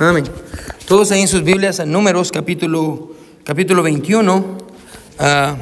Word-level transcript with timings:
Amén. 0.00 0.24
Todos 0.88 1.12
ahí 1.12 1.20
en 1.20 1.28
sus 1.28 1.44
Biblias, 1.44 1.78
en 1.78 1.92
Números, 1.92 2.32
capítulo, 2.32 3.12
capítulo 3.44 3.80
21. 3.80 4.58
Ah, 5.20 5.56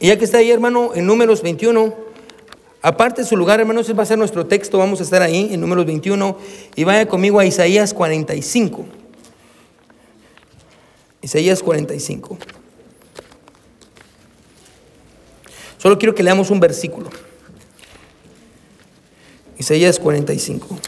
y 0.00 0.06
ya 0.06 0.16
que 0.16 0.24
está 0.24 0.38
ahí, 0.38 0.50
hermano, 0.50 0.92
en 0.94 1.04
Números 1.06 1.42
21, 1.42 1.94
aparte 2.80 3.20
de 3.20 3.28
su 3.28 3.36
lugar, 3.36 3.60
hermano, 3.60 3.80
ese 3.80 3.92
va 3.92 4.04
a 4.04 4.06
ser 4.06 4.16
nuestro 4.16 4.46
texto. 4.46 4.78
Vamos 4.78 5.00
a 5.00 5.02
estar 5.02 5.20
ahí 5.20 5.50
en 5.52 5.60
Números 5.60 5.84
21. 5.84 6.38
Y 6.74 6.84
vaya 6.84 7.06
conmigo 7.06 7.38
a 7.38 7.44
Isaías 7.44 7.92
45. 7.92 8.86
Isaías 11.20 11.62
45. 11.62 12.38
Solo 15.76 15.98
quiero 15.98 16.14
que 16.14 16.22
leamos 16.22 16.50
un 16.50 16.60
versículo. 16.60 17.10
Isaías 19.58 19.98
45. 19.98 20.78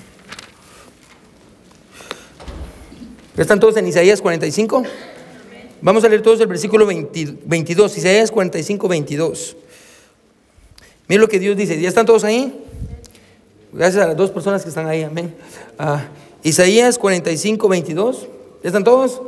¿Ya 3.40 3.44
están 3.44 3.58
todos 3.58 3.74
en 3.78 3.86
Isaías 3.86 4.20
45? 4.20 4.82
Vamos 5.80 6.04
a 6.04 6.10
leer 6.10 6.20
todos 6.20 6.38
el 6.42 6.46
versículo 6.46 6.84
22, 6.84 7.96
Isaías 7.96 8.30
45, 8.30 8.86
22. 8.86 9.56
Miren 11.08 11.22
lo 11.22 11.26
que 11.26 11.38
Dios 11.38 11.56
dice. 11.56 11.80
¿Ya 11.80 11.88
están 11.88 12.04
todos 12.04 12.24
ahí? 12.24 12.52
Gracias 13.72 14.04
a 14.04 14.08
las 14.08 14.16
dos 14.18 14.30
personas 14.30 14.62
que 14.62 14.68
están 14.68 14.86
ahí, 14.86 15.04
amén. 15.04 15.34
Ah, 15.78 16.04
Isaías 16.42 16.98
45, 16.98 17.66
22. 17.66 18.28
¿Ya 18.62 18.68
están 18.68 18.84
todos? 18.84 19.22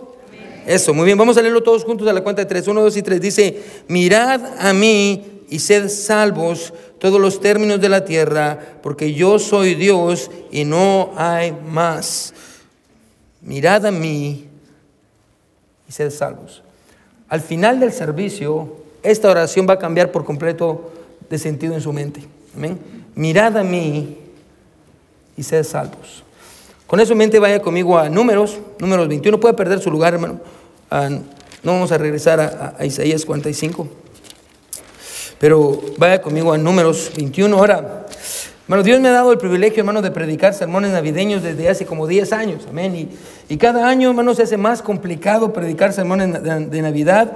Eso, 0.67 0.93
muy 0.93 1.07
bien. 1.07 1.17
Vamos 1.17 1.39
a 1.39 1.41
leerlo 1.41 1.63
todos 1.63 1.83
juntos 1.83 2.07
a 2.07 2.13
la 2.13 2.21
cuenta 2.23 2.43
de 2.43 2.47
3. 2.47 2.69
1, 2.69 2.83
2 2.83 2.97
y 2.99 3.03
3. 3.03 3.19
Dice, 3.19 3.63
mirad 3.89 4.43
a 4.59 4.75
mí 4.75 5.25
y 5.49 5.59
sed 5.59 5.89
salvos 5.89 6.75
todos 6.99 7.19
los 7.19 7.41
términos 7.41 7.81
de 7.81 7.89
la 7.89 8.05
tierra, 8.05 8.77
porque 8.83 9.15
yo 9.15 9.39
soy 9.39 9.75
Dios 9.75 10.31
y 10.51 10.67
no 10.67 11.15
hay 11.17 11.53
más 11.53 12.35
mirad 13.43 13.87
a 13.87 13.91
mí 13.91 14.49
y 15.89 15.93
sed 15.93 16.11
salvos. 16.11 16.63
Al 17.29 17.41
final 17.41 17.81
del 17.81 17.93
servicio, 17.93 18.77
esta 19.03 19.31
oración 19.31 19.67
va 19.69 19.75
a 19.75 19.79
cambiar 19.79 20.13
por 20.13 20.25
completo 20.25 20.93
de 21.29 21.39
sentido 21.39 21.75
en 21.75 21.81
su 21.81 21.93
mente. 21.93 22.23
Amén. 22.55 22.79
Mirad 23.15 23.57
a 23.57 23.65
mí 23.65 24.19
y 25.37 25.43
sed 25.43 25.65
salvos. 25.65 26.25
Con 26.87 27.01
eso 27.01 27.13
en 27.13 27.19
mente 27.19 27.39
vaya 27.39 27.61
conmigo 27.61 27.99
a 27.99 28.09
números, 28.11 28.59
números 28.79 29.09
21. 29.09 29.41
Puede 29.41 29.55
perder 29.55 29.81
su 29.81 29.91
lugar, 29.91 30.15
hermano. 30.15 30.41
Ah, 30.91 31.09
no 31.63 31.73
vamos 31.73 31.91
a 31.91 31.99
regresar 31.99 32.39
a, 32.39 32.75
a 32.79 32.85
Isaías 32.85 33.25
45. 33.25 33.89
Pero 35.41 35.81
vaya 35.97 36.21
conmigo 36.21 36.53
a 36.53 36.59
números 36.59 37.11
21. 37.17 37.57
Ahora, 37.57 38.07
Hermano, 38.65 38.85
Dios 38.85 39.01
me 39.01 39.09
ha 39.09 39.13
dado 39.13 39.33
el 39.33 39.39
privilegio, 39.39 39.81
hermano, 39.81 40.03
de 40.03 40.13
predicar 40.13 40.55
sermones 40.55 40.93
navideños 40.93 41.43
desde 41.43 41.69
hace 41.69 41.85
como 41.85 42.07
10 42.07 42.33
años. 42.33 42.67
Amén. 42.69 43.09
Y, 43.49 43.57
cada 43.57 43.89
año, 43.89 44.11
hermano, 44.11 44.35
se 44.35 44.45
hace 44.45 44.57
más 44.57 44.83
complicado 44.83 45.53
predicar 45.53 45.93
sermones 45.93 46.41
de, 46.43 46.83
Navidad. 46.83 47.33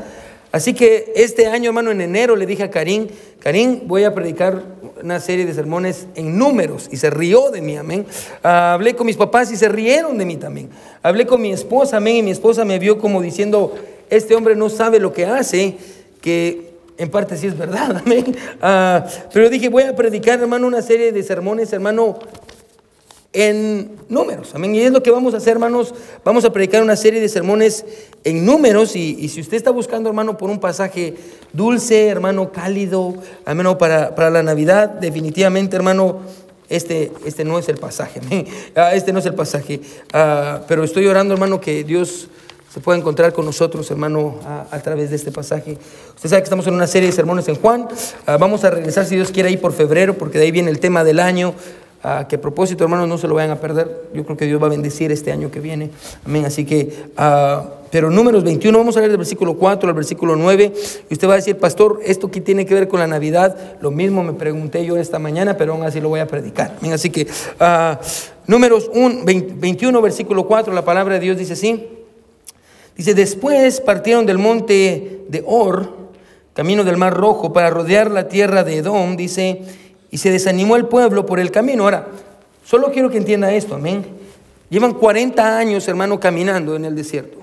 Así 0.53 0.73
que 0.73 1.13
este 1.17 1.49
año, 1.49 1.71
hermano, 1.71 1.91
en 1.91 2.01
enero 2.01 2.37
le 2.37 2.47
dije 2.47 2.63
a 2.63 2.71
Karim, 2.71 3.09
Karim, 3.41 3.81
voy 3.87 4.05
a 4.05 4.15
predicar 4.15 4.63
una 5.03 5.19
serie 5.19 5.45
de 5.45 5.53
sermones 5.53 6.07
en 6.15 6.39
números. 6.39 6.89
Y 6.93 6.97
se 6.97 7.11
rió 7.11 7.51
de 7.51 7.61
mí, 7.61 7.77
amén. 7.77 8.07
Ah, 8.45 8.75
hablé 8.75 8.95
con 8.95 9.07
mis 9.07 9.17
papás 9.17 9.51
y 9.51 9.57
se 9.57 9.69
rieron 9.69 10.17
de 10.19 10.25
mí 10.25 10.37
también. 10.37 10.71
Hablé 11.03 11.27
con 11.27 11.43
mi 11.43 11.51
esposa, 11.51 11.97
amén, 11.97 12.17
y 12.17 12.23
mi 12.23 12.31
esposa 12.31 12.65
me 12.65 12.79
vio 12.79 12.99
como 12.99 13.21
diciendo, 13.21 13.75
este 14.11 14.37
hombre 14.37 14.55
no 14.55 14.69
sabe 14.69 15.01
lo 15.01 15.13
que 15.13 15.27
hace, 15.27 15.77
que 16.21 16.66
en 16.99 17.11
parte 17.11 17.37
sí 17.37 17.47
es 17.47 17.57
verdad, 17.57 17.97
amén. 18.05 18.37
Ah, 18.61 19.05
pero 19.33 19.51
dije, 19.51 19.69
voy 19.69 19.85
a 19.85 19.95
predicar, 19.95 20.41
hermano, 20.41 20.67
una 20.67 20.83
serie 20.83 21.13
de 21.13 21.23
sermones, 21.23 21.73
hermano, 21.73 22.19
en 23.33 23.91
números, 24.09 24.55
amén. 24.55 24.75
Y 24.75 24.81
es 24.81 24.91
lo 24.91 25.03
que 25.03 25.11
vamos 25.11 25.35
a 25.35 25.37
hacer, 25.37 25.53
hermanos. 25.53 25.95
Vamos 26.25 26.47
a 26.47 26.53
predicar 26.53 26.83
una 26.83 26.97
serie 26.97 27.21
de 27.21 27.29
sermones 27.29 27.85
en 28.25 28.47
números. 28.47 28.97
Y, 28.97 29.29
si 29.29 29.43
usted 29.43 29.59
está 29.59 29.71
buscando, 29.71 30.09
hermano, 30.09 30.39
por 30.39 30.49
un 30.49 30.59
pasaje 30.59 31.15
dulce, 31.53 32.09
hermano, 32.09 32.51
cálido, 32.51 33.15
hermano, 33.45 33.77
para, 33.77 34.15
para 34.15 34.31
la 34.31 34.43
Navidad, 34.43 34.89
definitivamente, 34.89 35.77
hermano, 35.77 36.21
este, 36.71 37.13
este 37.27 37.45
no 37.45 37.59
es 37.59 37.69
el 37.69 37.77
pasaje, 37.77 38.21
amén. 38.21 38.47
Ah, 38.75 38.95
este 38.95 39.13
no 39.13 39.19
es 39.19 39.27
el 39.27 39.35
pasaje. 39.35 39.83
Ah, 40.15 40.63
pero 40.67 40.83
estoy 40.83 41.07
orando, 41.07 41.35
hermano, 41.35 41.61
que 41.61 41.85
Dios 41.85 42.29
se 42.77 42.83
puede 42.83 42.99
encontrar 42.99 43.33
con 43.33 43.47
nosotros, 43.47 43.91
hermano, 43.91 44.35
a, 44.71 44.79
través 44.81 45.09
de 45.09 45.17
este 45.17 45.33
pasaje. 45.33 45.79
Usted 46.15 46.29
sabe 46.29 46.43
que 46.43 46.45
estamos 46.45 46.67
en 46.67 46.75
una 46.75 46.87
serie 46.87 47.09
de 47.09 47.17
sermones 47.17 47.49
en 47.49 47.55
Juan. 47.55 47.89
Ah, 48.27 48.37
vamos 48.37 48.65
a 48.65 48.71
regresar, 48.71 49.07
si 49.07 49.15
Dios 49.15 49.31
quiere, 49.31 49.49
ahí 49.49 49.57
por 49.57 49.73
febrero, 49.73 50.13
porque 50.19 50.37
de 50.37 50.45
ahí 50.45 50.51
viene 50.51 50.71
el 50.71 50.79
tema 50.79 51.03
del 51.03 51.19
año. 51.19 51.55
Uh, 52.05 52.29
que 52.29 52.37
a 52.37 52.41
propósito, 52.41 52.85
hermanos, 52.85 53.09
no 53.09 53.17
se 53.17 53.29
lo 53.29 53.35
vayan 53.35 53.53
a 53.53 53.61
perder. 53.61 54.11
Yo 54.13 54.27
creo 54.27 54.37
que 54.37 54.45
Dios 54.45 54.63
va 54.63 54.67
a 54.67 54.69
bendecir 54.69 55.11
este 55.11 55.33
año 55.33 55.51
que 55.51 55.61
viene. 55.61 55.91
Amén. 56.27 56.45
Así 56.45 56.67
que, 56.67 57.05
ah, 57.17 57.65
pero 57.91 58.11
números 58.11 58.45
21, 58.45 58.77
vamos 58.77 58.95
a 58.99 59.01
leer 59.01 59.11
del 59.11 59.19
versículo 59.21 59.55
4 59.55 59.89
al 59.89 59.95
versículo 59.95 60.37
9. 60.37 60.75
Y 61.09 61.15
usted 61.15 61.27
va 61.27 61.33
a 61.33 61.37
decir, 61.37 61.57
pastor, 61.57 62.01
¿esto 62.05 62.31
qué 62.31 62.43
tiene 62.43 62.67
que 62.67 62.75
ver 62.75 62.89
con 62.89 63.01
la 63.01 63.07
Navidad? 63.07 63.57
Lo 63.81 63.91
mismo 63.91 64.23
me 64.23 64.35
pregunté 64.35 64.85
yo 64.85 64.99
esta 64.99 65.19
mañana, 65.19 65.57
pero 65.57 65.73
aún 65.73 65.83
así 65.83 65.99
lo 65.99 66.11
voy 66.11 66.21
a 66.21 66.27
predicar. 66.27 66.77
Amén. 66.79 66.93
Así 66.93 67.09
que, 67.09 67.27
números 68.47 68.91
1, 68.93 69.25
21, 69.25 70.03
versículo 70.03 70.47
4, 70.47 70.75
la 70.75 70.85
palabra 70.85 71.15
de 71.15 71.21
Dios 71.21 71.39
dice 71.39 71.55
así. 71.55 71.97
Dice, 72.97 73.13
después 73.15 73.81
partieron 73.81 74.25
del 74.25 74.39
monte 74.39 75.25
de 75.29 75.43
Or, 75.47 75.93
camino 76.55 76.83
del 76.83 76.97
Mar 76.97 77.15
Rojo, 77.15 77.53
para 77.53 77.69
rodear 77.69 78.11
la 78.11 78.29
tierra 78.29 78.65
de 78.65 78.79
Edom, 78.79 79.17
dice, 79.17 79.61
y 80.11 80.19
se 80.19 80.31
desanimó 80.31 80.77
el 80.77 80.87
pueblo 80.87 81.27
por 81.27 81.39
el 81.39 81.51
camino. 81.51 81.85
Ahora, 81.85 82.09
solo 82.65 82.91
quiero 82.91 83.11
que 83.11 83.19
entienda 83.19 83.53
esto, 83.53 83.75
amén. 83.75 84.07
Llevan 84.71 84.95
40 84.95 85.59
años, 85.59 85.87
hermano, 85.89 86.19
caminando 86.19 86.75
en 86.75 86.87
el 86.87 86.97
desierto. 86.97 87.37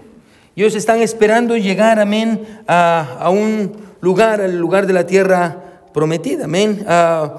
Ellos 0.55 0.73
están 0.75 1.01
esperando 1.01 1.55
llegar, 1.55 1.99
amén, 1.99 2.61
a, 2.67 3.29
un 3.29 3.73
lugar, 4.01 4.41
al 4.41 4.57
lugar 4.57 4.87
de 4.87 4.93
la 4.93 5.05
tierra 5.05 5.55
prometida, 5.93 6.45
amén. 6.45 6.83
Ah, 6.87 7.37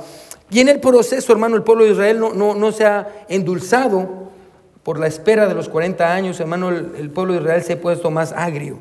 y 0.50 0.60
en 0.60 0.68
el 0.68 0.78
proceso, 0.78 1.32
hermano, 1.32 1.56
el 1.56 1.64
pueblo 1.64 1.84
de 1.84 1.90
Israel 1.90 2.20
no, 2.20 2.32
no, 2.32 2.54
no 2.54 2.70
se 2.70 2.84
ha 2.84 3.08
endulzado 3.28 4.24
por 4.84 5.00
la 5.00 5.06
espera 5.06 5.48
de 5.48 5.54
los 5.54 5.68
40 5.70 6.14
años, 6.14 6.38
hermano, 6.38 6.68
el, 6.68 7.10
pueblo 7.10 7.32
de 7.32 7.40
Israel 7.40 7.62
se 7.62 7.72
ha 7.72 7.80
puesto 7.80 8.10
más 8.10 8.32
agrio. 8.32 8.78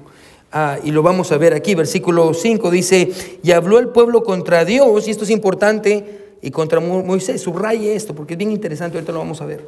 Ah, 0.51 0.77
y 0.83 0.91
lo 0.91 1.01
vamos 1.01 1.31
a 1.31 1.37
ver 1.37 1.53
aquí, 1.53 1.73
versículo 1.73 2.33
5 2.33 2.69
dice, 2.69 3.09
y 3.41 3.51
habló 3.51 3.79
el 3.79 3.87
pueblo 3.87 4.21
contra 4.21 4.65
Dios, 4.65 5.07
y 5.07 5.11
esto 5.11 5.23
es 5.23 5.29
importante, 5.29 6.35
y 6.41 6.51
contra 6.51 6.81
Moisés, 6.81 7.41
subraye 7.41 7.95
esto, 7.95 8.13
porque 8.13 8.33
es 8.33 8.37
bien 8.37 8.51
interesante, 8.51 8.97
ahorita 8.97 9.13
lo 9.13 9.19
vamos 9.19 9.41
a 9.41 9.45
ver. 9.45 9.67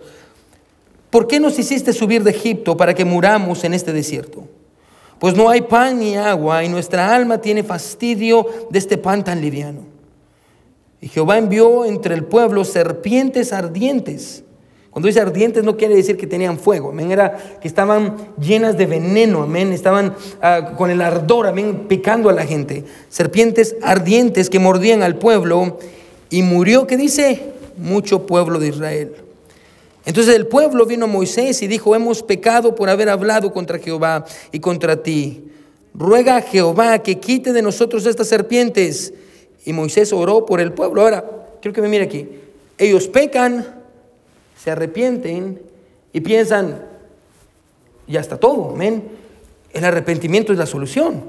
¿Por 1.10 1.26
qué 1.26 1.40
nos 1.40 1.58
hiciste 1.58 1.94
subir 1.94 2.22
de 2.22 2.32
Egipto 2.32 2.76
para 2.76 2.94
que 2.94 3.06
muramos 3.06 3.64
en 3.64 3.74
este 3.74 3.94
desierto? 3.94 4.44
Pues 5.20 5.36
no 5.36 5.50
hay 5.50 5.62
pan 5.62 6.00
ni 6.00 6.18
agua, 6.18 6.66
y 6.66 6.68
nuestra 6.68 7.16
alma 7.16 7.40
tiene 7.40 7.64
fastidio 7.64 8.46
de 8.70 8.78
este 8.78 8.98
pan 8.98 9.24
tan 9.24 9.40
liviano. 9.40 9.82
Y 11.00 11.08
Jehová 11.08 11.38
envió 11.38 11.86
entre 11.86 12.14
el 12.14 12.26
pueblo 12.26 12.66
serpientes 12.66 13.54
ardientes 13.54 14.45
cuando 14.96 15.08
dice 15.08 15.20
ardientes 15.20 15.66
no 15.66 15.76
quiere 15.76 15.94
decir 15.94 16.16
que 16.16 16.26
tenían 16.26 16.58
fuego, 16.58 16.92
amén, 16.92 17.12
era 17.12 17.60
que 17.62 17.68
estaban 17.68 18.16
llenas 18.40 18.78
de 18.78 18.86
veneno, 18.86 19.44
amén, 19.44 19.74
estaban 19.74 20.16
ah, 20.42 20.72
con 20.78 20.90
el 20.90 21.02
ardor, 21.02 21.48
amén, 21.48 21.88
picando 21.90 22.30
a 22.30 22.32
la 22.32 22.46
gente. 22.46 22.86
Serpientes 23.10 23.76
ardientes 23.82 24.50
que 24.50 24.58
mordían 24.58 25.04
al 25.04 25.18
pueblo 25.18 25.80
y 26.30 26.44
murió, 26.44 26.88
¿qué 26.88 26.96
dice? 26.96 27.42
Mucho 27.76 28.26
pueblo 28.26 28.58
de 28.58 28.70
Israel. 28.70 29.16
Entonces 30.06 30.34
el 30.34 30.48
pueblo 30.48 30.86
vino 30.86 31.04
a 31.04 31.10
Moisés 31.10 31.62
y 31.62 31.68
dijo, 31.68 31.94
hemos 31.94 32.24
pecado 32.24 32.74
por 32.74 32.90
haber 32.90 33.10
hablado 33.10 33.52
contra 33.52 33.80
Jehová 33.80 34.24
y 34.54 34.62
contra 34.62 35.04
ti. 35.04 35.44
Ruega 35.94 36.38
a 36.38 36.42
Jehová 36.42 37.00
que 37.00 37.20
quite 37.20 37.52
de 37.52 37.62
nosotros 37.62 38.06
estas 38.06 38.30
serpientes. 38.30 39.14
Y 39.66 39.74
Moisés 39.74 40.14
oró 40.14 40.46
por 40.46 40.62
el 40.62 40.72
pueblo. 40.72 41.02
Ahora, 41.02 41.26
quiero 41.62 41.76
que 41.76 41.82
me 41.82 41.90
mire 41.90 42.06
aquí. 42.06 42.30
Ellos 42.78 43.10
pecan, 43.10 43.84
se 44.66 44.72
arrepienten 44.72 45.62
y 46.12 46.22
piensan, 46.22 46.82
ya 48.08 48.20
está 48.20 48.38
todo, 48.38 48.72
amén. 48.72 49.04
El 49.72 49.86
arrepentimiento 49.86 50.52
es 50.52 50.58
la 50.58 50.66
solución. 50.66 51.24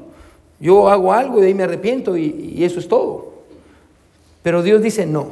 Yo 0.58 0.88
hago 0.88 1.12
algo 1.12 1.36
y 1.36 1.42
de 1.42 1.48
ahí 1.48 1.54
me 1.54 1.64
arrepiento 1.64 2.16
y, 2.16 2.64
eso 2.64 2.80
es 2.80 2.88
todo. 2.88 3.34
Pero 4.42 4.62
Dios 4.62 4.80
dice, 4.80 5.04
no, 5.04 5.28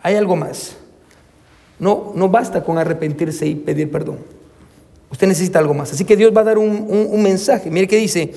hay 0.00 0.14
algo 0.14 0.36
más. 0.36 0.76
No, 1.80 2.12
no 2.14 2.28
basta 2.28 2.62
con 2.62 2.78
arrepentirse 2.78 3.44
y 3.44 3.56
pedir 3.56 3.90
perdón. 3.90 4.18
Usted 5.10 5.26
necesita 5.26 5.58
algo 5.58 5.74
más. 5.74 5.92
Así 5.92 6.04
que 6.04 6.16
Dios 6.16 6.32
va 6.34 6.42
a 6.42 6.44
dar 6.44 6.58
un, 6.58 6.86
un 6.88 7.22
mensaje. 7.24 7.72
Mire 7.72 7.88
qué 7.88 7.96
dice 7.96 8.34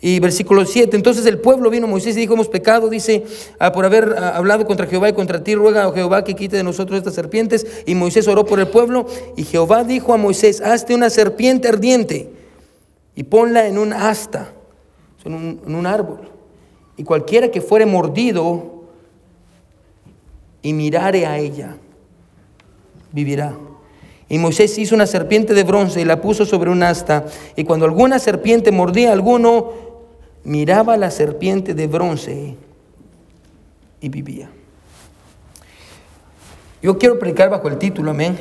y 0.00 0.20
versículo 0.20 0.66
7, 0.66 0.94
entonces 0.94 1.24
el 1.24 1.38
pueblo 1.38 1.70
vino 1.70 1.86
a 1.86 1.90
Moisés 1.90 2.16
y 2.16 2.20
dijo, 2.20 2.34
hemos 2.34 2.48
pecado, 2.48 2.90
dice, 2.90 3.24
ah, 3.58 3.72
por 3.72 3.86
haber 3.86 4.14
ah, 4.18 4.36
hablado 4.36 4.66
contra 4.66 4.86
Jehová 4.86 5.08
y 5.08 5.14
contra 5.14 5.42
ti, 5.42 5.54
ruega 5.54 5.84
a 5.84 5.92
Jehová 5.92 6.22
que 6.22 6.34
quite 6.34 6.56
de 6.56 6.62
nosotros 6.62 6.98
estas 6.98 7.14
serpientes. 7.14 7.66
Y 7.86 7.94
Moisés 7.94 8.28
oró 8.28 8.44
por 8.44 8.60
el 8.60 8.68
pueblo 8.68 9.06
y 9.36 9.44
Jehová 9.44 9.84
dijo 9.84 10.12
a 10.12 10.18
Moisés, 10.18 10.60
hazte 10.60 10.94
una 10.94 11.08
serpiente 11.08 11.68
ardiente 11.68 12.30
y 13.14 13.22
ponla 13.22 13.66
en 13.66 13.78
un 13.78 13.94
asta, 13.94 14.52
en 15.24 15.34
un, 15.34 15.60
en 15.66 15.74
un 15.74 15.86
árbol. 15.86 16.20
Y 16.98 17.04
cualquiera 17.04 17.50
que 17.50 17.62
fuere 17.62 17.86
mordido 17.86 18.84
y 20.60 20.74
mirare 20.74 21.24
a 21.24 21.38
ella, 21.38 21.78
vivirá. 23.12 23.56
Y 24.28 24.38
Moisés 24.38 24.76
hizo 24.78 24.94
una 24.94 25.06
serpiente 25.06 25.54
de 25.54 25.62
bronce 25.62 26.00
y 26.00 26.04
la 26.04 26.20
puso 26.20 26.44
sobre 26.44 26.70
un 26.70 26.82
asta. 26.82 27.26
Y 27.54 27.64
cuando 27.64 27.86
alguna 27.86 28.18
serpiente 28.18 28.72
mordía 28.72 29.10
a 29.10 29.12
alguno, 29.12 29.85
miraba 30.46 30.96
la 30.96 31.10
serpiente 31.10 31.74
de 31.74 31.88
bronce 31.88 32.54
y 34.00 34.08
vivía. 34.08 34.48
Yo 36.80 36.96
quiero 36.98 37.18
predicar 37.18 37.50
bajo 37.50 37.68
el 37.68 37.78
título, 37.78 38.12
amén. 38.12 38.38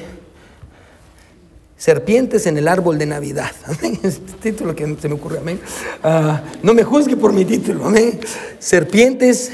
Serpientes 1.77 2.45
en 2.45 2.57
el 2.57 2.67
árbol 2.67 2.99
de 2.99 3.07
Navidad. 3.07 3.51
Amén. 3.65 3.99
Es 4.03 4.21
título 4.39 4.75
que 4.75 4.95
se 4.99 5.09
me 5.09 5.15
ocurre, 5.15 5.39
amén. 5.39 5.59
Ah, 6.03 6.43
no 6.63 6.73
me 6.73 6.83
juzgue 6.83 7.17
por 7.17 7.33
mi 7.33 7.43
título, 7.43 7.85
amén. 7.85 8.19
Serpientes. 8.59 9.51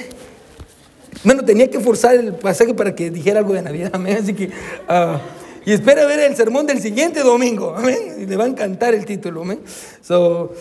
Bueno, 1.23 1.43
tenía 1.43 1.69
que 1.69 1.79
forzar 1.79 2.15
el 2.15 2.35
pasaje 2.35 2.73
para 2.73 2.93
que 2.93 3.09
dijera 3.09 3.39
algo 3.39 3.53
de 3.53 3.61
Navidad, 3.61 3.91
amén. 3.93 4.17
Así 4.21 4.33
que. 4.33 4.51
Ah, 4.87 5.19
y 5.65 5.71
espera 5.73 6.05
ver 6.05 6.19
el 6.19 6.35
sermón 6.35 6.67
del 6.67 6.81
siguiente 6.81 7.21
domingo, 7.21 7.75
amén. 7.75 8.15
Y 8.19 8.25
le 8.25 8.35
va 8.35 8.43
a 8.43 8.47
encantar 8.47 8.93
el 8.93 9.05
título, 9.05 9.41
amén. 9.41 9.61
So, 10.01 10.53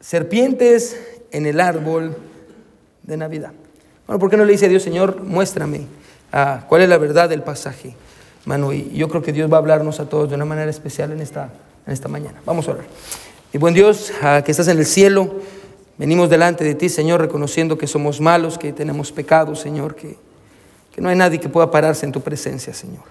serpientes 0.00 0.96
en 1.36 1.44
el 1.44 1.60
árbol 1.60 2.16
de 3.02 3.16
Navidad. 3.18 3.52
Bueno, 4.06 4.18
¿por 4.18 4.30
qué 4.30 4.38
no 4.38 4.46
le 4.46 4.52
dice 4.52 4.66
a 4.66 4.68
Dios, 4.70 4.82
Señor, 4.82 5.22
muéstrame 5.22 5.82
ah, 6.32 6.64
cuál 6.66 6.80
es 6.80 6.88
la 6.88 6.96
verdad 6.96 7.28
del 7.28 7.42
pasaje? 7.42 7.94
Mano, 8.46 8.72
y 8.72 8.90
yo 8.94 9.10
creo 9.10 9.20
que 9.20 9.34
Dios 9.34 9.52
va 9.52 9.56
a 9.56 9.58
hablarnos 9.58 10.00
a 10.00 10.08
todos 10.08 10.30
de 10.30 10.34
una 10.34 10.46
manera 10.46 10.70
especial 10.70 11.12
en 11.12 11.20
esta, 11.20 11.50
en 11.86 11.92
esta 11.92 12.08
mañana. 12.08 12.40
Vamos 12.46 12.68
a 12.68 12.72
orar. 12.72 12.86
Y 13.52 13.58
buen 13.58 13.74
Dios, 13.74 14.12
ah, 14.22 14.40
que 14.42 14.50
estás 14.50 14.68
en 14.68 14.78
el 14.78 14.86
cielo, 14.86 15.34
venimos 15.98 16.30
delante 16.30 16.64
de 16.64 16.74
ti, 16.74 16.88
Señor, 16.88 17.20
reconociendo 17.20 17.76
que 17.76 17.86
somos 17.86 18.18
malos, 18.18 18.56
que 18.56 18.72
tenemos 18.72 19.12
pecados, 19.12 19.60
Señor, 19.60 19.94
que, 19.94 20.16
que 20.94 21.02
no 21.02 21.10
hay 21.10 21.16
nadie 21.16 21.38
que 21.38 21.50
pueda 21.50 21.70
pararse 21.70 22.06
en 22.06 22.12
tu 22.12 22.22
presencia, 22.22 22.72
Señor, 22.72 23.04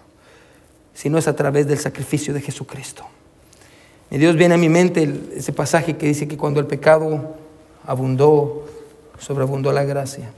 si 0.95 1.11
no 1.11 1.19
es 1.19 1.27
a 1.27 1.35
través 1.35 1.67
del 1.67 1.77
sacrificio 1.77 2.33
de 2.33 2.41
Jesucristo. 2.41 3.05
Y 4.09 4.17
Dios 4.17 4.35
viene 4.35 4.55
a 4.55 4.57
mi 4.57 4.69
mente 4.69 5.13
ese 5.35 5.53
pasaje 5.53 5.95
que 5.95 6.07
dice 6.07 6.27
que 6.27 6.37
cuando 6.37 6.59
el 6.59 6.65
pecado 6.65 7.44
abundó, 7.85 8.65
sobreabundó 9.19 9.71
la 9.71 9.83
gracia. 9.83 10.31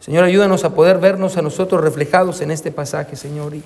Señor, 0.00 0.24
ayúdanos 0.24 0.64
a 0.64 0.74
poder 0.74 0.98
vernos 0.98 1.36
a 1.36 1.42
nosotros 1.42 1.82
reflejados 1.82 2.40
en 2.40 2.50
este 2.50 2.70
pasaje, 2.70 3.16
Señor, 3.16 3.54
y, 3.54 3.62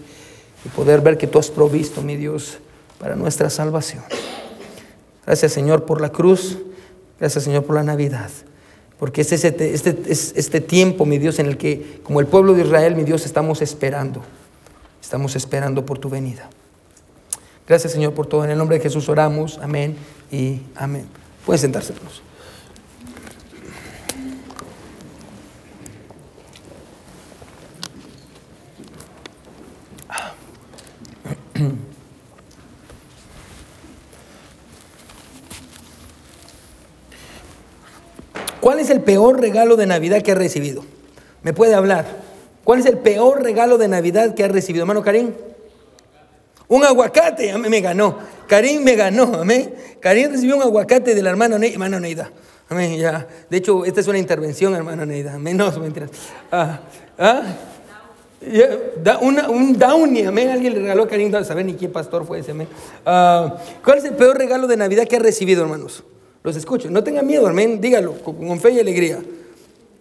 poder 0.77 1.01
ver 1.01 1.19
que 1.19 1.27
tú 1.27 1.41
has 1.41 1.51
provisto, 1.51 2.03
mi 2.03 2.17
Dios, 2.17 2.59
para 3.01 3.17
nuestra 3.17 3.51
salvación. 3.51 4.05
Gracias, 5.27 5.53
Señor, 5.53 5.85
por 5.85 6.01
la 6.01 6.11
cruz. 6.11 6.59
Gracias, 7.19 7.45
Señor, 7.45 7.65
por 7.65 7.75
la 7.75 7.83
Navidad. 7.83 8.31
Porque 8.99 9.23
es 9.23 9.33
este, 9.33 9.75
este, 9.75 9.99
este 10.07 10.61
tiempo, 10.61 11.05
mi 11.05 11.19
Dios, 11.19 11.41
en 11.41 11.47
el 11.47 11.57
que, 11.57 12.01
como 12.05 12.21
el 12.21 12.27
pueblo 12.27 12.55
de 12.55 12.63
Israel, 12.63 12.95
mi 12.95 13.03
Dios, 13.03 13.27
estamos 13.27 13.61
esperando. 13.61 14.23
Estamos 15.03 15.35
esperando 15.35 15.85
por 15.85 15.99
tu 15.99 16.09
venida. 16.09 16.49
Gracias, 17.67 17.93
Señor, 17.93 18.15
por 18.15 18.27
todo. 18.27 18.45
En 18.45 18.51
el 18.51 18.59
nombre 18.59 18.77
de 18.79 18.83
Jesús 18.83 19.09
oramos. 19.09 19.59
Amén 19.63 19.97
y 20.31 20.61
amén. 20.77 21.07
Pueden 21.45 21.61
sentarse, 21.61 21.93
hermanos. 21.93 22.23
¿Cuál 38.63 38.79
es 38.79 38.91
el 38.91 39.01
peor 39.01 39.41
regalo 39.41 39.75
de 39.75 39.87
Navidad 39.87 40.23
que 40.23 40.31
ha 40.31 40.35
recibido? 40.37 40.85
¿Me 41.43 41.53
puede 41.53 41.75
hablar? 41.75 42.07
¿Cuál 42.63 42.79
es 42.79 42.87
el 42.87 42.97
peor 42.97 43.43
regalo 43.43 43.77
de 43.77 43.89
Navidad 43.89 44.37
que 44.37 44.45
ha 44.45 44.49
recibido? 44.49 44.85
Hermano 44.85 45.03
Karim. 45.03 45.33
Un 46.69 46.85
aguacate, 46.85 47.59
me 47.59 47.81
ganó. 47.81 48.19
Karim 48.47 48.85
me 48.85 48.95
ganó, 48.95 49.35
amén. 49.41 49.75
Karim 49.99 50.31
recibió 50.31 50.55
un 50.55 50.63
aguacate 50.63 51.13
de 51.13 51.23
la 51.23 51.31
hermana 51.31 51.59
Neida. 51.59 51.73
Hermano 51.73 51.99
Neida. 51.99 52.31
Amén, 52.69 52.97
ya. 52.97 53.27
De 53.51 53.57
hecho, 53.57 53.85
esta 53.85 53.99
es 53.99 54.07
una 54.07 54.19
intervención, 54.19 54.77
hermano 54.77 55.05
Neida. 55.05 55.37
Menos 55.41 55.77
mentiras. 55.81 56.11
Ah, 56.53 56.83
ah. 57.19 57.43
Da 59.03 59.19
una, 59.19 59.49
un 59.51 59.77
Downy, 59.77 60.23
amén. 60.23 60.51
Alguien 60.51 60.75
le 60.75 60.79
regaló 60.83 61.03
a 61.03 61.09
Karim, 61.09 61.33
no 61.33 61.43
saber 61.43 61.67
ni 61.67 61.75
qué 61.75 61.89
pastor 61.89 62.25
fue 62.25 62.39
ese, 62.39 62.53
amén. 62.53 62.69
Ah, 63.05 63.57
¿Cuál 63.85 63.99
es 63.99 64.05
el 64.05 64.15
peor 64.15 64.39
regalo 64.39 64.69
de 64.69 64.77
Navidad 64.77 65.09
que 65.09 65.17
ha 65.17 65.19
recibido, 65.19 65.65
hermanos? 65.65 66.05
Los 66.43 66.57
escucho. 66.57 66.91
No 66.91 67.05
tengan 67.05 67.27
miedo, 67.27 67.47
amén. 67.47 67.81
Dígalo 67.81 68.15
con, 68.23 68.61
fe 68.61 68.73
y 68.73 68.81
alegría. 68.81 69.19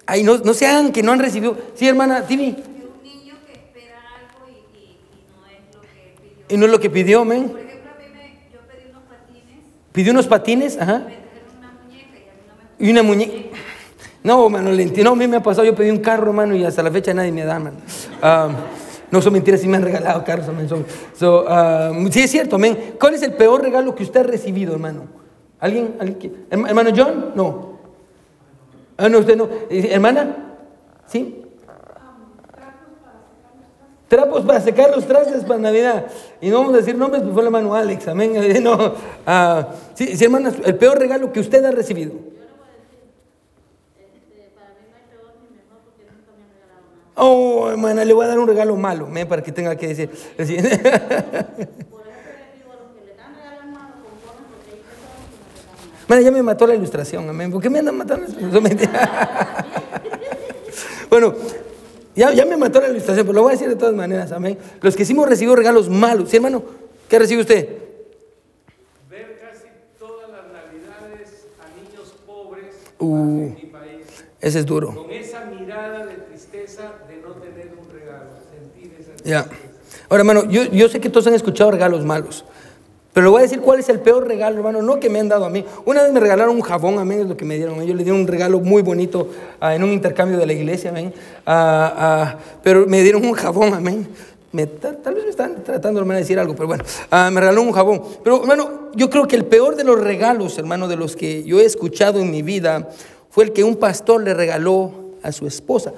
Ay, 0.05 0.23
no, 0.23 0.37
no 0.37 0.53
sean 0.53 0.91
que 0.91 1.03
no 1.03 1.11
han 1.11 1.19
recibido. 1.19 1.57
Sí, 1.75 1.87
hermana, 1.87 2.25
Tibi. 2.25 2.45
Un 2.45 3.03
niño 3.03 3.35
que 3.45 3.53
espera 3.53 3.99
algo 4.17 4.49
y, 4.49 4.77
y, 4.77 4.97
y, 5.13 5.27
no 5.37 5.45
es 5.45 5.71
lo 5.71 5.81
que 5.81 6.09
pidió. 6.19 6.45
Y 6.49 6.57
no 6.57 6.65
es 6.65 6.71
lo 6.71 6.79
que 6.79 6.89
pidió, 6.89 7.21
amén. 7.21 7.49
Por 7.49 7.59
ejemplo, 7.59 7.91
a 7.91 7.99
mí 7.99 8.05
me, 8.13 8.51
yo 8.51 8.59
pedí 8.67 8.89
unos 8.89 9.03
patines, 9.03 9.57
Pidió 9.91 10.11
unos 10.11 10.27
patines, 10.27 10.77
ajá. 10.81 11.07
y 12.79 12.89
una 12.89 13.03
muñeca. 13.03 13.57
No, 14.23 14.49
mano, 14.49 14.71
le 14.71 14.83
entiendo. 14.83 15.11
No, 15.11 15.15
a 15.15 15.19
mí 15.19 15.27
me 15.27 15.37
ha 15.37 15.43
pasado. 15.43 15.65
Yo 15.65 15.75
pedí 15.75 15.89
un 15.89 15.99
carro, 15.99 16.31
mano, 16.33 16.55
y 16.55 16.63
hasta 16.63 16.83
la 16.83 16.91
fecha 16.91 17.13
nadie 17.13 17.31
me 17.31 17.43
da, 17.43 17.59
mano. 17.59 17.77
Ah, 18.21 18.49
no 19.09 19.21
son 19.21 19.33
mentiras, 19.33 19.61
sí 19.61 19.67
me 19.67 19.77
han 19.77 19.83
regalado 19.83 20.23
carros, 20.23 20.47
amén. 20.47 20.67
So, 20.69 21.45
ah, 21.47 21.91
sí, 22.11 22.21
es 22.21 22.31
cierto, 22.31 22.55
amén. 22.55 22.95
¿Cuál 22.99 23.15
es 23.15 23.21
el 23.23 23.33
peor 23.33 23.61
regalo 23.61 23.93
que 23.93 24.03
usted 24.03 24.21
ha 24.21 24.23
recibido, 24.23 24.73
hermano? 24.73 25.21
¿Alguien? 25.61 25.95
¿Alguien 25.99 26.47
¿Hermano 26.49 26.89
John? 26.93 27.31
No. 27.35 27.79
Ah, 28.97 29.07
no, 29.07 29.19
usted 29.19 29.37
no. 29.37 29.47
Eh, 29.69 29.89
¿Hermana? 29.91 30.55
¿Sí? 31.07 31.45
Trapos 34.07 34.43
para 34.43 34.59
secar 34.59 34.89
los 34.93 35.05
trastes 35.05 35.45
para 35.45 35.59
Navidad. 35.59 36.07
Y 36.41 36.49
no 36.49 36.57
vamos 36.57 36.73
a 36.73 36.77
decir 36.77 36.97
nombres, 36.97 37.21
pues 37.21 37.33
fue 37.33 37.43
el 37.43 37.47
hermano 37.47 37.75
Alex, 37.75 38.07
amén. 38.07 38.33
No. 38.63 38.93
Ah, 39.25 39.69
sí, 39.93 40.17
sí, 40.17 40.25
hermanas, 40.25 40.55
el 40.65 40.75
peor 40.75 40.99
regalo 40.99 41.31
que 41.31 41.39
usted 41.39 41.63
ha 41.63 41.71
recibido. 41.71 42.13
Oh, 47.15 47.69
hermana, 47.69 48.03
le 48.03 48.13
voy 48.13 48.25
a 48.25 48.29
dar 48.29 48.39
un 48.39 48.47
regalo 48.47 48.75
malo, 48.75 49.05
amén, 49.05 49.27
para 49.27 49.43
que 49.43 49.51
tenga 49.51 49.75
que 49.75 49.87
decir. 49.87 50.09
Bueno, 56.11 56.25
ya 56.25 56.31
me 56.31 56.43
mató 56.43 56.67
la 56.67 56.75
ilustración, 56.75 57.29
amén. 57.29 57.49
¿Por 57.53 57.61
qué 57.61 57.69
me 57.69 57.79
andan 57.79 57.95
matando? 57.95 58.27
Bueno, 61.09 61.33
ya, 62.13 62.33
ya 62.33 62.45
me 62.45 62.57
mató 62.57 62.81
la 62.81 62.89
ilustración, 62.89 63.25
pero 63.25 63.33
lo 63.37 63.43
voy 63.43 63.51
a 63.51 63.53
decir 63.53 63.69
de 63.69 63.77
todas 63.77 63.95
maneras, 63.95 64.33
amén. 64.33 64.57
Los 64.81 64.97
que 64.97 65.03
hicimos 65.03 65.29
recibió 65.29 65.55
regalos 65.55 65.87
malos. 65.87 66.29
¿Sí, 66.29 66.35
hermano? 66.35 66.63
¿Qué 67.07 67.17
recibe 67.17 67.39
usted? 67.43 67.69
ver 69.09 69.39
casi 69.39 69.67
todas 69.97 70.29
las 70.31 70.51
navidades 70.51 71.45
a 71.61 71.67
niños 71.81 72.13
pobres 72.25 72.75
Uh. 72.99 73.15
en 73.15 73.53
mi 73.55 73.61
país, 73.67 74.05
Ese 74.41 74.59
es 74.59 74.65
duro. 74.65 74.93
con 74.93 75.09
esa 75.11 75.45
mirada 75.45 76.05
de 76.07 76.15
tristeza 76.15 76.91
de 77.07 77.21
no 77.21 77.35
tener 77.35 77.71
un 77.79 77.89
regalo, 77.89 78.31
sentir 78.51 78.97
esa 78.99 79.11
Ya. 79.23 79.45
Ahora, 80.09 80.23
hermano, 80.23 80.43
yo, 80.49 80.65
yo 80.65 80.89
sé 80.89 80.99
que 80.99 81.09
todos 81.09 81.27
han 81.27 81.35
escuchado 81.35 81.71
regalos 81.71 82.03
malos. 82.03 82.43
Pero 83.13 83.25
le 83.25 83.29
voy 83.31 83.39
a 83.39 83.41
decir 83.43 83.59
cuál 83.59 83.79
es 83.79 83.89
el 83.89 83.99
peor 83.99 84.25
regalo, 84.27 84.57
hermano, 84.57 84.81
no 84.81 84.99
que 84.99 85.09
me 85.09 85.19
han 85.19 85.27
dado 85.27 85.43
a 85.45 85.49
mí. 85.49 85.65
Una 85.85 86.03
vez 86.03 86.13
me 86.13 86.19
regalaron 86.21 86.55
un 86.55 86.61
jabón, 86.61 86.97
amén, 86.97 87.21
es 87.21 87.27
lo 87.27 87.35
que 87.35 87.43
me 87.43 87.55
dieron. 87.57 87.83
Yo 87.85 87.93
le 87.93 88.03
di 88.05 88.11
un 88.11 88.25
regalo 88.25 88.59
muy 88.61 88.81
bonito 88.81 89.27
ah, 89.59 89.75
en 89.75 89.83
un 89.83 89.91
intercambio 89.91 90.37
de 90.37 90.45
la 90.45 90.53
iglesia, 90.53 90.91
amén. 90.91 91.13
Ah, 91.45 92.37
pero 92.63 92.85
me 92.87 93.01
dieron 93.01 93.25
un 93.25 93.33
jabón, 93.33 93.73
amén. 93.73 94.07
Me- 94.53 94.65
tal, 94.67 95.13
vez 95.13 95.23
me 95.25 95.29
están 95.29 95.63
tratando, 95.63 95.99
hermano, 95.99 96.15
de 96.17 96.21
decir 96.23 96.39
algo, 96.39 96.55
pero 96.55 96.67
bueno, 96.67 96.83
me 97.11 97.39
regaló 97.39 97.61
un 97.61 97.71
jabón. 97.73 98.01
Pero, 98.23 98.41
hermano, 98.41 98.89
yo 98.95 99.09
creo 99.09 99.27
que 99.27 99.35
el 99.35 99.45
peor 99.45 99.75
de 99.75 99.83
los 99.83 99.99
regalos, 99.99 100.57
hermano, 100.57 100.87
de 100.87 100.95
los 100.95 101.15
que 101.15 101.43
yo 101.43 101.59
he 101.59 101.65
escuchado 101.65 102.19
en 102.19 102.31
mi 102.31 102.41
vida, 102.41 102.89
fue 103.29 103.43
el 103.45 103.51
que 103.53 103.63
un 103.63 103.75
pastor 103.75 104.23
le 104.23 104.33
regaló 104.33 104.91
a 105.23 105.31
su 105.31 105.47
esposa. 105.47 105.93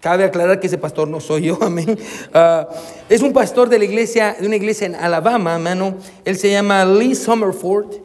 Cabe 0.00 0.24
aclarar 0.24 0.60
que 0.60 0.66
ese 0.66 0.78
pastor 0.78 1.08
no 1.08 1.20
soy 1.20 1.42
yo, 1.42 1.58
amén. 1.62 1.98
Ah, 2.32 2.66
es 3.08 3.20
un 3.20 3.34
pastor 3.34 3.68
de 3.68 3.78
la 3.78 3.84
iglesia, 3.84 4.34
de 4.40 4.46
una 4.46 4.56
iglesia 4.56 4.86
en 4.86 4.94
Alabama, 4.94 5.54
hermano. 5.54 5.94
Él 6.24 6.38
se 6.38 6.50
llama 6.50 6.86
Lee 6.86 7.14
Summerford. 7.14 7.96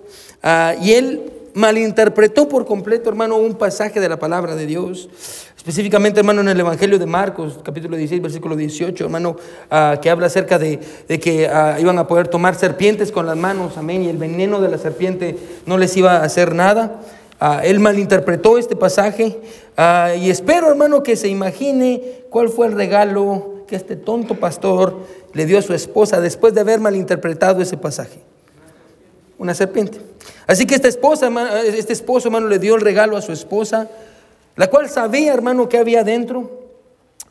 Ah, 0.43 0.75
y 0.81 0.91
él 0.91 1.31
malinterpretó 1.53 2.49
por 2.49 2.65
completo, 2.65 3.09
hermano, 3.09 3.37
un 3.37 3.55
pasaje 3.55 4.01
de 4.01 4.09
la 4.09 4.19
palabra 4.19 4.55
de 4.55 4.65
Dios. 4.65 5.07
Específicamente, 5.55 6.19
hermano, 6.19 6.41
en 6.41 6.49
el 6.49 6.59
Evangelio 6.59 6.99
de 6.99 7.05
Marcos, 7.05 7.61
capítulo 7.63 7.95
16, 7.95 8.21
versículo 8.21 8.57
18, 8.57 9.05
hermano, 9.05 9.37
ah, 9.71 9.97
que 10.01 10.09
habla 10.09 10.27
acerca 10.27 10.59
de, 10.59 10.81
de 11.07 11.19
que 11.21 11.49
iban 11.79 11.97
a 11.97 12.07
poder 12.07 12.27
tomar 12.27 12.55
serpientes 12.55 13.09
con 13.09 13.25
las 13.25 13.37
manos, 13.37 13.77
amén, 13.77 14.03
y 14.03 14.09
el 14.09 14.17
veneno 14.17 14.59
de 14.59 14.67
la 14.67 14.77
serpiente 14.77 15.37
no 15.65 15.77
les 15.77 15.95
iba 15.95 16.17
a 16.17 16.23
hacer 16.25 16.53
nada. 16.53 16.99
Ah, 17.39 17.61
él 17.63 17.79
malinterpretó 17.79 18.57
este 18.57 18.75
pasaje 18.75 19.39
ah, 19.75 20.13
y 20.17 20.29
espero, 20.29 20.69
hermano, 20.69 21.03
que 21.03 21.15
se 21.15 21.27
imagine 21.27 22.23
cuál 22.29 22.49
fue 22.49 22.67
el 22.67 22.73
regalo 22.73 23.65
que 23.67 23.75
este 23.75 23.95
tonto 23.95 24.35
pastor 24.35 24.95
le 25.33 25.45
dio 25.45 25.59
a 25.59 25.61
su 25.61 25.73
esposa 25.73 26.21
después 26.21 26.53
de 26.53 26.61
haber 26.61 26.79
malinterpretado 26.79 27.61
ese 27.61 27.77
pasaje. 27.77 28.19
Una 29.37 29.53
serpiente. 29.53 29.99
Así 30.47 30.65
que 30.65 30.75
esta 30.75 30.87
esposa, 30.87 31.29
este 31.65 31.91
esposo, 31.91 32.29
hermano, 32.29 32.47
le 32.47 32.59
dio 32.59 32.75
el 32.75 32.81
regalo 32.81 33.17
a 33.17 33.21
su 33.21 33.33
esposa, 33.33 33.89
la 34.55 34.67
cual 34.67 34.89
sabía, 34.89 35.33
hermano, 35.33 35.67
que 35.67 35.77
había 35.77 36.03
dentro. 36.03 36.49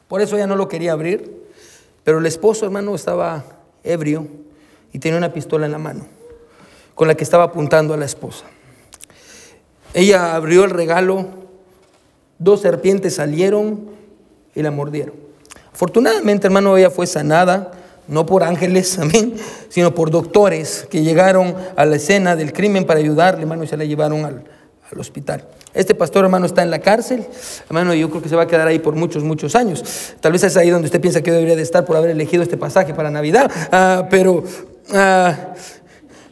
Por 0.09 0.21
eso 0.21 0.37
ella 0.37 0.47
no 0.47 0.57
lo 0.57 0.69
quería 0.69 0.93
abrir. 0.93 1.45
Pero 2.03 2.19
el 2.19 2.27
esposo, 2.27 2.67
hermano, 2.67 2.95
estaba 2.95 3.45
ebrio. 3.83 4.27
y 4.93 4.99
tenía 4.99 5.19
una 5.19 5.33
pistola 5.33 5.67
en 5.67 5.73
la 5.73 5.79
mano 5.79 6.07
con 6.95 7.09
la 7.09 7.17
que 7.17 7.25
estaba 7.25 7.45
apuntando 7.45 7.95
a 7.95 7.97
la 7.97 8.05
esposa. 8.05 8.45
Ella 9.95 10.35
abrió 10.35 10.65
el 10.65 10.71
regalo, 10.71 11.27
dos 12.39 12.61
serpientes 12.61 13.15
salieron 13.15 13.89
y 14.55 14.63
la 14.63 14.73
mordieron. 14.73 15.15
Afortunadamente, 15.73 16.49
hermano, 16.49 16.77
ella 16.77 16.91
fue 16.91 17.07
sanada, 17.07 17.73
no 18.09 18.27
por 18.27 18.43
ángeles, 18.43 18.99
amén, 18.99 19.35
sino 19.69 19.95
por 19.95 20.11
doctores 20.11 20.87
que 20.91 21.03
llegaron 21.03 21.55
a 21.77 21.85
la 21.85 21.97
escena 21.97 22.37
del 22.37 22.53
crimen 22.53 22.85
para 22.85 22.99
ayudarle, 23.01 23.43
hermano, 23.43 23.65
y 23.65 23.69
se 23.69 23.77
la 23.77 23.85
llevaron 23.85 24.25
al, 24.25 24.45
al 24.91 25.01
hospital. 25.01 25.45
Este 25.73 25.95
pastor, 25.95 26.25
hermano, 26.25 26.47
está 26.47 26.63
en 26.63 26.71
la 26.71 26.81
cárcel, 26.81 27.25
hermano, 27.67 27.95
yo 27.95 28.11
creo 28.11 28.23
que 28.23 28.29
se 28.29 28.37
va 28.37 28.43
a 28.43 28.47
quedar 28.47 28.67
ahí 28.67 28.81
por 28.81 28.95
muchos, 28.95 29.23
muchos 29.23 29.55
años. 29.55 30.15
Tal 30.21 30.33
vez 30.33 30.43
es 30.45 30.57
ahí 30.57 30.71
donde 30.71 30.87
usted 30.87 31.01
piensa 31.01 31.23
que 31.23 31.31
yo 31.31 31.35
debería 31.35 31.57
de 31.57 31.63
estar 31.63 31.85
por 31.85 31.97
haber 31.97 32.11
elegido 32.11 32.43
este 32.43 32.57
pasaje 32.57 32.95
para 32.95 33.11
Navidad, 33.11 33.51
Ah, 33.73 34.07
pero 34.11 34.45
ah, 34.93 35.55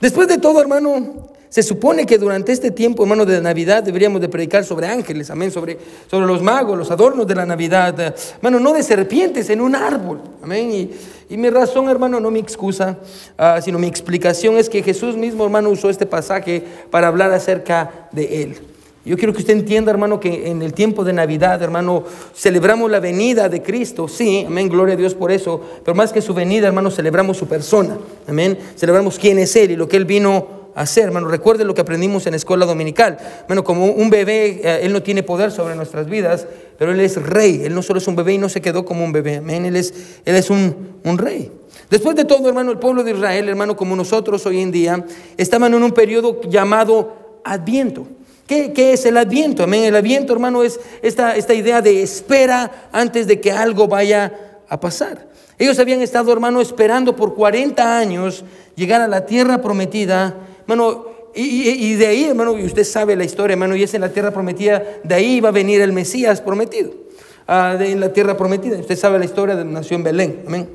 después 0.01 0.29
de 0.29 0.39
todo, 0.39 0.61
hermano, 0.61 1.32
se 1.53 1.63
supone 1.63 2.07
que 2.07 2.17
durante 2.17 2.51
este 2.51 2.71
tiempo, 2.71 3.03
hermano, 3.03 3.27
de 3.27 3.39
Navidad 3.43 3.83
deberíamos 3.83 4.23
de 4.23 4.31
predicar 4.31 4.65
sobre 4.65 4.87
ángeles, 4.87 5.29
amén, 5.29 5.51
sobre, 5.51 5.77
sobre 6.11 6.27
los 6.27 6.43
magos, 6.43 6.79
los 6.79 6.91
adornos 6.91 7.27
de 7.27 7.35
la 7.35 7.45
Navidad, 7.45 8.01
eh, 8.01 8.15
hermano, 8.37 8.59
no 8.59 8.73
de 8.73 8.83
serpientes 8.83 9.51
en 9.51 9.61
un 9.61 9.75
árbol, 9.75 10.23
amén. 10.43 10.91
Y, 11.29 11.37
mi 11.37 11.51
razón, 11.51 11.91
hermano, 11.91 12.21
no 12.21 12.31
mi 12.31 12.41
excusa, 12.41 12.97
ah, 13.37 13.61
sino 13.63 13.79
mi 13.79 13.87
explicación 13.87 14.57
es 14.57 14.71
que 14.71 14.83
Jesús 14.83 15.15
mismo, 15.15 15.45
hermano, 15.45 15.69
usó 15.69 15.91
este 15.91 16.07
pasaje 16.07 16.65
para 16.91 17.09
hablar 17.09 17.31
acerca 17.33 18.09
de 18.13 18.45
él. 18.45 18.59
Yo 19.05 19.19
quiero 19.19 19.35
que 19.35 19.41
usted 19.41 19.53
entienda, 19.53 19.91
hermano, 19.91 20.21
que 20.21 20.49
en 20.49 20.63
el 20.63 20.73
tiempo 20.73 21.05
de 21.05 21.13
Navidad, 21.13 21.63
hermano, 21.63 22.05
celebramos 22.35 22.91
la 22.91 22.99
venida 22.99 23.51
de 23.51 23.61
Cristo, 23.61 24.09
sí, 24.09 24.45
amén, 24.47 24.71
gloria 24.71 24.95
a 24.95 24.97
Dios 24.97 25.15
por 25.15 25.31
eso, 25.31 25.61
pero 25.85 25.95
más 25.95 26.15
que 26.15 26.23
su 26.23 26.33
venida, 26.33 26.69
hermano, 26.69 26.91
celebramos 26.91 27.37
su 27.37 27.47
persona, 27.47 27.99
amén, 28.27 28.57
celebramos 28.75 29.19
quién 29.19 29.39
es 29.39 29.55
Él 29.55 29.73
y 29.73 29.77
lo 29.77 29.87
que 29.87 29.99
Él 29.99 30.07
vino 30.07 30.62
hacer, 30.75 31.05
hermano. 31.05 31.29
Recuerde 31.29 31.65
lo 31.65 31.75
que 31.75 31.81
aprendimos 31.81 32.27
en 32.27 32.33
la 32.33 32.37
escuela 32.37 32.67
dominical, 32.67 33.19
hermano, 33.43 33.65
como 33.65 33.87
un 33.87 34.11
bebé, 34.11 34.61
eh, 34.63 34.81
Él 34.83 34.93
no 34.93 35.03
tiene 35.03 35.23
poder 35.23 35.51
sobre 35.51 35.75
nuestras 35.75 36.09
vidas, 36.09 36.47
pero 36.79 36.93
Él 36.93 37.01
es 37.01 37.21
rey, 37.23 37.63
Él 37.65 37.75
no 37.75 37.83
solo 37.83 37.99
es 37.99 38.07
un 38.09 38.17
bebé 38.17 38.35
y 38.35 38.39
no 38.39 38.49
se 38.49 38.61
quedó 38.61 38.85
como 38.85 39.05
un 39.05 39.13
bebé, 39.13 39.37
amén, 39.37 39.67
Él 39.67 39.77
es, 39.77 39.93
él 40.25 40.37
es 40.37 40.51
un, 40.51 40.99
un 41.05 41.19
rey. 41.19 41.51
Después 41.91 42.17
de 42.17 42.25
todo, 42.25 42.49
hermano, 42.49 42.71
el 42.71 42.79
pueblo 42.79 43.05
de 43.05 43.13
Israel, 43.13 43.49
hermano, 43.49 43.77
como 43.77 43.95
nosotros 43.95 44.47
hoy 44.47 44.61
en 44.61 44.73
día, 44.73 45.05
estaban 45.37 45.75
en 45.75 45.83
un 45.83 45.93
periodo 45.93 46.41
llamado 46.43 47.41
Adviento. 47.45 48.07
¿Qué, 48.47 48.73
qué 48.73 48.93
es 48.93 49.05
el 49.07 49.17
adviento? 49.17 49.63
Amén. 49.65 49.85
El 49.85 49.97
adviento, 49.97 50.33
hermano, 50.33 50.63
es 50.63 50.79
esta, 51.03 51.37
esta 51.37 51.55
idea 51.55 51.81
de 51.81 52.03
espera 52.03 52.89
antes 52.93 53.27
de 53.27 53.41
que 53.41 53.53
algo 53.53 53.89
vaya 53.89 54.61
a 54.69 54.81
pasar. 54.81 55.27
Ellos 55.59 55.79
habían 55.79 56.01
estado, 56.03 56.33
hermano, 56.33 56.61
esperando 56.61 57.15
por 57.15 57.35
40 57.35 57.99
años 57.99 58.45
llegar 58.75 59.01
a 59.01 59.09
la 59.09 59.27
tierra 59.27 59.61
prometida. 59.61 60.35
Hermano, 60.63 61.07
y, 61.35 61.43
y- 61.71 61.93
y 61.93 61.95
de 61.95 62.07
ahí, 62.07 62.25
hermano, 62.25 62.59
y 62.59 62.65
usted 62.65 62.85
sabe 62.85 63.17
la 63.17 63.25
historia, 63.25 63.55
hermano, 63.55 63.75
y 63.77 63.83
es 63.83 63.95
en 63.95 64.01
la 64.03 64.11
tierra 64.11 64.31
prometida, 64.33 64.83
de 65.03 65.15
ahí 65.15 65.37
iba 65.37 65.49
a 65.49 65.53
venir 65.53 65.81
el 65.81 65.93
Mesías 65.93 66.41
prometido. 66.41 66.91
Ah, 67.49 67.77
en 67.81 67.99
la 68.01 68.13
tierra 68.13 68.37
prometida. 68.37 68.79
Usted 68.79 68.97
sabe 68.97 69.19
la 69.19 69.25
historia 69.25 69.57
de 69.57 69.65
nació 69.65 69.97
en 69.97 70.05
Belén. 70.05 70.43
Amén. 70.47 70.69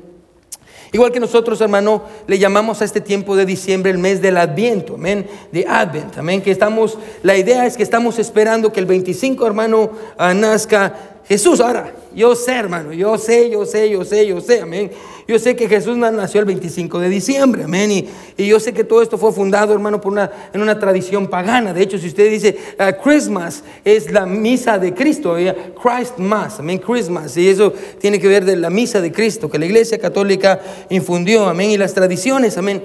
Igual 0.92 1.12
que 1.12 1.20
nosotros, 1.20 1.60
hermano, 1.60 2.02
le 2.26 2.38
llamamos 2.38 2.80
a 2.80 2.84
este 2.84 3.00
tiempo 3.02 3.36
de 3.36 3.44
diciembre 3.44 3.90
el 3.90 3.98
mes 3.98 4.22
del 4.22 4.38
Adviento, 4.38 4.94
amén, 4.94 5.26
de 5.52 5.66
Advent, 5.68 6.16
amén, 6.16 6.40
que 6.40 6.50
estamos, 6.50 6.98
la 7.22 7.36
idea 7.36 7.66
es 7.66 7.76
que 7.76 7.82
estamos 7.82 8.18
esperando 8.18 8.72
que 8.72 8.80
el 8.80 8.86
25, 8.86 9.46
hermano, 9.46 9.90
ah, 10.16 10.32
nazca 10.32 11.17
Jesús. 11.28 11.60
Ahora, 11.60 11.92
yo 12.14 12.34
sé, 12.34 12.52
hermano, 12.54 12.92
yo 12.92 13.18
sé, 13.18 13.50
yo 13.50 13.66
sé, 13.66 13.90
yo 13.90 14.04
sé, 14.04 14.26
yo 14.26 14.40
sé, 14.40 14.62
amén. 14.62 14.90
Yo 15.26 15.38
sé 15.38 15.54
que 15.54 15.68
Jesús 15.68 15.94
na- 15.98 16.10
nació 16.10 16.40
el 16.40 16.46
25 16.46 16.98
de 17.00 17.10
diciembre, 17.10 17.64
amén, 17.64 17.90
y, 17.90 18.08
y 18.38 18.46
yo 18.46 18.58
sé 18.58 18.72
que 18.72 18.82
todo 18.82 19.02
esto 19.02 19.18
fue 19.18 19.30
fundado, 19.30 19.74
hermano, 19.74 20.00
por 20.00 20.10
una, 20.10 20.30
en 20.54 20.62
una 20.62 20.78
tradición 20.78 21.26
pagana. 21.26 21.74
De 21.74 21.82
hecho, 21.82 21.98
si 21.98 22.06
usted 22.06 22.30
dice 22.30 22.56
ah, 22.78 22.92
Christmas 22.94 23.62
es 23.84 24.10
la 24.10 24.24
misa 24.24 24.78
de 24.78 24.94
Cristo, 24.94 25.36
eh, 25.36 25.54
Christ 25.82 26.16
Mass, 26.16 26.60
amén, 26.60 26.78
Christmas, 26.78 27.36
y 27.36 27.46
eso 27.46 27.74
tiene 28.00 28.18
que 28.18 28.26
ver 28.26 28.46
de 28.46 28.56
la 28.56 28.70
misa 28.70 29.02
de 29.02 29.12
Cristo 29.12 29.50
que 29.50 29.58
la 29.58 29.66
Iglesia 29.66 29.98
Católica 29.98 30.60
infundió, 30.88 31.44
amén, 31.46 31.70
y 31.72 31.76
las 31.76 31.92
tradiciones, 31.92 32.56
amén. 32.56 32.82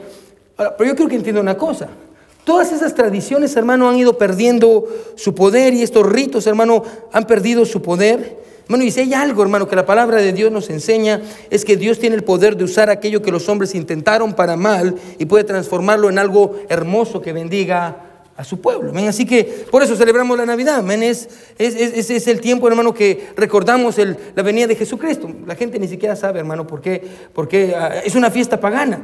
Pero 0.57 0.83
yo 0.89 0.95
quiero 0.97 1.09
que 1.09 1.15
entienda 1.15 1.39
una 1.39 1.55
cosa. 1.57 1.87
Todas 2.45 2.71
esas 2.73 2.93
tradiciones, 2.93 3.55
hermano, 3.55 3.89
han 3.89 3.95
ido 3.97 4.17
perdiendo 4.17 4.85
su 5.15 5.33
poder 5.33 5.73
y 5.73 5.81
estos 5.81 6.05
ritos, 6.05 6.45
hermano, 6.45 6.83
han 7.11 7.25
perdido 7.25 7.65
su 7.65 7.81
poder. 7.81 8.37
Hermano, 8.65 8.83
y 8.83 8.91
si 8.91 9.01
hay 9.01 9.13
algo, 9.13 9.43
hermano, 9.43 9.67
que 9.67 9.75
la 9.75 9.85
palabra 9.85 10.17
de 10.17 10.33
Dios 10.33 10.51
nos 10.51 10.69
enseña, 10.69 11.21
es 11.49 11.63
que 11.63 11.77
Dios 11.77 11.99
tiene 11.99 12.15
el 12.15 12.23
poder 12.23 12.57
de 12.57 12.63
usar 12.65 12.89
aquello 12.89 13.21
que 13.21 13.31
los 13.31 13.47
hombres 13.49 13.75
intentaron 13.75 14.33
para 14.33 14.57
mal 14.57 14.95
y 15.17 15.25
puede 15.25 15.43
transformarlo 15.45 16.09
en 16.09 16.19
algo 16.19 16.55
hermoso 16.69 17.21
que 17.21 17.31
bendiga 17.33 18.09
a 18.35 18.43
su 18.43 18.59
pueblo. 18.59 18.91
Así 19.07 19.25
que 19.25 19.65
por 19.69 19.83
eso 19.83 19.95
celebramos 19.95 20.37
la 20.37 20.45
Navidad. 20.45 20.77
amén. 20.77 21.03
Es, 21.03 21.29
es, 21.57 22.09
es- 22.09 22.27
el 22.27 22.41
tiempo, 22.41 22.67
hermano, 22.67 22.93
que 22.93 23.27
recordamos 23.37 23.95
la 24.35 24.43
venida 24.43 24.67
de 24.67 24.75
Jesucristo. 24.75 25.29
La 25.45 25.55
gente 25.55 25.77
ni 25.79 25.87
siquiera 25.87 26.15
sabe, 26.15 26.39
hermano, 26.39 26.65
por 26.65 26.81
qué. 26.81 27.03
Porque 27.33 27.73
ah, 27.77 28.01
es 28.03 28.15
una 28.15 28.31
fiesta 28.31 28.59
pagana. 28.59 29.01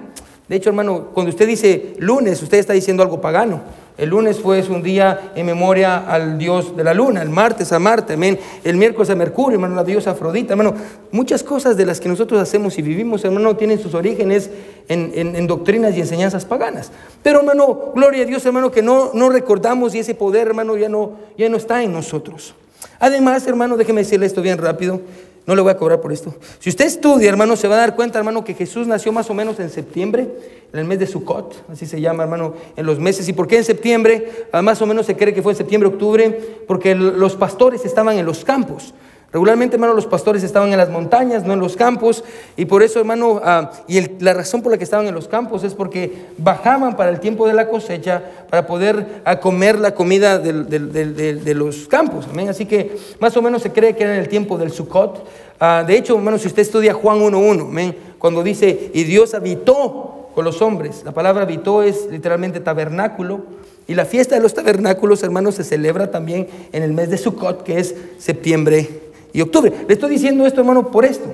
De 0.49 0.55
hecho, 0.55 0.69
hermano, 0.69 1.09
cuando 1.13 1.29
usted 1.29 1.47
dice 1.47 1.93
lunes, 1.99 2.41
usted 2.41 2.57
está 2.57 2.73
diciendo 2.73 3.03
algo 3.03 3.21
pagano. 3.21 3.61
El 3.99 4.09
lunes 4.09 4.39
fue 4.39 4.61
un 4.69 4.81
día 4.81 5.31
en 5.35 5.45
memoria 5.45 5.97
al 6.07 6.37
dios 6.37 6.75
de 6.75 6.83
la 6.85 6.93
luna, 6.93 7.21
el 7.21 7.29
martes 7.29 7.71
a 7.73 7.79
Marte, 7.79 8.13
amén. 8.13 8.39
El 8.63 8.77
miércoles 8.77 9.09
a 9.09 9.15
Mercurio, 9.15 9.55
hermano, 9.57 9.75
la 9.75 9.83
diosa 9.83 10.11
Afrodita, 10.11 10.53
hermano. 10.53 10.73
Muchas 11.11 11.43
cosas 11.43 11.75
de 11.77 11.85
las 11.85 11.99
que 11.99 12.07
nosotros 12.09 12.39
hacemos 12.41 12.77
y 12.79 12.81
vivimos, 12.81 13.23
hermano, 13.25 13.57
tienen 13.57 13.77
sus 13.77 13.93
orígenes 13.93 14.49
en, 14.87 15.11
en- 15.13 15.35
en 15.35 15.47
doctrinas 15.47 15.95
y 15.97 15.99
enseñanzas 15.99 16.45
paganas. 16.45 16.91
Pero, 17.21 17.39
hermano, 17.39 17.91
gloria 17.93 18.23
a 18.23 18.25
Dios, 18.25 18.43
hermano, 18.45 18.71
que 18.71 18.81
no, 18.81 19.11
no 19.13 19.29
recordamos 19.29 19.93
y 19.93 19.99
ese 19.99 20.15
poder, 20.15 20.47
hermano, 20.47 20.77
ya 20.77 20.87
no, 20.89 21.11
ya 21.37 21.49
no 21.49 21.57
está 21.57 21.83
en 21.83 21.91
nosotros. 21.91 22.55
Además, 22.99 23.45
hermano, 23.47 23.75
déjeme 23.75 24.01
decirle 24.01 24.25
esto 24.25 24.41
bien 24.41 24.57
rápido. 24.57 25.01
No 25.49 25.55
le 25.55 25.63
voy 25.63 25.71
a 25.71 25.77
cobrar 25.77 25.99
por 25.99 26.13
esto. 26.13 26.31
Si 26.59 26.69
usted 26.69 26.85
estudia, 26.85 27.27
hermano, 27.27 27.55
se 27.55 27.67
va 27.67 27.73
a 27.73 27.79
dar 27.79 27.95
cuenta, 27.95 28.19
hermano, 28.19 28.43
que 28.43 28.53
Jesús 28.53 28.85
nació 28.85 29.11
más 29.11 29.31
o 29.31 29.33
menos 29.33 29.59
en 29.59 29.71
septiembre, 29.71 30.27
en 30.71 30.79
el 30.79 30.85
mes 30.85 30.99
de 30.99 31.07
Sukkot, 31.07 31.71
así 31.71 31.87
se 31.87 31.99
llama, 31.99 32.21
hermano, 32.21 32.53
en 32.75 32.85
los 32.85 32.99
meses. 32.99 33.27
¿Y 33.27 33.33
por 33.33 33.47
qué 33.47 33.57
en 33.57 33.63
septiembre? 33.63 34.45
Ah, 34.51 34.61
más 34.61 34.79
o 34.79 34.85
menos 34.85 35.07
se 35.07 35.17
cree 35.17 35.33
que 35.33 35.41
fue 35.41 35.53
en 35.53 35.57
septiembre, 35.57 35.89
octubre, 35.89 36.39
porque 36.67 36.93
los 36.93 37.35
pastores 37.35 37.83
estaban 37.83 38.19
en 38.19 38.27
los 38.27 38.45
campos. 38.45 38.93
Regularmente, 39.31 39.75
hermano, 39.75 39.93
los 39.93 40.07
pastores 40.07 40.41
estaban 40.41 40.71
en 40.71 40.77
las 40.77 40.89
montañas, 40.89 41.45
no 41.45 41.53
en 41.53 41.59
los 41.59 41.75
campos, 41.75 42.23
y 42.57 42.65
por 42.65 42.81
eso, 42.81 42.99
hermano, 42.99 43.39
ah, 43.43 43.69
y 43.87 44.23
la 44.23 44.33
razón 44.33 44.63
por 44.63 44.71
la 44.71 44.77
que 44.79 44.83
estaban 44.83 45.05
en 45.05 45.13
los 45.13 45.27
campos 45.27 45.63
es 45.63 45.75
porque 45.75 46.25
bajaban 46.39 46.95
para 46.95 47.11
el 47.11 47.19
tiempo 47.19 47.47
de 47.47 47.53
la 47.53 47.67
cosecha 47.67 48.23
para 48.49 48.65
poder 48.65 49.21
ah, 49.25 49.39
comer 49.39 49.77
la 49.77 49.93
comida 49.93 50.39
de 50.39 51.53
los 51.53 51.87
campos, 51.87 52.25
amén. 52.31 52.49
Así 52.49 52.65
que 52.65 52.97
más 53.19 53.37
o 53.37 53.41
menos 53.43 53.61
se 53.61 53.71
cree 53.71 53.95
que 53.95 54.03
era 54.03 54.15
en 54.15 54.19
el 54.21 54.29
tiempo 54.29 54.57
del 54.57 54.71
Sukkot. 54.71 55.27
Ah, 55.59 55.83
de 55.85 55.95
hecho, 55.95 56.15
hermano, 56.15 56.39
si 56.39 56.47
usted 56.47 56.63
estudia 56.63 56.95
Juan 56.95 57.19
1.1, 57.19 57.61
amén, 57.61 57.95
cuando 58.17 58.41
dice, 58.41 58.89
y 58.95 59.03
Dios 59.03 59.35
habitó 59.35 60.29
con 60.33 60.43
los 60.43 60.59
hombres, 60.63 61.03
la 61.05 61.11
palabra 61.11 61.43
habitó 61.43 61.83
es 61.83 62.07
literalmente 62.09 62.61
tabernáculo, 62.61 63.41
y 63.87 63.93
la 63.93 64.05
fiesta 64.05 64.35
de 64.35 64.41
los 64.41 64.53
tabernáculos, 64.53 65.21
hermanos, 65.21 65.55
se 65.55 65.63
celebra 65.63 66.09
también 66.11 66.47
en 66.71 66.83
el 66.83 66.93
mes 66.93 67.09
de 67.09 67.17
Sukkot, 67.17 67.63
que 67.63 67.79
es 67.79 67.95
septiembre 68.19 69.08
y 69.33 69.41
octubre. 69.41 69.71
Le 69.87 69.93
estoy 69.93 70.09
diciendo 70.11 70.45
esto, 70.45 70.61
hermano, 70.61 70.91
por 70.91 71.05
esto. 71.05 71.33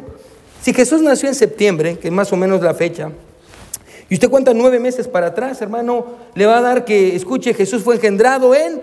Si 0.61 0.73
Jesús 0.73 1.01
nació 1.01 1.29
en 1.29 1.35
septiembre, 1.35 1.99
que 1.99 2.07
es 2.07 2.13
más 2.13 2.31
o 2.33 2.37
menos 2.37 2.61
la 2.61 2.73
fecha, 2.73 3.11
y 4.09 4.15
usted 4.15 4.29
cuenta 4.29 4.53
nueve 4.53 4.79
meses 4.79 5.07
para 5.07 5.27
atrás, 5.27 5.61
hermano, 5.61 6.05
le 6.35 6.45
va 6.45 6.57
a 6.57 6.61
dar 6.61 6.85
que, 6.85 7.15
escuche, 7.15 7.53
Jesús 7.53 7.83
fue 7.83 7.95
engendrado 7.95 8.53
en, 8.53 8.81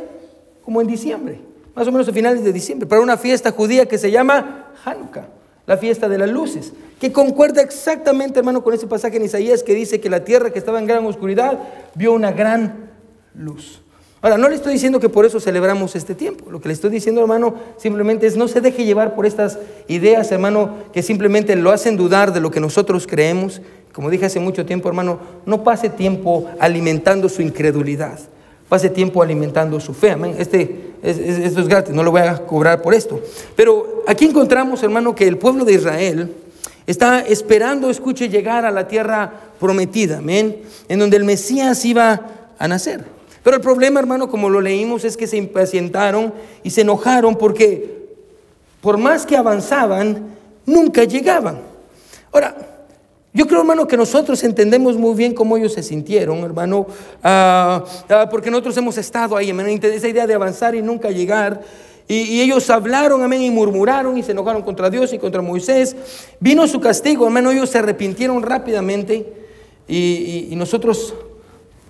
como 0.64 0.81
en 0.81 0.87
diciembre, 0.87 1.40
más 1.75 1.87
o 1.87 1.92
menos 1.92 2.09
a 2.09 2.12
finales 2.12 2.42
de 2.45 2.52
diciembre, 2.52 2.88
para 2.88 3.00
una 3.00 3.16
fiesta 3.16 3.52
judía 3.52 3.87
que 3.87 3.99
se 3.99 4.11
llama 4.11 4.73
Hanukkah, 4.85 5.28
la 5.66 5.76
fiesta 5.76 6.09
de 6.09 6.19
las 6.19 6.31
luces, 6.31 6.73
que 7.00 7.12
concuerda 7.12 7.62
exactamente, 7.62 8.40
hermano, 8.40 8.64
con 8.64 8.75
ese 8.75 8.87
pasaje 8.87 9.16
en 9.16 9.25
Isaías 9.25 9.62
que 9.62 9.75
dice 9.75 10.00
que 10.00 10.11
la 10.11 10.25
tierra 10.25 10.50
que 10.50 10.59
estaba 10.59 10.78
en 10.78 10.87
gran 10.87 11.04
oscuridad 11.07 11.59
vio 11.95 12.12
una 12.12 12.33
gran 12.33 12.90
luz. 13.35 13.81
Ahora, 14.23 14.38
no 14.38 14.49
le 14.49 14.55
estoy 14.55 14.73
diciendo 14.75 15.00
que 15.00 15.09
por 15.09 15.26
eso 15.26 15.41
celebramos 15.41 15.97
este 15.97 16.14
tiempo. 16.14 16.49
Lo 16.50 16.61
que 16.61 16.69
le 16.69 16.75
estoy 16.75 16.91
diciendo, 16.91 17.21
hermano, 17.21 17.57
simplemente 17.76 18.26
es 18.29 18.37
no 18.37 18.47
se 18.47 18.61
deje 18.61 18.85
llevar 18.85 19.17
por 19.17 19.26
estas 19.26 19.59
ideas, 19.88 20.31
hermano, 20.31 20.76
que 20.93 21.02
simplemente 21.02 21.57
lo 21.57 21.73
hacen 21.73 21.97
dudar 21.97 22.33
de 22.33 22.41
lo 22.41 22.50
que 22.52 22.61
nosotros 22.61 23.09
creemos. 23.09 23.61
Como 23.93 24.11
dije 24.11 24.26
hace 24.26 24.38
mucho 24.38 24.64
tiempo, 24.64 24.88
hermano, 24.88 25.19
no 25.45 25.64
pase 25.64 25.88
tiempo 25.91 26.49
alimentando 26.61 27.29
su 27.29 27.43
incredulidad. 27.43 28.19
Pase 28.69 28.88
tiempo 28.88 29.23
alimentando 29.25 29.81
su 29.81 29.93
fe. 29.93 30.12
Amén. 30.12 30.37
Este, 30.38 30.93
es- 31.02 31.19
es- 31.19 31.38
esto 31.41 31.61
es 31.61 31.67
gratis, 31.69 31.93
no 31.93 32.05
lo 32.05 32.12
voy 32.12 32.21
a 32.23 32.38
cobrar 32.47 32.81
por 32.81 32.95
esto. 32.95 33.21
Pero 33.57 34.05
aquí 34.07 34.25
encontramos, 34.26 34.83
hermano, 34.85 35.17
que 35.17 35.26
el 35.26 35.37
pueblo 35.37 35.64
de 35.64 35.73
Israel 35.75 36.33
está 36.87 37.21
esperando, 37.21 37.91
escuche, 37.91 38.29
llegar 38.29 38.64
a 38.64 38.71
la 38.71 38.87
tierra 38.87 39.33
prometida, 39.59 40.19
amén, 40.19 40.59
en 40.88 41.00
donde 41.00 41.17
el 41.17 41.25
Mesías 41.25 41.85
iba 41.85 42.21
a 42.57 42.69
nacer. 42.69 43.05
Pero 43.42 43.56
el 43.56 43.62
problema, 43.62 44.00
hermano, 44.00 44.28
como 44.28 44.49
lo 44.49 44.61
leímos, 44.61 45.04
es 45.04 45.16
que 45.16 45.26
se 45.26 45.37
impacientaron 45.37 46.32
y 46.62 46.70
se 46.70 46.82
enojaron 46.82 47.37
porque 47.37 48.02
por 48.80 48.99
más 48.99 49.25
que 49.25 49.37
avanzaban, 49.37 50.34
nunca 50.66 51.04
llegaban. 51.04 51.61
Ahora, 52.32 52.68
Yo 53.34 53.46
creo, 53.46 53.61
hermano, 53.61 53.87
que 53.87 53.96
nosotros 53.96 54.44
entendemos 54.44 54.99
muy 54.99 55.14
bien 55.14 55.32
cómo 55.32 55.56
ellos 55.56 55.72
se 55.72 55.82
sintieron, 55.82 56.40
hermano, 56.40 56.87
ah, 57.22 57.82
ah, 58.11 58.28
porque 58.30 58.50
nosotros 58.50 58.76
hemos 58.76 58.99
estado 58.99 59.38
ahí, 59.38 59.49
hermano, 59.49 59.70
esa 59.70 60.06
idea 60.06 60.26
de 60.26 60.34
avanzar 60.34 60.75
y 60.75 60.82
nunca 60.82 61.11
llegar. 61.11 61.62
Y, 62.06 62.42
ellos 62.42 62.68
hablaron, 62.68 63.22
amén, 63.22 63.40
y 63.40 63.50
murmuraron 63.50 64.18
y 64.18 64.22
se 64.22 64.32
enojaron 64.32 64.61
contra 64.61 64.90
Dios 64.90 65.14
y 65.14 65.18
contra 65.18 65.40
Moisés. 65.40 65.96
Vino 66.40 66.68
su 66.68 66.78
castigo, 66.78 67.25
hermano, 67.25 67.52
ellos 67.52 67.70
se 67.70 67.78
arrepintieron 67.78 68.42
rápidamente. 68.42 69.32
Y 69.88 70.52
nosotros, 70.54 71.14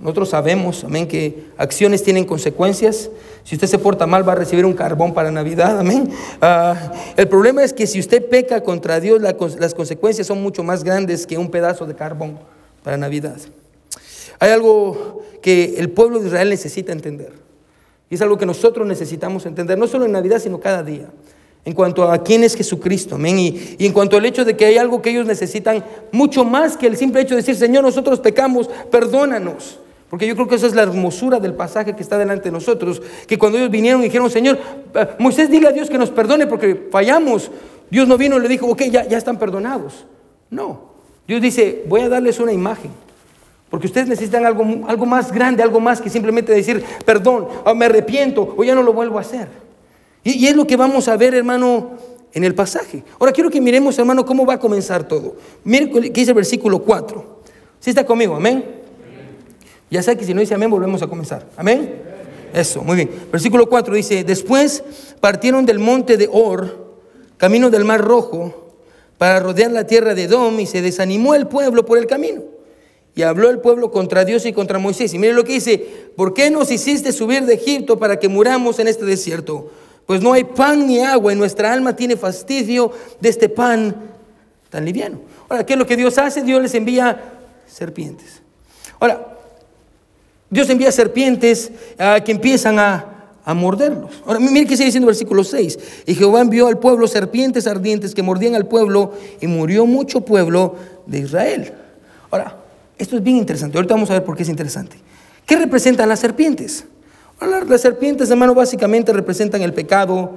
nosotros 0.02 0.30
sabemos, 0.30 0.82
amén, 0.82 1.06
que 1.06 1.44
acciones 1.56 2.02
tienen 2.02 2.24
consecuencias. 2.24 3.08
Si 3.44 3.54
usted 3.54 3.68
se 3.68 3.78
porta 3.78 4.04
mal, 4.04 4.28
va 4.28 4.32
a 4.32 4.34
recibir 4.34 4.66
un 4.66 4.72
carbón 4.72 5.14
para 5.14 5.30
Navidad, 5.30 5.78
amén. 5.78 6.10
Ah, 6.40 6.92
el 7.16 7.28
problema 7.28 7.62
es 7.62 7.72
que 7.72 7.86
si 7.86 8.00
usted 8.00 8.28
peca 8.28 8.64
contra 8.64 8.98
Dios, 8.98 9.22
las 9.22 9.74
consecuencias 9.74 10.26
son 10.26 10.42
mucho 10.42 10.64
más 10.64 10.82
grandes 10.82 11.24
que 11.24 11.38
un 11.38 11.52
pedazo 11.52 11.86
de 11.86 11.94
carbón 11.94 12.40
para 12.82 12.96
Navidad. 12.96 13.36
Hay 14.40 14.50
algo 14.50 15.22
que 15.40 15.76
el 15.78 15.88
pueblo 15.90 16.18
de 16.18 16.26
Israel 16.26 16.50
necesita 16.50 16.90
entender. 16.90 17.32
Y 18.10 18.16
es 18.16 18.22
algo 18.22 18.36
que 18.36 18.44
nosotros 18.44 18.84
necesitamos 18.88 19.46
entender, 19.46 19.78
no 19.78 19.86
solo 19.86 20.04
en 20.06 20.12
Navidad, 20.12 20.40
sino 20.40 20.58
cada 20.58 20.82
día. 20.82 21.10
En 21.64 21.74
cuanto 21.74 22.10
a 22.10 22.24
quién 22.24 22.42
es 22.42 22.56
Jesucristo, 22.56 23.14
amén. 23.14 23.38
Y 23.38 23.86
en 23.86 23.92
cuanto 23.92 24.16
al 24.16 24.26
hecho 24.26 24.44
de 24.44 24.56
que 24.56 24.64
hay 24.64 24.78
algo 24.78 25.00
que 25.00 25.10
ellos 25.10 25.26
necesitan 25.26 25.84
mucho 26.10 26.44
más 26.44 26.76
que 26.76 26.88
el 26.88 26.96
simple 26.96 27.20
hecho 27.20 27.36
de 27.36 27.42
decir, 27.42 27.54
Señor, 27.54 27.84
nosotros 27.84 28.18
pecamos, 28.18 28.68
perdónanos. 28.90 29.78
Porque 30.12 30.26
yo 30.26 30.34
creo 30.34 30.46
que 30.46 30.56
esa 30.56 30.66
es 30.66 30.74
la 30.74 30.82
hermosura 30.82 31.40
del 31.40 31.54
pasaje 31.54 31.96
que 31.96 32.02
está 32.02 32.18
delante 32.18 32.44
de 32.44 32.52
nosotros. 32.52 33.00
Que 33.26 33.38
cuando 33.38 33.56
ellos 33.56 33.70
vinieron 33.70 34.02
y 34.02 34.04
dijeron, 34.04 34.28
Señor, 34.28 34.58
eh, 34.94 35.08
Moisés 35.18 35.50
diga 35.50 35.70
a 35.70 35.72
Dios 35.72 35.88
que 35.88 35.96
nos 35.96 36.10
perdone 36.10 36.46
porque 36.46 36.86
fallamos. 36.90 37.50
Dios 37.90 38.06
no 38.06 38.18
vino 38.18 38.36
y 38.36 38.42
le 38.42 38.48
dijo, 38.48 38.66
ok, 38.66 38.82
ya, 38.90 39.00
están 39.04 39.38
perdonados. 39.38 40.04
No. 40.50 40.90
Dios 41.26 41.40
dice, 41.40 41.84
voy 41.88 42.02
a 42.02 42.10
darles 42.10 42.38
una 42.40 42.52
imagen. 42.52 42.90
Porque 43.70 43.86
ustedes 43.86 44.06
necesitan 44.06 44.44
algo, 44.44 44.86
algo 44.86 45.06
más 45.06 45.32
grande, 45.32 45.62
algo 45.62 45.80
más 45.80 46.02
que 46.02 46.10
simplemente 46.10 46.52
decir, 46.52 46.84
perdón, 47.06 47.48
ah, 47.64 47.72
me 47.72 47.86
arrepiento 47.86 48.54
o 48.54 48.62
ya 48.64 48.74
no 48.74 48.82
lo 48.82 48.92
vuelvo 48.92 49.16
a 49.16 49.22
hacer. 49.22 49.48
Y, 50.24 50.46
es 50.46 50.54
lo 50.54 50.66
que 50.66 50.76
vamos 50.76 51.08
a 51.08 51.16
ver, 51.16 51.34
hermano, 51.34 51.92
en 52.34 52.44
el 52.44 52.54
pasaje. 52.54 53.02
Ahora 53.18 53.32
quiero 53.32 53.48
que 53.48 53.62
miremos, 53.62 53.98
hermano, 53.98 54.26
cómo 54.26 54.44
va 54.44 54.52
a 54.52 54.60
comenzar 54.60 55.08
todo. 55.08 55.36
Miren 55.64 55.90
qué 55.90 56.10
dice 56.10 56.32
el 56.32 56.36
versículo 56.36 56.82
4. 56.82 57.40
¿Sí 57.80 57.88
está 57.88 58.04
conmigo? 58.04 58.36
Amén. 58.36 58.81
Ya 59.92 60.02
sé 60.02 60.16
que 60.16 60.24
si 60.24 60.32
no 60.32 60.40
dice 60.40 60.54
amén, 60.54 60.70
volvemos 60.70 61.02
a 61.02 61.06
comenzar. 61.06 61.46
Amén. 61.54 62.02
Eso, 62.54 62.82
muy 62.82 62.96
bien. 62.96 63.10
Versículo 63.30 63.68
4 63.68 63.94
dice, 63.94 64.24
después 64.24 64.82
partieron 65.20 65.66
del 65.66 65.78
monte 65.78 66.16
de 66.16 66.30
Or, 66.32 66.94
camino 67.36 67.68
del 67.68 67.84
mar 67.84 68.00
rojo, 68.00 68.72
para 69.18 69.38
rodear 69.40 69.70
la 69.70 69.86
tierra 69.86 70.14
de 70.14 70.22
Edom, 70.22 70.58
y 70.60 70.64
se 70.64 70.80
desanimó 70.80 71.34
el 71.34 71.46
pueblo 71.46 71.84
por 71.84 71.98
el 71.98 72.06
camino. 72.06 72.40
Y 73.14 73.20
habló 73.20 73.50
el 73.50 73.58
pueblo 73.58 73.90
contra 73.90 74.24
Dios 74.24 74.46
y 74.46 74.54
contra 74.54 74.78
Moisés. 74.78 75.12
Y 75.12 75.18
mire 75.18 75.34
lo 75.34 75.44
que 75.44 75.52
dice, 75.52 75.78
¿por 76.16 76.32
qué 76.32 76.50
nos 76.50 76.70
hiciste 76.70 77.12
subir 77.12 77.44
de 77.44 77.52
Egipto 77.52 77.98
para 77.98 78.18
que 78.18 78.28
muramos 78.28 78.78
en 78.78 78.88
este 78.88 79.04
desierto? 79.04 79.70
Pues 80.06 80.22
no 80.22 80.32
hay 80.32 80.44
pan 80.44 80.86
ni 80.86 81.00
agua 81.00 81.34
y 81.34 81.36
nuestra 81.36 81.70
alma 81.70 81.94
tiene 81.94 82.16
fastidio 82.16 82.92
de 83.20 83.28
este 83.28 83.50
pan 83.50 83.94
tan 84.70 84.86
liviano. 84.86 85.20
Ahora, 85.50 85.66
¿qué 85.66 85.74
es 85.74 85.78
lo 85.78 85.86
que 85.86 85.98
Dios 85.98 86.16
hace? 86.16 86.40
Dios 86.40 86.62
les 86.62 86.74
envía 86.74 87.34
serpientes. 87.66 88.40
Ahora, 88.98 89.31
Dios 90.52 90.68
envía 90.68 90.92
serpientes 90.92 91.72
ah, 91.98 92.20
que 92.22 92.30
empiezan 92.30 92.78
a, 92.78 93.30
a 93.42 93.54
morderlos. 93.54 94.22
Ahora, 94.26 94.38
mire 94.38 94.66
qué 94.66 94.76
sigue 94.76 94.84
diciendo 94.84 95.08
el 95.08 95.14
versículo 95.14 95.44
6. 95.44 95.78
Y 96.06 96.14
Jehová 96.14 96.42
envió 96.42 96.68
al 96.68 96.78
pueblo 96.78 97.08
serpientes 97.08 97.66
ardientes 97.66 98.14
que 98.14 98.22
mordían 98.22 98.54
al 98.54 98.66
pueblo 98.66 99.14
y 99.40 99.46
murió 99.46 99.86
mucho 99.86 100.20
pueblo 100.20 100.76
de 101.06 101.20
Israel. 101.20 101.72
Ahora, 102.30 102.58
esto 102.98 103.16
es 103.16 103.22
bien 103.22 103.38
interesante. 103.38 103.78
Ahorita 103.78 103.94
vamos 103.94 104.10
a 104.10 104.12
ver 104.12 104.24
por 104.24 104.36
qué 104.36 104.42
es 104.42 104.50
interesante. 104.50 104.98
¿Qué 105.46 105.56
representan 105.56 106.10
las 106.10 106.20
serpientes? 106.20 106.84
Las 107.40 107.80
serpientes, 107.80 108.30
hermano, 108.30 108.54
básicamente 108.54 109.10
representan 109.10 109.62
el 109.62 109.72
pecado 109.72 110.32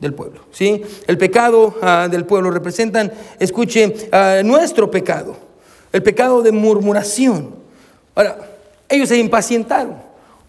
del 0.00 0.14
pueblo. 0.14 0.40
¿sí? 0.50 0.82
El 1.06 1.16
pecado 1.16 1.76
ah, 1.80 2.08
del 2.10 2.26
pueblo 2.26 2.50
representan, 2.50 3.12
escuche, 3.38 4.08
ah, 4.10 4.40
nuestro 4.44 4.90
pecado. 4.90 5.36
El 5.92 6.02
pecado 6.02 6.42
de 6.42 6.50
murmuración. 6.50 7.54
Ahora, 8.16 8.49
ellos 8.90 9.08
se 9.08 9.16
impacientaron. 9.18 9.94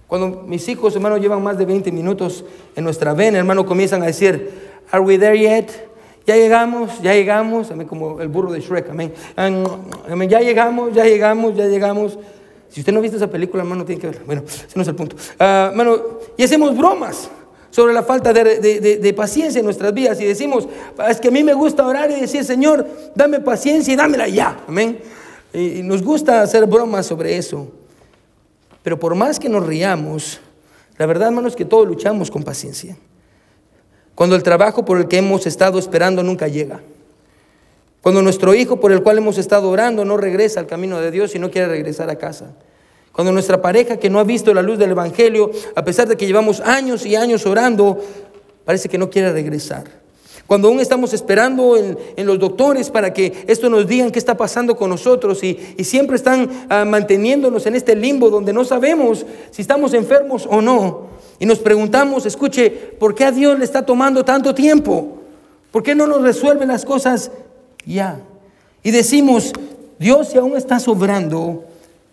Cuando 0.08 0.44
mis 0.46 0.68
hijos, 0.68 0.94
hermano, 0.96 1.18
llevan 1.18 1.42
más 1.42 1.58
de 1.58 1.66
20 1.66 1.92
minutos 1.92 2.44
en 2.76 2.84
nuestra 2.84 3.14
vena, 3.14 3.38
hermano, 3.38 3.66
comienzan 3.66 4.04
a 4.04 4.08
decir, 4.08 4.72
¿Are 4.92 5.02
we 5.02 5.18
there 5.18 5.38
yet? 5.40 5.70
Ya 6.28 6.36
llegamos, 6.36 7.02
ya 7.02 7.14
llegamos, 7.14 7.72
amén, 7.72 7.88
como 7.88 8.20
el 8.22 8.28
burro 8.28 8.52
de 8.52 8.60
Shrek, 8.60 8.90
amén. 8.90 9.14
Amén, 9.36 10.30
Ya 10.30 10.40
llegamos, 10.42 10.94
ya 10.94 11.06
llegamos, 11.06 11.56
ya 11.56 11.66
llegamos. 11.66 12.20
Si 12.70 12.82
usted 12.82 12.92
no 12.94 13.00
ha 13.00 13.02
visto 13.02 13.18
esa 13.18 13.28
película, 13.30 13.64
hermano, 13.64 13.86
tiene 13.86 14.02
que 14.02 14.08
verla. 14.08 14.22
Bueno, 14.26 14.44
ese 14.48 14.68
no 14.76 14.82
es 14.82 14.88
el 14.88 14.96
punto. 14.96 15.16
Ah, 15.40 15.68
hermano, 15.72 15.98
y 16.38 16.44
hacemos 16.44 16.78
bromas 16.78 17.30
sobre 17.70 17.94
la 17.94 18.04
falta 18.04 18.34
de, 18.34 18.60
de- 18.60 18.80
de- 18.82 18.98
de 18.98 19.14
paciencia 19.14 19.60
en 19.60 19.66
nuestras 19.66 19.94
vidas 19.94 20.20
y 20.22 20.26
decimos, 20.26 20.68
es 21.10 21.20
que 21.22 21.30
a 21.30 21.32
mí 21.32 21.44
me 21.44 21.54
gusta 21.54 21.86
orar 21.88 22.12
y 22.12 22.20
decir, 22.22 22.44
Señor, 22.44 22.86
dame 23.16 23.40
paciencia 23.40 23.94
y 23.94 23.96
dámela 23.98 24.28
ya. 24.28 24.60
Amén. 24.68 25.00
Y, 25.54 25.80
y 25.80 25.84
nos 25.84 26.04
gusta 26.04 26.42
hacer 26.42 26.66
bromas 26.66 27.06
sobre 27.06 27.38
eso. 27.38 27.68
Pero 28.84 29.00
por 29.00 29.16
más 29.16 29.40
que 29.40 29.50
nos 29.50 29.66
riamos, 29.66 30.40
la 30.98 31.06
verdad, 31.06 31.30
hermano, 31.30 31.48
es 31.48 31.56
que 31.56 31.66
todos 31.66 31.88
luchamos 31.88 32.32
con 32.32 32.44
paciencia. 32.44 32.98
Cuando 34.16 34.36
el 34.36 34.44
trabajo 34.44 34.86
por 34.86 34.98
el 35.00 35.08
que 35.08 35.18
hemos 35.18 35.48
estado 35.48 35.80
esperando 35.80 36.24
nunca 36.24 36.48
llega. 36.48 36.82
Cuando 38.02 38.22
nuestro 38.22 38.54
hijo 38.54 38.80
por 38.80 38.92
el 38.92 39.04
cual 39.04 39.20
hemos 39.20 39.38
estado 39.38 39.70
orando 39.70 40.06
no 40.06 40.18
regresa 40.18 40.60
al 40.60 40.68
camino 40.68 41.00
de 41.00 41.12
Dios 41.12 41.36
y 41.36 41.40
no 41.40 41.52
quiere 41.52 41.68
regresar 41.68 42.10
a 42.10 42.18
casa. 42.18 42.54
Cuando 43.12 43.32
nuestra 43.32 43.62
pareja 43.62 43.98
que 43.98 44.10
no 44.10 44.20
ha 44.20 44.24
visto 44.24 44.54
la 44.54 44.62
luz 44.62 44.80
del 44.80 44.92
Evangelio, 44.92 45.52
a 45.76 45.84
pesar 45.84 46.08
de 46.08 46.18
que 46.18 46.26
llevamos 46.26 46.62
años 46.62 47.06
y 47.06 47.16
años 47.16 47.46
orando, 47.46 48.00
parece 48.66 48.90
que 48.90 48.98
no 48.98 49.10
quiere 49.10 49.32
regresar. 49.32 49.86
Cuando 50.52 50.68
aún 50.68 50.82
estamos 50.82 51.14
esperando 51.14 51.78
en, 51.78 51.98
en 52.18 52.28
los 52.28 52.38
doctores 52.38 52.90
para 52.90 53.14
que 53.14 53.46
esto 53.48 53.70
nos 53.70 53.88
digan 53.88 54.12
qué 54.12 54.20
está 54.20 54.36
pasando 54.36 54.76
con 54.76 54.90
nosotros 54.90 55.42
y, 55.46 55.58
y 55.78 55.86
siempre 55.86 56.18
están 56.18 56.68
ah, 56.68 56.84
manteniéndonos 56.84 57.66
en 57.68 57.76
este 57.76 57.96
limbo 57.96 58.30
donde 58.30 58.52
no 58.52 58.66
sabemos 58.66 59.26
si 59.50 59.62
estamos 59.62 59.94
enfermos 59.94 60.46
o 60.52 60.62
no. 60.62 61.04
Y 61.40 61.46
nos 61.46 61.60
preguntamos, 61.60 62.26
escuche, 62.26 62.70
¿por 62.70 63.16
qué 63.16 63.24
a 63.24 63.32
Dios 63.32 63.58
le 63.60 63.64
está 63.64 63.86
tomando 63.86 64.26
tanto 64.26 64.54
tiempo? 64.54 65.20
¿Por 65.72 65.84
qué 65.84 65.96
no 65.96 66.06
nos 66.06 66.22
resuelven 66.22 66.68
las 66.68 66.84
cosas 66.84 67.32
ya? 67.86 68.20
Y 68.84 68.92
decimos, 68.92 69.54
Dios 70.00 70.32
si 70.32 70.38
aún 70.38 70.58
está 70.58 70.82
sobrando, 70.82 71.64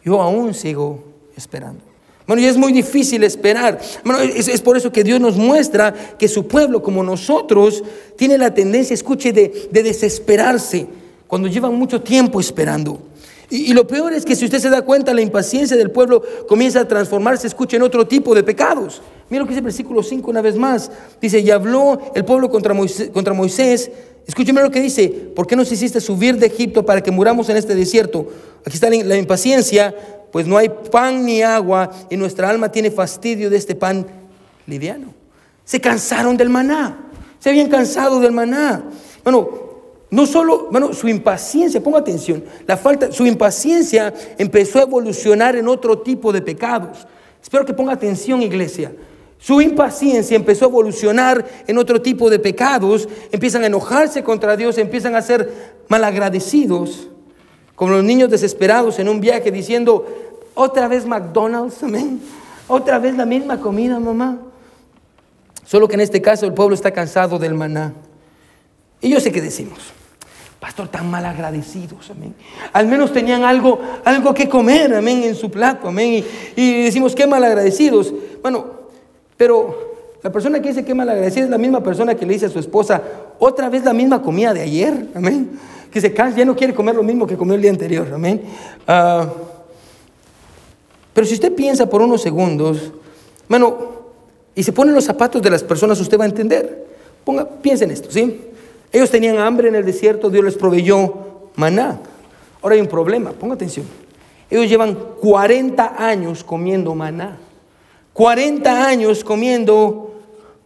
yo 0.05 0.23
aún 0.23 0.55
sigo 0.55 1.03
esperando. 1.37 1.88
Bueno, 2.29 2.43
y 2.43 2.45
es 2.45 2.59
muy 2.59 2.73
difícil 2.73 3.25
esperar. 3.25 3.81
Bueno, 4.05 4.21
es, 4.21 4.49
es 4.49 4.61
por 4.61 4.77
eso 4.77 4.93
que 4.93 5.03
Dios 5.03 5.19
nos 5.19 5.37
muestra 5.37 5.95
que 6.19 6.29
su 6.29 6.47
pueblo, 6.47 6.83
como 6.83 7.03
nosotros, 7.03 7.83
tiene 8.17 8.37
la 8.37 8.53
tendencia, 8.53 8.93
escuche, 8.93 9.33
de, 9.33 9.69
de 9.73 9.83
desesperarse 9.83 10.87
cuando 11.27 11.49
llevan 11.49 11.75
mucho 11.75 12.03
tiempo 12.03 12.39
esperando. 12.39 13.01
Y, 13.51 13.73
lo 13.73 13.87
peor 13.87 14.13
es 14.13 14.27
que 14.27 14.37
si 14.37 14.45
usted 14.45 14.59
se 14.59 14.69
da 14.69 14.83
cuenta, 14.83 15.15
la 15.15 15.23
impaciencia 15.23 15.75
del 15.75 15.91
pueblo 15.91 16.23
comienza 16.47 16.81
a 16.81 16.87
transformarse, 16.87 17.47
escuche, 17.47 17.77
en 17.77 17.83
otro 17.83 18.07
tipo 18.07 18.35
de 18.35 18.43
pecados. 18.43 19.01
Mira 19.31 19.41
lo 19.41 19.47
que 19.47 19.53
dice 19.53 19.61
el 19.61 19.65
versículo 19.65 20.03
5 20.03 20.31
una 20.31 20.43
vez 20.43 20.57
más. 20.57 20.91
Dice, 21.23 21.41
y 21.41 21.51
habló 21.51 21.99
el 22.15 22.27
pueblo 22.27 22.51
contra 22.51 22.75
Moisés, 22.75 23.09
contra 23.09 23.33
Moisés 23.33 23.91
Escúcheme 24.29 24.61
lo 24.61 24.71
que 24.71 24.83
dice, 24.83 25.09
¿por 25.35 25.47
qué 25.47 25.57
nos 25.57 25.73
hiciste 25.73 26.03
subir 26.03 26.37
de 26.37 26.49
Egipto 26.49 26.85
para 26.85 27.03
que 27.03 27.11
muramos 27.11 27.49
en 27.49 27.57
este 27.57 27.75
desierto? 27.75 28.27
Aquí 28.63 28.75
está 28.75 28.91
la 28.91 29.17
impaciencia, 29.17 29.95
pues 30.33 30.47
no 30.47 30.57
hay 30.57 30.69
pan 30.69 31.25
ni 31.25 31.43
agua 31.43 31.91
y 32.11 32.17
nuestra 32.17 32.49
alma 32.49 32.71
tiene 32.71 32.91
fastidio 32.91 33.51
de 33.51 33.57
este 33.57 33.75
pan 33.75 34.07
liviano. 34.67 35.15
Se 35.65 35.81
cansaron 35.81 36.37
del 36.37 36.49
maná, 36.49 37.11
se 37.39 37.51
habían 37.51 37.69
cansado 37.69 38.21
del 38.21 38.33
maná. 38.33 38.85
Bueno, 39.25 39.69
no 40.11 40.27
solo, 40.27 40.69
bueno, 40.71 40.95
su 40.95 41.09
impaciencia, 41.09 41.83
ponga 41.83 41.99
atención, 41.99 42.45
la 42.67 42.77
falta, 42.77 43.13
su 43.13 43.27
impaciencia 43.27 44.15
empezó 44.39 44.79
a 44.79 44.83
evolucionar 44.83 45.57
en 45.57 45.69
otro 45.69 45.99
tipo 45.99 46.33
de 46.33 46.41
pecados. 46.41 47.07
Espero 47.43 47.65
que 47.65 47.75
ponga 47.75 47.93
atención, 47.93 48.43
iglesia. 48.43 48.93
Su 49.39 49.61
impaciencia 49.61 50.37
empezó 50.37 50.65
a 50.65 50.69
evolucionar 50.69 51.47
en 51.67 51.79
otro 51.79 52.03
tipo 52.03 52.29
de 52.29 52.39
pecados, 52.39 53.09
empiezan 53.31 53.63
a 53.63 53.67
enojarse 53.67 54.25
contra 54.25 54.57
Dios, 54.57 54.79
empiezan 54.79 55.15
a 55.15 55.23
ser 55.23 55.77
malagradecidos, 55.89 57.09
como 57.79 57.93
los 57.93 58.03
niños 58.03 58.29
desesperados 58.29 58.99
en 58.99 59.09
un 59.09 59.21
viaje 59.21 59.53
diciendo, 59.53 60.05
otra 60.55 60.89
vez 60.89 61.07
McDonald's, 61.07 61.81
amén, 61.85 62.21
otra 62.67 62.99
vez 62.99 63.17
la 63.17 63.25
misma 63.25 63.61
comida, 63.61 64.01
mamá. 64.01 64.41
Solo 65.65 65.87
que 65.87 65.95
en 65.95 66.01
este 66.01 66.21
caso 66.21 66.45
el 66.45 66.55
pueblo 66.55 66.75
está 66.75 66.91
cansado 66.91 67.39
del 67.39 67.55
maná. 67.55 67.93
Y 69.01 69.11
yo 69.11 69.21
sé 69.21 69.31
que 69.31 69.41
decimos, 69.41 69.79
pastor, 70.59 70.89
tan 70.89 71.09
mal 71.09 71.25
agradecidos, 71.25 72.11
amén. 72.11 72.35
Al 72.73 72.89
menos 72.89 73.13
tenían 73.13 73.45
algo, 73.45 73.79
algo 74.05 74.35
que 74.35 74.49
comer, 74.49 74.93
amén, 74.93 75.23
en 75.23 75.37
su 75.37 75.49
plato, 75.49 75.87
amén. 75.87 76.25
Y, 76.57 76.61
y 76.61 76.83
decimos, 76.83 77.15
qué 77.15 77.29
mal 77.29 77.45
agradecidos. 77.45 78.13
Bueno, 78.43 78.67
pero 79.37 80.19
la 80.25 80.33
persona 80.33 80.61
que 80.61 80.71
dice 80.71 80.85
que 80.85 80.97
mal 80.97 81.09
agradecida 81.09 81.45
es 81.45 81.51
la 81.51 81.59
misma 81.59 81.81
persona 81.81 82.17
que 82.17 82.27
le 82.27 82.33
dice 82.33 82.47
a 82.47 82.51
su 82.51 82.59
esposa, 82.59 83.01
otra 83.39 83.69
vez 83.69 83.85
la 83.85 83.93
misma 83.93 84.21
comida 84.21 84.53
de 84.53 84.63
ayer, 84.63 85.11
amén. 85.15 85.61
Que 85.91 86.01
se 86.01 86.13
cansa, 86.13 86.39
ya 86.39 86.45
no 86.45 86.57
quiere 86.57 86.75
comer 86.75 86.95
lo 86.95 87.03
mismo 87.03 87.27
que 87.27 87.37
comió 87.37 87.55
el 87.55 87.63
día 87.63 87.71
anterior, 87.71 88.09
amén. 88.13 88.43
Ah, 88.87 89.29
pero 91.13 91.27
si 91.27 91.35
usted 91.35 91.55
piensa 91.55 91.89
por 91.89 92.01
unos 92.01 92.23
segundos, 92.23 92.93
bueno, 93.49 93.77
y 94.55 94.63
se 94.63 94.73
pone 94.73 94.93
los 94.93 95.05
zapatos 95.05 95.43
de 95.43 95.51
las 95.51 95.63
personas, 95.63 96.01
usted 96.01 96.19
va 96.19 96.25
a 96.25 96.29
entender. 96.29 96.87
Ponga, 97.25 97.49
piensa 97.49 97.85
en 97.85 97.91
esto, 97.91 98.11
¿sí? 98.11 98.41
Ellos 98.93 99.11
tenían 99.11 99.39
hambre 99.39 99.69
en 99.69 99.75
el 99.75 99.85
desierto, 99.85 100.31
Dios 100.31 100.45
les 100.45 100.55
proveyó 100.57 101.51
maná. 101.57 102.01
Ahora 102.63 102.75
hay 102.75 102.81
un 102.81 102.89
problema, 102.89 103.33
ponga 103.33 103.55
atención. 103.55 103.87
Ellos 104.51 104.69
llevan 104.69 104.97
40 105.21 105.95
años 105.99 106.43
comiendo 106.43 106.95
maná. 106.95 107.39
40 108.15 108.87
años 108.87 109.23
comiendo 109.23 110.15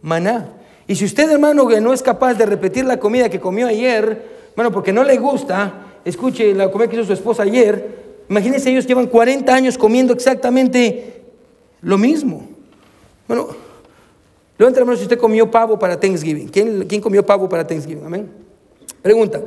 maná. 0.01 0.49
Y 0.87 0.95
si 0.95 1.05
usted, 1.05 1.29
hermano, 1.29 1.67
que 1.67 1.81
no 1.81 1.93
es 1.93 2.01
capaz 2.01 2.33
de 2.33 2.45
repetir 2.45 2.85
la 2.85 2.97
comida 2.97 3.29
que 3.29 3.39
comió 3.39 3.67
ayer, 3.67 4.32
bueno, 4.55 4.71
porque 4.71 4.93
no 4.93 5.03
le 5.03 5.17
gusta, 5.17 5.99
escuche 6.05 6.53
la 6.53 6.71
comida 6.71 6.89
que 6.89 6.95
hizo 6.95 7.05
su 7.05 7.13
esposa 7.13 7.43
ayer, 7.43 8.03
imagínense, 8.29 8.69
ellos 8.69 8.85
llevan 8.85 9.07
40 9.07 9.53
años 9.53 9.77
comiendo 9.77 10.13
exactamente 10.13 11.23
lo 11.81 11.97
mismo. 11.97 12.47
Bueno, 13.27 13.47
levanta 14.57 14.79
la 14.79 14.85
mano 14.85 14.97
si 14.97 15.03
usted 15.03 15.17
comió 15.17 15.49
pavo 15.49 15.77
para 15.77 15.99
Thanksgiving. 15.99 16.47
¿Quién, 16.49 16.85
quién 16.87 17.01
comió 17.01 17.25
pavo 17.25 17.49
para 17.49 17.65
Thanksgiving? 17.65 18.05
Amén. 18.05 18.31
Pregunta, 19.01 19.41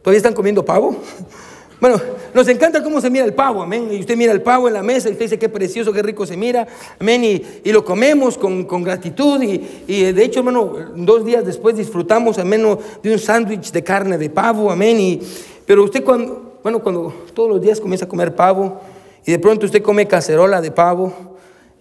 ¿todavía 0.00 0.18
están 0.18 0.34
comiendo 0.34 0.64
pavo? 0.64 0.96
Bueno, 1.82 2.00
nos 2.32 2.46
encanta 2.46 2.80
cómo 2.80 3.00
se 3.00 3.10
mira 3.10 3.24
el 3.24 3.34
pavo, 3.34 3.60
amén. 3.60 3.88
Y 3.90 3.98
usted 3.98 4.16
mira 4.16 4.30
el 4.30 4.40
pavo 4.40 4.68
en 4.68 4.74
la 4.74 4.84
mesa 4.84 5.08
y 5.08 5.12
usted 5.14 5.24
dice 5.24 5.36
qué 5.40 5.48
precioso, 5.48 5.92
qué 5.92 6.00
rico 6.00 6.24
se 6.24 6.36
mira, 6.36 6.68
amén. 7.00 7.24
Y, 7.24 7.72
lo 7.72 7.84
comemos 7.84 8.38
con, 8.38 8.84
gratitud. 8.84 9.42
Y, 9.42 10.12
de 10.12 10.24
hecho, 10.24 10.38
hermano, 10.38 10.76
dos 10.94 11.24
días 11.24 11.44
después 11.44 11.76
disfrutamos, 11.76 12.38
amén, 12.38 12.78
de 13.02 13.12
un 13.12 13.18
sándwich 13.18 13.72
de 13.72 13.82
carne 13.82 14.16
de 14.16 14.30
pavo, 14.30 14.70
amén. 14.70 15.00
Y, 15.00 15.22
pero 15.66 15.82
usted 15.82 16.04
cuando, 16.04 16.60
bueno, 16.62 16.78
cuando 16.78 17.12
todos 17.34 17.48
los 17.48 17.60
días 17.60 17.80
comienza 17.80 18.04
a 18.04 18.08
comer 18.08 18.32
pavo 18.32 18.80
y 19.26 19.32
de 19.32 19.40
pronto 19.40 19.66
usted 19.66 19.82
come 19.82 20.06
cacerola 20.06 20.60
de 20.60 20.70
pavo, 20.70 21.12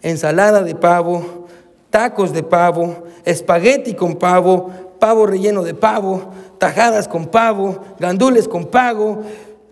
ensalada 0.02 0.64
de 0.64 0.74
pavo, 0.74 1.48
tacos 1.92 2.34
de 2.34 2.42
pavo, 2.42 3.04
espagueti 3.24 3.94
con 3.94 4.16
pavo, 4.16 4.72
pavo 4.98 5.28
relleno 5.28 5.62
de 5.62 5.76
pavo, 5.76 6.32
tajadas 6.58 7.08
con 7.08 7.28
pavo, 7.28 7.78
gandules 8.00 8.48
con 8.48 8.66
pavo 8.66 9.24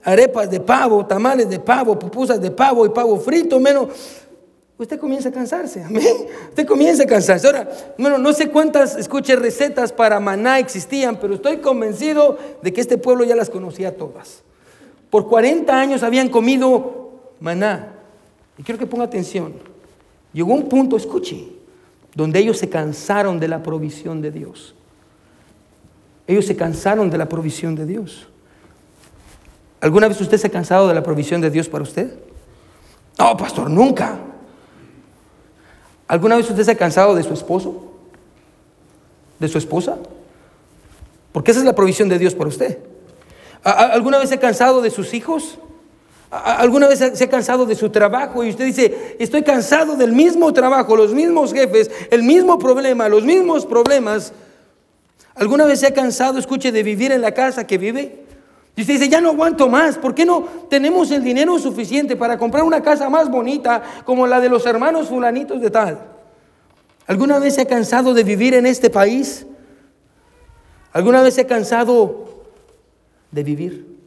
arepas 0.03 0.49
de 0.49 0.59
pavo, 0.59 1.05
tamales 1.05 1.49
de 1.49 1.59
pavo, 1.59 1.97
pupusas 1.97 2.39
de 2.41 2.51
pavo 2.51 2.85
y 2.85 2.89
pavo 2.89 3.17
frito, 3.19 3.59
menos, 3.59 3.89
usted 4.77 4.99
comienza 4.99 5.29
a 5.29 5.31
cansarse, 5.31 5.83
amén. 5.83 6.03
Usted 6.49 6.65
comienza 6.65 7.03
a 7.03 7.05
cansarse. 7.05 7.47
Ahora, 7.47 7.69
bueno, 7.97 8.17
no 8.17 8.33
sé 8.33 8.49
cuántas, 8.49 8.95
escuche, 8.95 9.35
recetas 9.35 9.91
para 9.91 10.19
maná 10.19 10.59
existían, 10.59 11.19
pero 11.19 11.35
estoy 11.35 11.57
convencido 11.57 12.37
de 12.61 12.73
que 12.73 12.81
este 12.81 12.97
pueblo 12.97 13.23
ya 13.25 13.35
las 13.35 13.49
conocía 13.49 13.97
todas. 13.97 14.43
Por 15.09 15.27
40 15.27 15.77
años 15.77 16.03
habían 16.03 16.29
comido 16.29 17.11
maná. 17.39 17.95
Y 18.57 18.63
quiero 18.63 18.79
que 18.79 18.85
ponga 18.85 19.05
atención. 19.05 19.53
Llegó 20.33 20.53
un 20.53 20.69
punto, 20.69 20.95
escuche, 20.95 21.47
donde 22.13 22.39
ellos 22.39 22.57
se 22.57 22.69
cansaron 22.69 23.39
de 23.39 23.47
la 23.47 23.63
provisión 23.63 24.21
de 24.21 24.31
Dios. 24.31 24.75
Ellos 26.27 26.45
se 26.45 26.55
cansaron 26.55 27.09
de 27.09 27.17
la 27.17 27.27
provisión 27.27 27.75
de 27.75 27.85
Dios. 27.85 28.27
¿Alguna 29.81 30.07
vez 30.07 30.19
usted 30.19 30.37
se 30.37 30.47
ha 30.47 30.51
cansado 30.51 30.87
de 30.87 30.93
la 30.93 31.03
provisión 31.03 31.39
de 31.41 31.49
Dios 31.49 31.69
para 31.69 31.83
usted? 31.83 32.13
No, 33.17 33.37
pastor, 33.37 33.69
nunca. 33.69 34.19
¿Alguna 36.07 36.35
vez 36.35 36.49
usted 36.49 36.63
se 36.63 36.71
ha 36.71 36.75
cansado 36.75 37.15
de 37.15 37.23
su 37.23 37.33
esposo? 37.33 37.93
¿De 39.39 39.47
su 39.47 39.57
esposa? 39.57 39.97
Porque 41.31 41.51
esa 41.51 41.59
es 41.59 41.65
la 41.65 41.75
provisión 41.75 42.09
de 42.09 42.17
Dios 42.17 42.33
para 42.33 42.49
usted. 42.49 42.79
¿Alguna 43.63 44.17
vez 44.17 44.29
se 44.29 44.35
ha 44.35 44.39
cansado 44.39 44.81
de 44.81 44.89
sus 44.89 45.13
hijos? 45.13 45.59
¿Alguna 46.31 46.87
vez 46.87 46.99
se 46.99 47.23
ha 47.23 47.29
cansado 47.29 47.65
de 47.65 47.75
su 47.75 47.89
trabajo 47.89 48.43
y 48.43 48.49
usted 48.49 48.65
dice, 48.65 49.15
estoy 49.19 49.43
cansado 49.43 49.95
del 49.95 50.11
mismo 50.11 50.53
trabajo, 50.53 50.95
los 50.95 51.13
mismos 51.13 51.53
jefes, 51.53 51.89
el 52.11 52.23
mismo 52.23 52.59
problema, 52.59 53.09
los 53.09 53.23
mismos 53.23 53.65
problemas? 53.65 54.33
¿Alguna 55.35 55.65
vez 55.65 55.79
se 55.79 55.87
ha 55.87 55.93
cansado, 55.93 56.37
escuche, 56.37 56.71
de 56.71 56.83
vivir 56.83 57.11
en 57.11 57.21
la 57.21 57.33
casa 57.33 57.65
que 57.65 57.77
vive? 57.77 58.25
Y 58.79 58.83
usted 58.83 58.93
dice, 58.93 59.09
ya 59.09 59.19
no 59.19 59.31
aguanto 59.31 59.67
más, 59.67 59.97
¿por 59.97 60.15
qué 60.15 60.23
no 60.23 60.45
tenemos 60.69 61.11
el 61.11 61.21
dinero 61.21 61.59
suficiente 61.59 62.15
para 62.15 62.37
comprar 62.37 62.63
una 62.63 62.81
casa 62.81 63.09
más 63.09 63.29
bonita 63.29 63.83
como 64.05 64.25
la 64.25 64.39
de 64.39 64.47
los 64.47 64.65
hermanos 64.65 65.09
fulanitos 65.09 65.59
de 65.59 65.69
tal? 65.69 65.99
¿Alguna 67.05 67.39
vez 67.39 67.55
se 67.55 67.61
ha 67.63 67.65
cansado 67.65 68.13
de 68.13 68.23
vivir 68.23 68.53
en 68.53 68.65
este 68.65 68.89
país? 68.89 69.45
¿Alguna 70.93 71.21
vez 71.21 71.33
se 71.33 71.41
ha 71.41 71.47
cansado 71.47 72.45
de 73.31 73.43
vivir? 73.43 73.97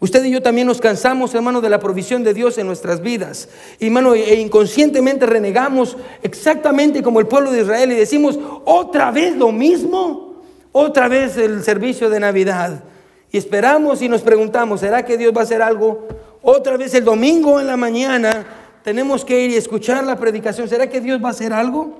Usted 0.00 0.24
y 0.24 0.32
yo 0.32 0.42
también 0.42 0.66
nos 0.66 0.80
cansamos, 0.80 1.32
hermano, 1.32 1.60
de 1.60 1.70
la 1.70 1.78
provisión 1.78 2.24
de 2.24 2.34
Dios 2.34 2.58
en 2.58 2.66
nuestras 2.66 3.00
vidas. 3.00 3.48
Y, 3.78 3.86
hermano, 3.86 4.14
e 4.14 4.40
inconscientemente 4.40 5.24
renegamos 5.24 5.96
exactamente 6.24 7.00
como 7.00 7.20
el 7.20 7.28
pueblo 7.28 7.52
de 7.52 7.60
Israel 7.60 7.92
y 7.92 7.94
decimos, 7.94 8.40
otra 8.64 9.12
vez 9.12 9.36
lo 9.36 9.52
mismo, 9.52 10.42
otra 10.72 11.06
vez 11.06 11.36
el 11.36 11.62
servicio 11.62 12.10
de 12.10 12.18
Navidad. 12.18 12.86
Y 13.32 13.38
esperamos 13.38 14.02
y 14.02 14.08
nos 14.08 14.20
preguntamos, 14.20 14.80
¿será 14.80 15.04
que 15.04 15.16
Dios 15.16 15.34
va 15.34 15.40
a 15.40 15.44
hacer 15.44 15.62
algo? 15.62 16.06
Otra 16.42 16.76
vez 16.76 16.94
el 16.94 17.04
domingo 17.04 17.58
en 17.58 17.66
la 17.66 17.78
mañana 17.78 18.44
tenemos 18.84 19.24
que 19.24 19.40
ir 19.40 19.50
y 19.50 19.56
escuchar 19.56 20.04
la 20.04 20.18
predicación. 20.18 20.68
¿Será 20.68 20.88
que 20.90 21.00
Dios 21.00 21.22
va 21.22 21.28
a 21.28 21.30
hacer 21.30 21.52
algo? 21.52 21.98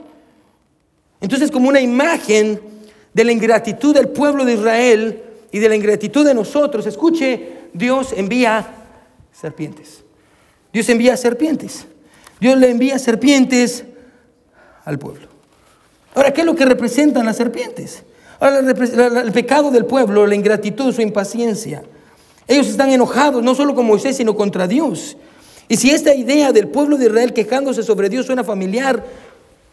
Entonces 1.22 1.50
como 1.50 1.70
una 1.70 1.80
imagen 1.80 2.60
de 3.14 3.24
la 3.24 3.32
ingratitud 3.32 3.94
del 3.94 4.08
pueblo 4.08 4.44
de 4.44 4.54
Israel 4.54 5.22
y 5.50 5.58
de 5.58 5.68
la 5.70 5.76
ingratitud 5.76 6.26
de 6.26 6.34
nosotros, 6.34 6.86
escuche, 6.86 7.60
Dios 7.72 8.12
envía 8.14 8.66
serpientes. 9.32 10.04
Dios 10.70 10.88
envía 10.90 11.16
serpientes. 11.16 11.86
Dios 12.40 12.58
le 12.58 12.70
envía 12.70 12.98
serpientes 12.98 13.84
al 14.84 14.98
pueblo. 14.98 15.28
Ahora, 16.14 16.32
¿qué 16.34 16.40
es 16.42 16.46
lo 16.46 16.54
que 16.54 16.66
representan 16.66 17.24
las 17.24 17.36
serpientes? 17.36 18.02
Ahora, 18.42 18.58
el 18.58 19.32
pecado 19.32 19.70
del 19.70 19.84
pueblo, 19.84 20.26
la 20.26 20.34
ingratitud, 20.34 20.92
su 20.92 21.00
impaciencia. 21.00 21.84
Ellos 22.48 22.66
están 22.66 22.90
enojados 22.90 23.40
no 23.40 23.54
solo 23.54 23.72
con 23.72 23.86
Moisés, 23.86 24.16
sino 24.16 24.34
contra 24.34 24.66
Dios. 24.66 25.16
Y 25.68 25.76
si 25.76 25.90
esta 25.90 26.12
idea 26.12 26.50
del 26.50 26.66
pueblo 26.66 26.98
de 26.98 27.06
Israel 27.06 27.32
quejándose 27.32 27.84
sobre 27.84 28.08
Dios 28.08 28.26
suena 28.26 28.42
familiar, 28.42 29.06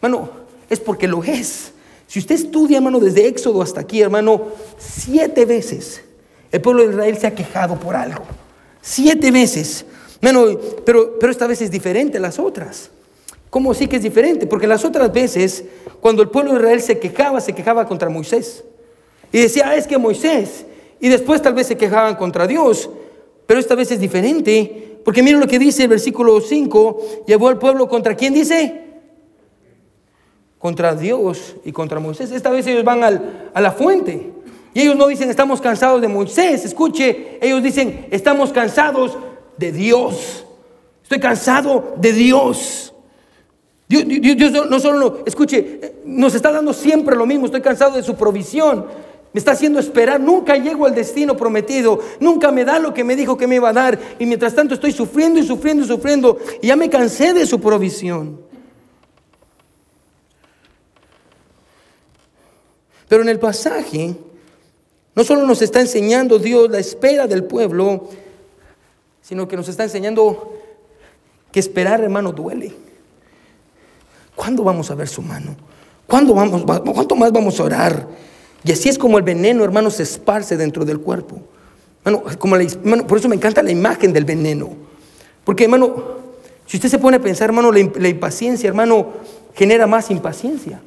hermano, 0.00 0.30
es 0.68 0.78
porque 0.78 1.08
lo 1.08 1.24
es. 1.24 1.72
Si 2.06 2.20
usted 2.20 2.36
estudia, 2.36 2.76
hermano, 2.76 3.00
desde 3.00 3.26
Éxodo 3.26 3.60
hasta 3.60 3.80
aquí, 3.80 4.02
hermano, 4.02 4.44
siete 4.78 5.46
veces 5.46 6.02
el 6.52 6.60
pueblo 6.60 6.84
de 6.84 6.90
Israel 6.90 7.18
se 7.18 7.26
ha 7.26 7.34
quejado 7.34 7.74
por 7.74 7.96
algo. 7.96 8.22
Siete 8.80 9.32
veces. 9.32 9.84
Bueno, 10.22 10.46
pero, 10.86 11.18
pero 11.18 11.32
esta 11.32 11.48
vez 11.48 11.60
es 11.60 11.72
diferente 11.72 12.18
a 12.18 12.20
las 12.20 12.38
otras. 12.38 12.90
¿Cómo 13.50 13.74
sí 13.74 13.88
que 13.88 13.96
es 13.96 14.02
diferente? 14.02 14.46
Porque 14.46 14.68
las 14.68 14.84
otras 14.84 15.12
veces, 15.12 15.64
cuando 16.00 16.22
el 16.22 16.28
pueblo 16.28 16.52
de 16.52 16.58
Israel 16.60 16.80
se 16.80 16.98
quejaba, 17.00 17.40
se 17.40 17.52
quejaba 17.52 17.86
contra 17.86 18.08
Moisés. 18.08 18.64
Y 19.32 19.40
decía, 19.40 19.64
ah, 19.66 19.76
es 19.76 19.88
que 19.88 19.98
Moisés. 19.98 20.64
Y 21.00 21.08
después 21.08 21.42
tal 21.42 21.54
vez 21.54 21.66
se 21.66 21.76
quejaban 21.76 22.14
contra 22.14 22.46
Dios. 22.46 22.88
Pero 23.46 23.58
esta 23.58 23.74
vez 23.74 23.90
es 23.90 23.98
diferente. 23.98 24.98
Porque 25.04 25.22
miren 25.22 25.40
lo 25.40 25.48
que 25.48 25.58
dice 25.58 25.82
el 25.82 25.88
versículo 25.88 26.40
5. 26.40 27.24
Llevó 27.26 27.48
al 27.48 27.58
pueblo 27.58 27.88
contra 27.88 28.14
quién 28.14 28.34
dice? 28.34 28.84
Contra 30.58 30.94
Dios 30.94 31.56
y 31.64 31.72
contra 31.72 31.98
Moisés. 31.98 32.30
Esta 32.30 32.50
vez 32.50 32.66
ellos 32.68 32.84
van 32.84 33.02
a 33.02 33.60
la 33.60 33.72
fuente. 33.72 34.30
Y 34.74 34.82
ellos 34.82 34.94
no 34.94 35.08
dicen 35.08 35.28
estamos 35.28 35.60
cansados 35.60 36.00
de 36.00 36.06
Moisés. 36.06 36.64
Escuche, 36.64 37.38
ellos 37.40 37.62
dicen 37.62 38.06
estamos 38.10 38.52
cansados 38.52 39.18
de 39.56 39.72
Dios. 39.72 40.44
Estoy 41.02 41.18
cansado 41.18 41.94
de 41.96 42.12
Dios. 42.12 42.94
Dios, 43.90 44.52
no 44.70 44.78
solo, 44.78 45.24
escuche, 45.26 45.94
nos 46.04 46.32
está 46.36 46.52
dando 46.52 46.72
siempre 46.72 47.16
lo 47.16 47.26
mismo, 47.26 47.46
estoy 47.46 47.60
cansado 47.60 47.96
de 47.96 48.04
su 48.04 48.14
provisión. 48.14 48.86
Me 49.32 49.38
está 49.38 49.50
haciendo 49.50 49.80
esperar, 49.80 50.20
nunca 50.20 50.56
llego 50.56 50.86
al 50.86 50.94
destino 50.94 51.36
prometido, 51.36 51.98
nunca 52.20 52.52
me 52.52 52.64
da 52.64 52.78
lo 52.78 52.94
que 52.94 53.02
me 53.02 53.16
dijo 53.16 53.36
que 53.36 53.48
me 53.48 53.56
iba 53.56 53.70
a 53.70 53.72
dar. 53.72 53.98
Y 54.20 54.26
mientras 54.26 54.54
tanto 54.54 54.74
estoy 54.74 54.92
sufriendo 54.92 55.40
y 55.40 55.42
sufriendo 55.44 55.84
y 55.84 55.88
sufriendo. 55.88 56.38
Y 56.62 56.68
ya 56.68 56.76
me 56.76 56.88
cansé 56.88 57.34
de 57.34 57.44
su 57.46 57.60
provisión. 57.60 58.40
Pero 63.08 63.22
en 63.22 63.28
el 63.28 63.40
pasaje, 63.40 64.14
no 65.16 65.24
solo 65.24 65.44
nos 65.46 65.62
está 65.62 65.80
enseñando 65.80 66.38
Dios 66.38 66.70
la 66.70 66.78
espera 66.78 67.26
del 67.26 67.42
pueblo, 67.42 68.08
sino 69.20 69.48
que 69.48 69.56
nos 69.56 69.68
está 69.68 69.82
enseñando 69.82 70.58
que 71.50 71.58
esperar, 71.58 72.00
hermano, 72.00 72.30
duele. 72.30 72.89
¿Cuándo 74.40 74.64
vamos 74.64 74.90
a 74.90 74.94
ver 74.94 75.06
su 75.06 75.20
mano? 75.20 75.54
¿Cuándo 76.06 76.32
vamos, 76.32 76.62
¿Cuánto 76.64 77.14
más 77.14 77.30
vamos 77.30 77.60
a 77.60 77.64
orar? 77.64 78.08
Y 78.64 78.72
así 78.72 78.88
es 78.88 78.96
como 78.96 79.18
el 79.18 79.22
veneno, 79.22 79.62
hermano, 79.62 79.90
se 79.90 80.02
esparce 80.02 80.56
dentro 80.56 80.86
del 80.86 80.98
cuerpo. 80.98 81.42
como 82.38 82.56
por 83.06 83.18
eso 83.18 83.28
me 83.28 83.36
encanta 83.36 83.62
la 83.62 83.70
imagen 83.70 84.14
del 84.14 84.24
veneno. 84.24 84.70
Porque, 85.44 85.64
hermano, 85.64 85.94
si 86.64 86.78
usted 86.78 86.88
se 86.88 86.98
pone 86.98 87.18
a 87.18 87.20
pensar, 87.20 87.50
hermano, 87.50 87.70
la, 87.70 87.86
la 87.96 88.08
impaciencia, 88.08 88.66
hermano, 88.66 89.08
genera 89.54 89.86
más 89.86 90.10
impaciencia. 90.10 90.80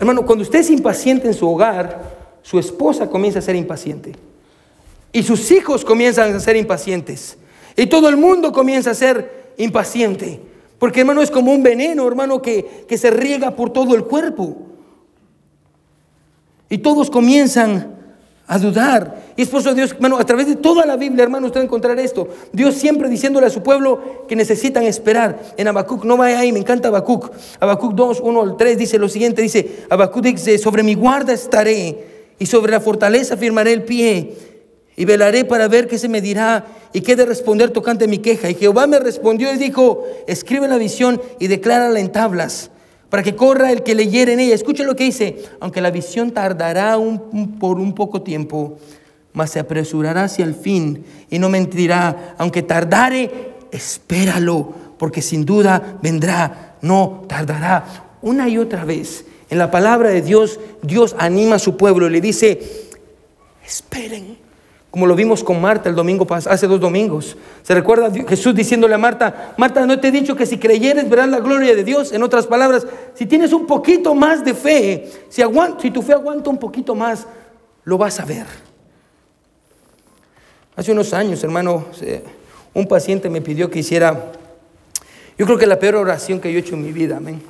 Hermano, 0.00 0.24
cuando 0.24 0.42
usted 0.42 0.60
es 0.60 0.70
impaciente 0.70 1.26
en 1.26 1.34
su 1.34 1.46
hogar, 1.46 2.16
su 2.40 2.58
esposa 2.58 3.10
comienza 3.10 3.40
a 3.40 3.42
ser 3.42 3.56
impaciente. 3.56 4.12
Y 5.12 5.24
sus 5.24 5.50
hijos 5.50 5.84
comienzan 5.84 6.34
a 6.34 6.40
ser 6.40 6.56
impacientes. 6.56 7.36
Y 7.76 7.86
todo 7.86 8.08
el 8.08 8.16
mundo 8.16 8.50
comienza 8.50 8.92
a 8.92 8.94
ser 8.94 9.52
impaciente. 9.58 10.40
Porque 10.86 11.00
hermano 11.00 11.20
es 11.20 11.32
como 11.32 11.52
un 11.52 11.64
veneno, 11.64 12.06
hermano, 12.06 12.40
que, 12.40 12.84
que 12.86 12.96
se 12.96 13.10
riega 13.10 13.56
por 13.56 13.70
todo 13.70 13.96
el 13.96 14.04
cuerpo. 14.04 14.56
Y 16.68 16.78
todos 16.78 17.10
comienzan 17.10 17.96
a 18.46 18.56
dudar. 18.56 19.32
Y 19.36 19.42
es 19.42 19.48
por 19.48 19.62
eso 19.62 19.74
Dios, 19.74 19.90
hermano, 19.90 20.16
a 20.16 20.24
través 20.24 20.46
de 20.46 20.54
toda 20.54 20.86
la 20.86 20.94
Biblia, 20.94 21.24
hermano, 21.24 21.48
usted 21.48 21.58
va 21.58 21.62
a 21.62 21.64
encontrar 21.64 21.98
esto. 21.98 22.28
Dios 22.52 22.76
siempre 22.76 23.08
diciéndole 23.08 23.48
a 23.48 23.50
su 23.50 23.64
pueblo 23.64 24.26
que 24.28 24.36
necesitan 24.36 24.84
esperar. 24.84 25.54
En 25.56 25.66
Habacuc, 25.66 26.04
no 26.04 26.16
vaya 26.16 26.38
ahí, 26.38 26.52
me 26.52 26.60
encanta 26.60 26.86
Habacuc. 26.86 27.32
Habacuc 27.58 27.92
2, 27.92 28.20
1 28.20 28.42
al 28.42 28.56
3 28.56 28.78
dice 28.78 28.96
lo 28.96 29.08
siguiente, 29.08 29.42
dice, 29.42 29.86
Habacuc 29.90 30.22
dice, 30.22 30.56
sobre 30.56 30.84
mi 30.84 30.94
guarda 30.94 31.32
estaré 31.32 32.28
y 32.38 32.46
sobre 32.46 32.70
la 32.70 32.78
fortaleza 32.78 33.36
firmaré 33.36 33.72
el 33.72 33.82
pie 33.82 34.55
y 34.96 35.04
velaré 35.04 35.44
para 35.44 35.68
ver 35.68 35.86
qué 35.86 35.98
se 35.98 36.08
me 36.08 36.20
dirá 36.20 36.66
y 36.92 37.02
qué 37.02 37.16
de 37.16 37.26
responder 37.26 37.70
tocante 37.70 38.08
mi 38.08 38.18
queja. 38.18 38.48
Y 38.48 38.54
Jehová 38.54 38.86
me 38.86 38.98
respondió 38.98 39.52
y 39.52 39.58
dijo, 39.58 40.04
escribe 40.26 40.66
la 40.66 40.78
visión 40.78 41.20
y 41.38 41.48
declárala 41.48 42.00
en 42.00 42.10
tablas 42.10 42.70
para 43.10 43.22
que 43.22 43.36
corra 43.36 43.70
el 43.70 43.82
que 43.82 43.94
leyere 43.94 44.32
en 44.32 44.40
ella. 44.40 44.54
Escuche 44.54 44.84
lo 44.84 44.96
que 44.96 45.04
dice, 45.04 45.44
aunque 45.60 45.80
la 45.80 45.90
visión 45.90 46.32
tardará 46.32 46.96
por 47.60 47.78
un 47.78 47.94
poco 47.94 48.22
tiempo, 48.22 48.78
mas 49.32 49.50
se 49.50 49.60
apresurará 49.60 50.24
hacia 50.24 50.44
el 50.44 50.54
fin 50.54 51.04
y 51.28 51.38
no 51.38 51.50
mentirá, 51.50 52.34
aunque 52.38 52.62
tardare, 52.62 53.30
espéralo, 53.70 54.72
porque 54.98 55.20
sin 55.20 55.44
duda 55.44 55.98
vendrá, 56.02 56.76
no 56.80 57.24
tardará. 57.28 57.84
Una 58.22 58.48
y 58.48 58.56
otra 58.56 58.86
vez, 58.86 59.26
en 59.50 59.58
la 59.58 59.70
palabra 59.70 60.08
de 60.08 60.22
Dios, 60.22 60.58
Dios 60.82 61.14
anima 61.18 61.56
a 61.56 61.58
su 61.60 61.76
pueblo 61.76 62.06
y 62.06 62.10
le 62.10 62.20
dice, 62.22 62.58
esperen 63.64 64.45
como 64.96 65.06
lo 65.06 65.14
vimos 65.14 65.44
con 65.44 65.60
Marta 65.60 65.90
el 65.90 65.94
domingo 65.94 66.26
hace 66.30 66.66
dos 66.66 66.80
domingos. 66.80 67.36
¿Se 67.62 67.74
recuerda 67.74 68.10
Jesús 68.26 68.54
diciéndole 68.54 68.94
a 68.94 68.98
Marta, 68.98 69.52
Marta, 69.58 69.84
no 69.84 70.00
te 70.00 70.08
he 70.08 70.10
dicho 70.10 70.34
que 70.34 70.46
si 70.46 70.56
creyeres 70.56 71.10
verás 71.10 71.28
la 71.28 71.40
gloria 71.40 71.76
de 71.76 71.84
Dios? 71.84 72.12
En 72.12 72.22
otras 72.22 72.46
palabras, 72.46 72.86
si 73.12 73.26
tienes 73.26 73.52
un 73.52 73.66
poquito 73.66 74.14
más 74.14 74.42
de 74.42 74.54
fe, 74.54 75.12
si, 75.28 75.42
tu 75.90 76.00
fe 76.00 76.14
aguanta 76.14 76.48
un 76.48 76.56
poquito 76.56 76.94
más, 76.94 77.26
lo 77.84 77.98
vas 77.98 78.18
a 78.20 78.24
ver. 78.24 78.46
Hace 80.74 80.92
unos 80.92 81.12
años, 81.12 81.44
hermano, 81.44 81.84
un 82.72 82.88
paciente 82.88 83.28
me 83.28 83.42
pidió 83.42 83.68
que 83.68 83.80
hiciera, 83.80 84.32
yo 85.36 85.44
creo 85.44 85.58
que 85.58 85.66
la 85.66 85.78
peor 85.78 85.96
oración 85.96 86.40
que 86.40 86.50
yo 86.50 86.58
he 86.58 86.62
hecho 86.62 86.74
en 86.74 86.82
mi 86.82 86.92
vida, 86.92 87.18
amén. 87.18 87.42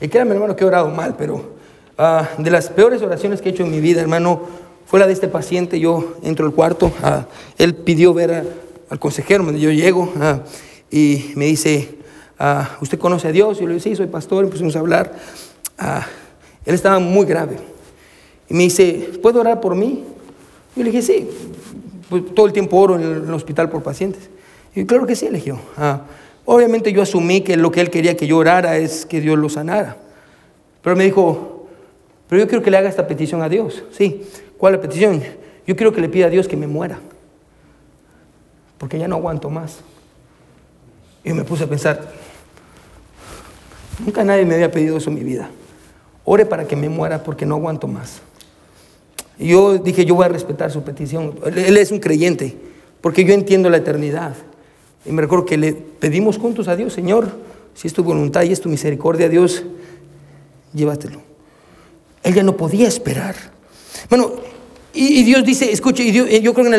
Y 0.00 0.06
créanme, 0.06 0.34
hermano, 0.34 0.54
que 0.54 0.62
he 0.62 0.66
orado 0.68 0.90
mal, 0.90 1.16
pero 1.18 1.54
ah, 1.98 2.28
de 2.38 2.52
las 2.52 2.68
peores 2.68 3.02
oraciones 3.02 3.42
que 3.42 3.48
he 3.48 3.52
hecho 3.52 3.64
en 3.64 3.72
mi 3.72 3.80
vida, 3.80 4.00
hermano, 4.00 4.62
fue 4.94 5.00
la 5.00 5.08
de 5.08 5.12
este 5.12 5.26
paciente, 5.26 5.80
yo 5.80 6.14
entro 6.22 6.46
al 6.46 6.52
cuarto, 6.52 6.92
ah, 7.02 7.26
él 7.58 7.74
pidió 7.74 8.14
ver 8.14 8.46
al 8.88 8.98
consejero, 9.00 9.50
yo 9.50 9.72
llego 9.72 10.12
ah, 10.20 10.42
y 10.88 11.32
me 11.34 11.46
dice, 11.46 11.96
ah, 12.38 12.76
¿usted 12.80 12.96
conoce 12.96 13.26
a 13.26 13.32
Dios? 13.32 13.56
Y 13.56 13.62
yo 13.62 13.66
le 13.66 13.74
digo, 13.74 13.82
sí, 13.82 13.96
soy 13.96 14.06
pastor, 14.06 14.44
empezamos 14.44 14.76
a 14.76 14.78
hablar. 14.78 15.12
él 16.64 16.74
estaba 16.76 17.00
muy 17.00 17.26
grave. 17.26 17.56
Y 18.48 18.54
me 18.54 18.62
dice, 18.62 19.10
¿puedo 19.20 19.40
orar 19.40 19.60
por 19.60 19.74
mí? 19.74 20.04
Yo 20.76 20.84
le 20.84 20.92
dije, 20.92 21.02
sí, 21.02 21.28
pues, 22.08 22.32
todo 22.32 22.46
el 22.46 22.52
tiempo 22.52 22.76
oro 22.76 22.94
en 22.94 23.02
el, 23.02 23.34
hospital 23.34 23.70
por 23.70 23.82
pacientes. 23.82 24.30
Y 24.76 24.84
claro 24.84 25.08
que 25.08 25.16
sí, 25.16 25.26
eligió. 25.26 25.58
obviamente 26.44 26.92
yo 26.92 27.02
asumí 27.02 27.40
que 27.40 27.56
lo 27.56 27.72
que 27.72 27.80
él 27.80 27.90
quería 27.90 28.16
que 28.16 28.28
yo 28.28 28.38
orara 28.38 28.76
es 28.76 29.06
que 29.06 29.20
Dios 29.20 29.36
lo 29.40 29.48
sanara. 29.48 29.96
Pero 30.82 30.94
me 30.94 31.02
dijo, 31.02 31.66
pero 32.28 32.42
yo 32.42 32.48
quiero 32.48 32.62
que 32.62 32.70
le 32.70 32.76
haga 32.76 32.88
esta 32.88 33.08
petición 33.08 33.42
a 33.42 33.48
Dios. 33.48 33.82
Sí, 33.90 34.22
¿Cuál 34.64 34.72
la 34.72 34.80
petición? 34.80 35.22
Yo 35.66 35.76
quiero 35.76 35.92
que 35.92 36.00
le 36.00 36.08
pida 36.08 36.24
a 36.24 36.30
Dios 36.30 36.48
que 36.48 36.56
me 36.56 36.66
muera, 36.66 36.98
porque 38.78 38.98
ya 38.98 39.06
no 39.06 39.16
aguanto 39.16 39.50
más. 39.50 39.80
Y 41.22 41.34
me 41.34 41.44
puse 41.44 41.64
a 41.64 41.66
pensar, 41.66 42.10
nunca 44.02 44.24
nadie 44.24 44.46
me 44.46 44.54
había 44.54 44.72
pedido 44.72 44.96
eso 44.96 45.10
en 45.10 45.16
mi 45.16 45.22
vida. 45.22 45.50
Ore 46.24 46.46
para 46.46 46.66
que 46.66 46.76
me 46.76 46.88
muera 46.88 47.22
porque 47.22 47.44
no 47.44 47.56
aguanto 47.56 47.88
más. 47.88 48.22
Y 49.38 49.48
yo 49.48 49.76
dije, 49.76 50.06
yo 50.06 50.14
voy 50.14 50.24
a 50.24 50.28
respetar 50.28 50.70
su 50.70 50.82
petición. 50.82 51.38
Él 51.44 51.76
es 51.76 51.92
un 51.92 51.98
creyente, 51.98 52.56
porque 53.02 53.22
yo 53.22 53.34
entiendo 53.34 53.68
la 53.68 53.76
eternidad. 53.76 54.34
Y 55.04 55.12
me 55.12 55.20
recuerdo 55.20 55.44
que 55.44 55.58
le 55.58 55.74
pedimos 55.74 56.38
juntos 56.38 56.68
a 56.68 56.76
Dios, 56.76 56.94
Señor, 56.94 57.28
si 57.74 57.86
es 57.86 57.92
tu 57.92 58.02
voluntad 58.02 58.44
y 58.44 58.52
es 58.52 58.62
tu 58.62 58.70
misericordia, 58.70 59.28
Dios, 59.28 59.62
llévatelo. 60.72 61.20
Él 62.22 62.32
ya 62.32 62.42
no 62.42 62.56
podía 62.56 62.88
esperar. 62.88 63.34
Bueno, 64.08 64.53
y, 64.94 65.24
Dios 65.24 65.44
dice, 65.44 65.72
escuche, 65.72 66.04
y 66.04 66.12
yo 66.40 66.54
creo 66.54 66.70
que 66.70 66.74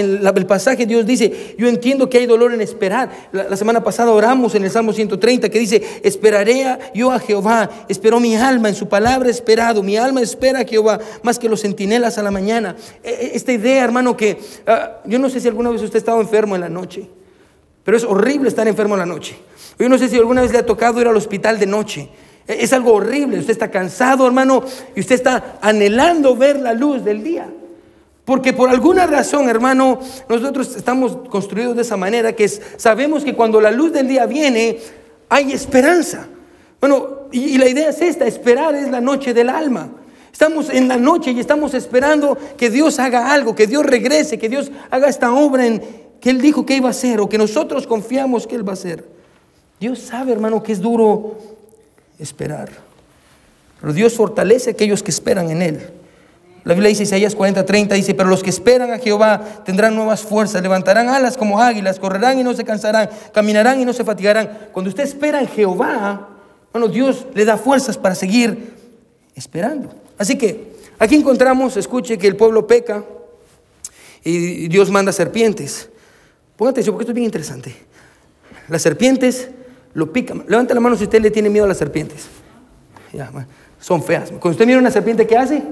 en 0.00 0.36
el, 0.36 0.46
pasaje 0.46 0.86
Dios 0.86 1.04
dice, 1.04 1.54
yo 1.58 1.68
entiendo 1.68 2.08
que 2.08 2.16
hay 2.16 2.26
dolor 2.26 2.54
en 2.54 2.62
esperar. 2.62 3.10
La, 3.30 3.56
semana 3.58 3.84
pasada 3.84 4.10
oramos 4.10 4.54
en 4.54 4.64
el 4.64 4.70
Salmo 4.70 4.94
130 4.94 5.50
que 5.50 5.58
dice, 5.58 5.82
esperaré 6.02 6.78
yo 6.94 7.12
a 7.12 7.18
Jehová, 7.18 7.68
esperó 7.88 8.20
mi 8.20 8.36
alma 8.36 8.70
en 8.70 8.74
su 8.74 8.88
palabra 8.88 9.28
esperado, 9.28 9.82
mi 9.82 9.98
alma 9.98 10.22
espera 10.22 10.60
a 10.60 10.64
Jehová 10.64 10.98
más 11.22 11.38
que 11.38 11.46
los 11.48 11.60
centinelas 11.60 12.16
a 12.16 12.22
la 12.22 12.30
mañana. 12.30 12.74
E, 13.04 13.10
e, 13.10 13.30
esta 13.34 13.52
idea, 13.52 13.84
hermano, 13.84 14.16
que 14.16 14.38
ah, 14.66 15.02
yo 15.04 15.18
no 15.18 15.28
sé 15.28 15.38
si 15.38 15.48
alguna 15.48 15.68
vez 15.68 15.82
usted 15.82 15.96
ha 15.96 15.98
estado 15.98 16.20
enfermo 16.22 16.54
en 16.54 16.62
la 16.62 16.70
noche, 16.70 17.06
pero 17.84 17.98
es 17.98 18.04
horrible 18.04 18.48
estar 18.48 18.66
enfermo 18.66 18.94
en 18.94 19.00
la 19.00 19.06
noche. 19.06 19.36
Yo 19.78 19.90
no 19.90 19.98
sé 19.98 20.08
si 20.08 20.16
alguna 20.16 20.40
vez 20.40 20.52
le 20.52 20.58
ha 20.58 20.66
tocado 20.66 21.02
ir 21.02 21.06
al 21.06 21.16
hospital 21.16 21.58
de 21.58 21.66
noche. 21.66 22.08
Es 22.46 22.72
algo 22.72 22.94
horrible. 22.94 23.38
Usted 23.38 23.52
está 23.52 23.70
cansado, 23.70 24.26
hermano, 24.26 24.64
y 24.96 25.00
usted 25.00 25.16
está 25.16 25.58
anhelando 25.60 26.34
ver 26.34 26.58
la 26.58 26.72
luz 26.72 27.04
del 27.04 27.22
día. 27.22 27.46
Porque 28.28 28.52
por 28.52 28.68
alguna 28.68 29.06
razón, 29.06 29.48
hermano, 29.48 30.00
nosotros 30.28 30.76
estamos 30.76 31.16
construidos 31.30 31.74
de 31.74 31.80
esa 31.80 31.96
manera 31.96 32.34
que 32.34 32.46
sabemos 32.46 33.24
que 33.24 33.34
cuando 33.34 33.58
la 33.58 33.70
luz 33.70 33.90
del 33.90 34.06
día 34.06 34.26
viene, 34.26 34.80
hay 35.30 35.52
esperanza. 35.52 36.28
Bueno, 36.78 37.20
y, 37.32 37.56
la 37.56 37.66
idea 37.66 37.88
es 37.88 38.02
esta, 38.02 38.26
esperar 38.26 38.74
es 38.74 38.90
la 38.90 39.00
noche 39.00 39.32
del 39.32 39.48
alma. 39.48 39.88
Estamos 40.30 40.68
en 40.68 40.88
la 40.88 40.98
noche 40.98 41.30
y 41.30 41.40
estamos 41.40 41.72
esperando 41.72 42.36
que 42.58 42.68
Dios 42.68 42.98
haga 42.98 43.32
algo, 43.32 43.54
que 43.54 43.66
Dios 43.66 43.82
regrese, 43.86 44.38
que 44.38 44.50
Dios 44.50 44.70
haga 44.90 45.08
esta 45.08 45.32
obra 45.32 45.66
en, 45.66 45.82
que 46.20 46.28
Él 46.28 46.42
dijo 46.42 46.66
que 46.66 46.76
iba 46.76 46.88
a 46.88 46.90
hacer 46.90 47.22
o 47.22 47.30
que 47.30 47.38
nosotros 47.38 47.86
confiamos 47.86 48.46
que 48.46 48.56
Él 48.56 48.68
va 48.68 48.72
a 48.72 48.74
hacer. 48.74 49.06
Dios 49.80 50.00
sabe, 50.00 50.32
hermano, 50.32 50.62
que 50.62 50.72
es 50.72 50.82
duro 50.82 51.38
esperar. 52.18 52.68
Pero 53.80 53.94
Dios 53.94 54.12
fortalece 54.12 54.68
a 54.68 54.72
aquellos 54.74 55.02
que 55.02 55.12
esperan 55.12 55.48
en 55.48 55.62
Él. 55.62 55.97
La 56.68 56.74
Biblia 56.74 56.90
dice, 56.90 57.04
Isaías 57.04 57.34
40, 57.34 57.64
30, 57.64 57.94
dice, 57.94 58.12
pero 58.12 58.28
los 58.28 58.42
que 58.42 58.50
esperan 58.50 58.90
a 58.90 58.98
Jehová 58.98 59.62
tendrán 59.64 59.94
nuevas 59.96 60.20
fuerzas, 60.20 60.60
levantarán 60.60 61.08
alas 61.08 61.38
como 61.38 61.62
águilas, 61.62 61.98
correrán 61.98 62.38
y 62.38 62.44
no 62.44 62.52
se 62.52 62.62
cansarán, 62.62 63.08
caminarán 63.32 63.80
y 63.80 63.86
no 63.86 63.94
se 63.94 64.04
fatigarán. 64.04 64.68
Cuando 64.70 64.90
usted 64.90 65.04
espera 65.04 65.40
en 65.40 65.48
Jehová, 65.48 66.28
bueno, 66.70 66.88
Dios 66.88 67.24
le 67.32 67.46
da 67.46 67.56
fuerzas 67.56 67.96
para 67.96 68.14
seguir 68.14 68.74
esperando. 69.34 69.88
Así 70.18 70.36
que 70.36 70.74
aquí 70.98 71.14
encontramos, 71.14 71.78
escuche, 71.78 72.18
que 72.18 72.26
el 72.26 72.36
pueblo 72.36 72.66
peca 72.66 73.02
y 74.22 74.68
Dios 74.68 74.90
manda 74.90 75.10
serpientes. 75.10 75.88
Ponga 76.58 76.72
atención 76.72 76.92
porque 76.92 77.04
esto 77.04 77.12
es 77.12 77.14
bien 77.14 77.24
interesante. 77.24 77.74
Las 78.68 78.82
serpientes 78.82 79.48
lo 79.94 80.12
pican. 80.12 80.44
Levanta 80.46 80.74
la 80.74 80.80
mano 80.80 80.98
si 80.98 81.04
usted 81.04 81.22
le 81.22 81.30
tiene 81.30 81.48
miedo 81.48 81.64
a 81.64 81.68
las 81.68 81.78
serpientes. 81.78 82.26
son 83.80 84.02
feas. 84.02 84.28
Cuando 84.28 84.50
usted 84.50 84.66
mira 84.66 84.78
una 84.78 84.90
serpiente, 84.90 85.26
¿qué 85.26 85.38
hace? 85.38 85.62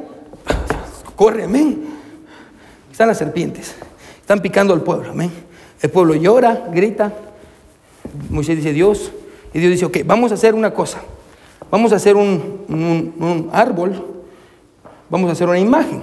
Corre, 1.17 1.45
amén. 1.45 1.87
Están 2.93 3.09
las 3.09 3.19
serpientes. 3.19 3.75
Están 4.21 4.41
picando 4.41 4.75
al 4.75 4.83
pueblo, 4.83 5.11
amén. 5.11 5.31
El 5.81 5.91
pueblo 5.91 6.15
llora, 6.15 6.69
grita. 6.71 7.13
Moisés 8.29 8.57
dice, 8.57 8.73
Dios. 8.73 9.13
Y 9.55 9.59
Dios 9.59 9.73
dice, 9.73 9.87
ok, 9.87 9.99
vamos 10.05 10.31
a 10.31 10.35
hacer 10.35 10.55
una 10.55 10.73
cosa. 10.73 10.99
Vamos 11.71 11.93
a 11.93 11.97
hacer 11.97 12.17
un, 12.17 13.49
árbol. 13.53 14.23
Vamos 15.09 15.31
a 15.31 15.33
hacer 15.33 15.49
una 15.49 15.59
imagen. 15.59 16.03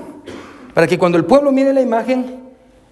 Para 0.73 0.87
que 0.87 0.97
cuando 0.97 1.17
el 1.17 1.25
pueblo 1.25 1.51
mire 1.51 1.71
la 1.73 1.81
imagen, 1.81 2.39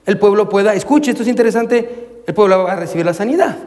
el 0.05 0.19
pueblo 0.19 0.47
pueda, 0.47 0.75
escuche, 0.75 1.11
esto 1.11 1.23
es 1.23 1.29
interesante, 1.29 2.21
el 2.27 2.33
pueblo 2.33 2.63
va 2.63 2.73
a 2.73 2.75
recibir 2.75 3.05
la 3.05 3.13
sanidad. 3.13 3.57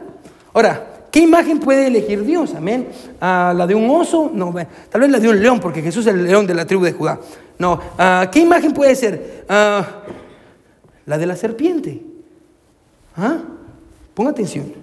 Ahora, 0.53 0.94
¿Qué 1.15 1.21
imagen 1.21 1.61
puede 1.61 1.87
elegir 1.87 2.25
Dios? 2.25 2.55
Amén. 2.55 2.89
¿A 3.21 3.53
¿La 3.55 3.65
de 3.65 3.73
un 3.73 3.89
oso? 3.89 4.29
No, 4.33 4.53
tal 4.89 4.99
vez 4.99 5.09
la 5.09 5.17
de 5.17 5.29
un 5.29 5.41
león, 5.41 5.61
porque 5.61 5.81
Jesús 5.81 6.05
es 6.05 6.13
el 6.13 6.25
león 6.25 6.45
de 6.45 6.53
la 6.53 6.65
tribu 6.65 6.83
de 6.83 6.91
Judá. 6.91 7.21
No, 7.57 7.79
¿a 7.97 8.29
¿qué 8.29 8.41
imagen 8.41 8.73
puede 8.73 8.93
ser? 8.97 9.45
la 9.47 11.17
de 11.17 11.25
la 11.25 11.37
serpiente. 11.37 12.01
¿Ah? 13.15 13.37
Ponga 14.13 14.31
atención. 14.31 14.73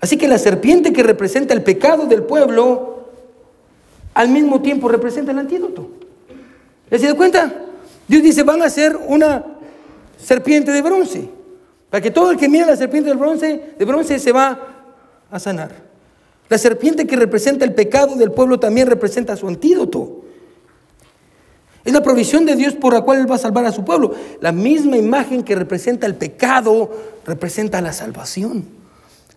Así 0.00 0.16
que 0.16 0.26
la 0.26 0.38
serpiente 0.38 0.92
que 0.92 1.04
representa 1.04 1.54
el 1.54 1.62
pecado 1.62 2.06
del 2.06 2.24
pueblo, 2.24 3.10
al 4.14 4.30
mismo 4.30 4.60
tiempo 4.60 4.88
representa 4.88 5.30
el 5.30 5.38
antídoto. 5.38 5.88
¿Les 6.90 7.00
se 7.00 7.14
cuenta? 7.14 7.52
Dios 8.08 8.24
dice, 8.24 8.42
van 8.42 8.60
a 8.60 8.64
hacer 8.64 8.98
una 9.06 9.44
serpiente 10.16 10.72
de 10.72 10.82
bronce. 10.82 11.30
Para 11.90 12.00
que 12.00 12.10
todo 12.10 12.32
el 12.32 12.36
que 12.36 12.48
mira 12.48 12.66
la 12.66 12.74
serpiente 12.74 13.10
de 13.10 13.14
bronce, 13.14 13.74
de 13.78 13.84
bronce 13.84 14.18
se 14.18 14.32
va 14.32 14.77
a 15.30 15.38
sanar. 15.38 15.88
La 16.48 16.58
serpiente 16.58 17.06
que 17.06 17.16
representa 17.16 17.64
el 17.64 17.74
pecado 17.74 18.16
del 18.16 18.32
pueblo 18.32 18.58
también 18.58 18.88
representa 18.88 19.36
su 19.36 19.48
antídoto. 19.48 20.24
Es 21.84 21.92
la 21.92 22.02
provisión 22.02 22.44
de 22.44 22.56
Dios 22.56 22.74
por 22.74 22.92
la 22.92 23.02
cual 23.02 23.18
Él 23.18 23.30
va 23.30 23.36
a 23.36 23.38
salvar 23.38 23.64
a 23.64 23.72
su 23.72 23.84
pueblo. 23.84 24.14
La 24.40 24.52
misma 24.52 24.96
imagen 24.96 25.42
que 25.42 25.54
representa 25.54 26.06
el 26.06 26.14
pecado 26.14 26.90
representa 27.24 27.80
la 27.80 27.92
salvación. 27.92 28.64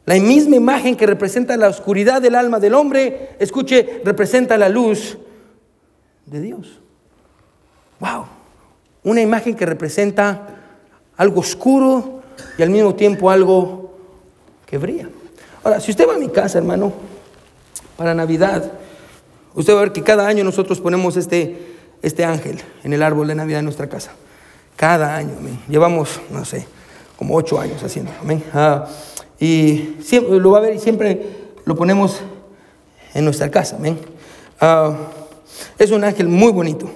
La 0.05 0.15
misma 0.15 0.55
imagen 0.55 0.95
que 0.95 1.05
representa 1.05 1.55
la 1.57 1.67
oscuridad 1.67 2.21
del 2.21 2.35
alma 2.35 2.59
del 2.59 2.73
hombre, 2.73 3.35
escuche, 3.39 4.01
representa 4.03 4.57
la 4.57 4.69
luz 4.69 5.17
de 6.25 6.41
Dios. 6.41 6.79
Wow. 7.99 8.25
Una 9.03 9.21
imagen 9.21 9.55
que 9.55 9.65
representa 9.65 10.47
algo 11.17 11.41
oscuro 11.41 12.21
y 12.57 12.63
al 12.63 12.69
mismo 12.69 12.95
tiempo 12.95 13.29
algo 13.29 13.95
que 14.65 14.77
brilla. 14.77 15.07
Ahora, 15.63 15.79
si 15.79 15.91
usted 15.91 16.07
va 16.07 16.15
a 16.15 16.17
mi 16.17 16.29
casa, 16.29 16.57
hermano, 16.57 16.91
para 17.95 18.15
Navidad, 18.15 18.71
usted 19.53 19.73
va 19.73 19.79
a 19.79 19.81
ver 19.83 19.91
que 19.91 20.01
cada 20.01 20.27
año 20.27 20.43
nosotros 20.43 20.81
ponemos 20.81 21.17
este, 21.17 21.75
este 22.01 22.25
ángel 22.25 22.59
en 22.83 22.93
el 22.93 23.03
árbol 23.03 23.27
de 23.27 23.35
Navidad 23.35 23.59
en 23.59 23.65
nuestra 23.65 23.87
casa. 23.87 24.11
Cada 24.75 25.15
año, 25.15 25.35
amén. 25.37 25.59
Llevamos, 25.69 26.19
no 26.31 26.43
sé, 26.45 26.65
como 27.15 27.35
ocho 27.35 27.59
años 27.59 27.83
haciendo, 27.83 28.11
amén. 28.19 28.43
Ah, 28.53 28.87
y 29.39 29.97
siempre 30.01 30.39
lo 30.39 30.51
va 30.51 30.57
a 30.57 30.61
ver 30.61 30.75
y 30.75 30.79
siempre 30.79 31.27
lo 31.65 31.75
ponemos 31.75 32.21
en 33.13 33.23
nuestra 33.23 33.51
casa, 33.51 33.75
amén. 33.75 33.99
Ah, 34.59 34.95
es 35.77 35.91
un 35.91 36.03
ángel 36.03 36.27
muy 36.27 36.51
bonito. 36.51 36.89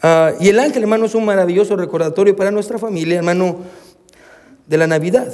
Ah, 0.00 0.32
y 0.38 0.50
el 0.50 0.60
ángel, 0.60 0.82
hermano, 0.82 1.06
es 1.06 1.16
un 1.16 1.24
maravilloso 1.24 1.74
recordatorio 1.74 2.36
para 2.36 2.52
nuestra 2.52 2.78
familia, 2.78 3.18
hermano, 3.18 3.56
de 4.68 4.76
la 4.76 4.86
Navidad. 4.86 5.32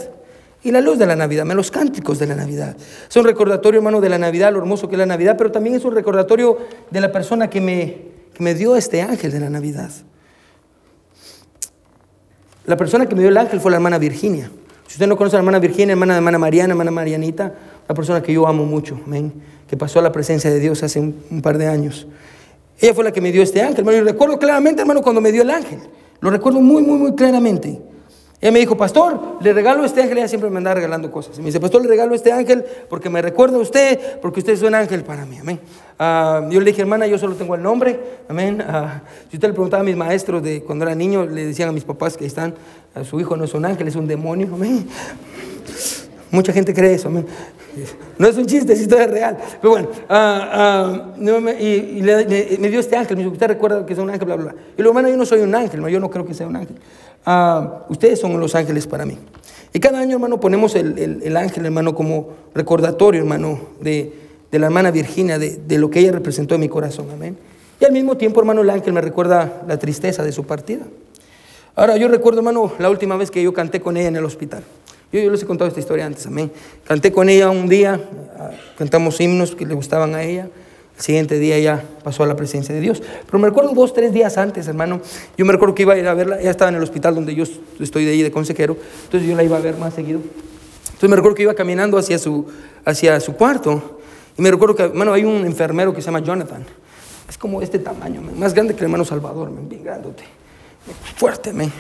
Y 0.65 0.73
la 0.73 0.81
luz 0.81 0.99
de 0.99 1.05
la 1.05 1.15
Navidad, 1.15 1.45
los 1.45 1.71
cánticos 1.71 2.19
de 2.19 2.27
la 2.27 2.35
Navidad. 2.35 2.75
Es 3.09 3.15
un 3.17 3.25
recordatorio, 3.25 3.81
hermano, 3.81 4.01
de 4.01 4.09
la 4.09 4.17
Navidad, 4.17 4.51
lo 4.51 4.59
hermoso 4.59 4.89
que 4.89 4.95
es 4.95 4.99
la 4.99 5.07
Navidad, 5.07 5.37
pero 5.37 5.53
también 5.53 5.77
es 5.77 5.85
un 5.85 5.95
recordatorio 5.95 6.57
de 6.91 7.01
la 7.03 7.13
persona 7.13 7.51
que 7.51 7.61
me, 7.61 7.99
que 8.33 8.43
me 8.43 8.55
dio 8.55 8.75
este 8.75 9.03
ángel 9.03 9.31
de 9.31 9.41
la 9.41 9.51
Navidad. 9.51 9.91
La 12.65 12.79
persona 12.79 13.05
que 13.05 13.15
me 13.15 13.21
dio 13.21 13.29
el 13.29 13.37
ángel 13.37 13.61
fue 13.61 13.71
la 13.71 13.77
hermana 13.77 13.99
Virginia. 13.99 14.51
Si 14.87 14.95
usted 14.95 15.07
no 15.07 15.19
conoce 15.19 15.37
a 15.37 15.39
la 15.39 15.43
hermana 15.43 15.59
Virginia, 15.59 15.93
hermana 15.93 16.15
de 16.15 16.19
hermana 16.19 16.39
Mariana, 16.39 16.73
hermana 16.73 16.91
Marianita, 16.91 17.55
una 17.87 17.95
persona 17.95 18.23
que 18.23 18.33
yo 18.33 18.47
amo 18.47 18.65
mucho, 18.65 18.99
amén, 19.05 19.35
que 19.69 19.77
pasó 19.77 19.99
a 19.99 20.03
la 20.03 20.13
presencia 20.13 20.51
de 20.51 20.61
Dios 20.61 20.83
hace 20.83 20.99
un, 20.99 21.15
un 21.31 21.43
par 21.43 21.59
de 21.59 21.67
años. 21.67 22.07
Ella 22.81 22.95
fue 22.95 23.05
la 23.05 23.13
que 23.13 23.21
me 23.21 23.33
dio 23.33 23.43
este 23.43 23.61
ángel, 23.61 23.81
hermano. 23.81 23.99
Y 23.99 24.01
recuerdo 24.01 24.39
claramente, 24.39 24.81
hermano, 24.81 25.03
cuando 25.03 25.21
me 25.21 25.31
dio 25.31 25.43
el 25.43 25.51
ángel. 25.51 25.81
Lo 26.21 26.31
recuerdo 26.31 26.63
muy, 26.63 26.83
muy, 26.83 26.97
muy 26.97 27.15
claramente. 27.15 27.83
Ella 28.45 28.53
me 28.53 28.59
dijo, 28.59 28.77
pastor, 28.77 29.39
le 29.41 29.55
regalo 29.55 29.87
este 29.87 30.03
ángel. 30.03 30.19
Ella 30.19 30.29
siempre 30.29 30.51
me 30.51 30.59
anda 30.59 30.75
regalando 30.75 31.11
cosas. 31.11 31.39
Y 31.39 31.41
me 31.41 31.47
dice, 31.47 31.61
pastor, 31.61 31.81
le 31.81 31.89
regalo 31.89 32.15
este 32.15 32.31
ángel 32.31 32.63
porque 32.91 33.09
me 33.09 33.23
recuerda 33.23 33.57
a 33.57 33.61
usted, 33.61 34.21
porque 34.21 34.41
usted 34.41 34.53
es 34.53 34.61
un 34.61 34.75
ángel 34.75 35.03
para 35.03 35.25
mí. 35.25 35.39
Amén. 35.39 35.59
Ah, 35.99 36.47
yo 36.51 36.61
le 36.61 36.67
dije, 36.67 36.83
hermana, 36.83 37.07
yo 37.07 37.17
solo 37.17 37.37
tengo 37.37 37.55
el 37.55 37.63
nombre. 37.63 37.99
Amén. 38.29 38.61
Ah, 38.61 39.01
si 39.31 39.39
usted 39.39 39.49
le 39.49 39.55
preguntaba 39.55 39.81
a 39.81 39.85
mis 39.85 39.97
maestros 39.97 40.43
de 40.43 40.63
cuando 40.63 40.85
era 40.85 40.95
niño, 40.95 41.25
le 41.25 41.47
decían 41.47 41.71
a 41.71 41.73
mis 41.73 41.85
papás 41.85 42.19
que 42.19 42.27
están, 42.27 42.55
a 42.95 43.03
su 43.03 43.19
hijo 43.19 43.35
no 43.35 43.45
es 43.45 43.55
un 43.55 43.65
ángel, 43.65 43.89
es 43.89 43.97
un 43.97 44.07
demonio. 44.07 44.51
Amén. 44.53 44.89
Mucha 46.35 46.53
gente 46.53 46.75
cree 46.75 46.95
eso. 46.95 47.09
No 48.19 48.29
es 48.29 48.37
un 48.37 48.47
chiste, 48.47 48.73
es 48.73 48.81
historia 48.81 49.07
real. 49.07 49.39
Pero 49.61 49.71
bueno, 49.71 49.89
no 51.17 51.41
me, 51.41 51.63
y, 51.63 51.99
y 51.99 52.03
le, 52.03 52.59
me, 52.59 52.69
dio 52.69 52.81
este 52.81 52.97
ángel. 52.97 53.17
Me 53.17 53.23
dijo, 53.23 53.33
¿usted 53.33 53.47
recuerda 53.47 53.87
que 53.87 53.93
es 53.93 53.99
un 53.99 54.11
ángel? 54.11 54.27
Bla, 54.27 54.37
bla, 54.37 54.53
bla. 54.53 54.55
Y 54.77 54.83
le 54.83 54.89
digo, 54.89 55.09
yo 55.09 55.17
no 55.17 55.25
soy 55.25 55.41
un 55.41 55.55
ángel, 55.55 55.87
yo 55.89 56.01
no 56.01 56.11
creo 56.11 56.27
que 56.27 56.35
sea 56.35 56.49
un 56.49 56.57
ángel. 56.57 56.77
Ah, 57.25 57.85
ustedes 57.89 58.21
son 58.21 58.39
los 58.41 58.55
ángeles 58.55 58.87
para 58.87 59.07
mí. 59.07 59.17
Y 59.73 59.81
cada 59.81 60.01
año, 60.01 60.15
hermano, 60.15 60.41
ponemos 60.41 60.75
el, 60.75 60.99
el, 60.99 61.23
el 61.23 61.37
ángel, 61.37 61.65
hermano, 61.67 61.95
como 61.95 62.31
recordatorio, 62.55 63.21
hermano, 63.21 63.61
de, 63.81 64.13
de 64.51 64.59
la 64.59 64.67
hermana 64.67 64.91
Virginia, 64.91 65.39
de, 65.39 65.57
de, 65.57 65.79
lo 65.79 65.89
que 65.89 66.01
ella 66.01 66.13
representó 66.13 66.57
en 66.57 66.63
mi 66.63 66.69
corazón. 66.69 67.07
Amén. 67.13 67.37
Y 67.81 67.85
al 67.85 67.93
mismo 67.93 68.17
tiempo, 68.17 68.41
hermano, 68.41 68.63
el 68.63 68.71
ángel 68.71 68.93
me 68.93 69.01
recuerda 69.01 69.63
la 69.67 69.79
tristeza 69.79 70.25
de 70.25 70.33
su 70.33 70.45
partida. 70.45 70.85
Ahora, 71.77 71.97
yo 71.97 72.09
recuerdo, 72.09 72.41
hermano, 72.41 72.73
la 72.79 72.91
última 72.91 73.17
vez 73.17 73.31
que 73.31 73.43
yo 73.43 73.53
canté 73.53 73.81
con 73.81 73.97
ella 73.97 74.09
en 74.09 74.17
el 74.17 74.25
hospital. 74.25 74.63
Yo, 75.15 75.21
yo 75.21 75.31
les 75.31 75.41
he 75.45 75.47
contado 75.47 75.69
esta 75.69 75.79
historia 75.79 76.07
antes, 76.07 76.27
amén. 76.27 76.51
Canté 76.85 77.13
con 77.13 77.29
ella 77.29 77.49
un 77.49 77.69
día, 77.69 78.01
cantamos 78.77 79.21
himnos 79.21 79.55
que 79.55 79.65
le 79.65 79.73
gustaban 79.73 80.13
a 80.17 80.25
ella. 80.25 80.49
El 80.97 81.03
siguiente 81.03 81.39
día 81.39 81.57
ya 81.61 81.85
pasó 82.03 82.25
a 82.25 82.27
la 82.27 82.35
presencia 82.35 82.75
de 82.75 82.81
Dios. 82.81 83.01
Pero 83.25 83.39
me 83.39 83.47
recuerdo 83.47 83.75
dos, 83.75 83.95
tres 83.95 84.13
días 84.13 84.37
antes, 84.39 84.67
hermano. 84.67 85.01
Yo 85.39 85.45
me 85.45 85.53
recuerdo 85.53 85.73
que 85.77 85.83
iba 85.83 85.95
a 85.95 85.99
ir 85.99 86.09
a 86.09 86.15
verla. 86.15 86.41
Ella 86.41 86.51
estaba 86.51 86.69
en 86.71 86.75
el 86.79 86.83
hospital 86.83 87.15
donde 87.15 87.33
yo 87.33 87.45
estoy 87.79 88.05
de 88.05 88.11
ahí 88.11 88.23
de 88.23 88.33
consejero. 88.33 88.77
Entonces 89.05 89.29
yo 89.29 89.37
la 89.37 89.45
iba 89.45 89.57
a 89.57 89.61
ver 89.61 89.77
más 89.77 89.95
seguido. 89.95 90.19
Entonces 90.87 91.09
me 91.09 91.15
recuerdo 91.15 91.37
que 91.37 91.43
iba 91.45 91.55
caminando 91.55 91.97
hacia 91.97 92.19
su, 92.19 92.47
hacia 92.85 93.21
su 93.21 93.35
cuarto. 93.35 94.01
Y 94.37 94.43
me 94.43 94.51
recuerdo 94.51 94.75
que, 94.75 94.83
hermano, 94.83 95.13
hay 95.13 95.25
un 95.25 95.47
enfermero 95.47 95.95
que 95.95 96.01
se 96.01 96.07
llama 96.07 96.25
Jonathan. 96.25 96.65
Es 97.29 97.39
como 97.39 97.63
este 97.63 97.79
tamaño, 97.79 98.21
más 98.21 98.53
grande 98.53 98.75
que 98.75 98.81
el 98.81 98.87
hermano 98.87 99.05
Salvador, 99.05 99.49
man, 99.53 99.69
bien 99.69 99.85
grandote. 99.85 100.25
Fuerte, 101.17 101.53
man. 101.53 101.73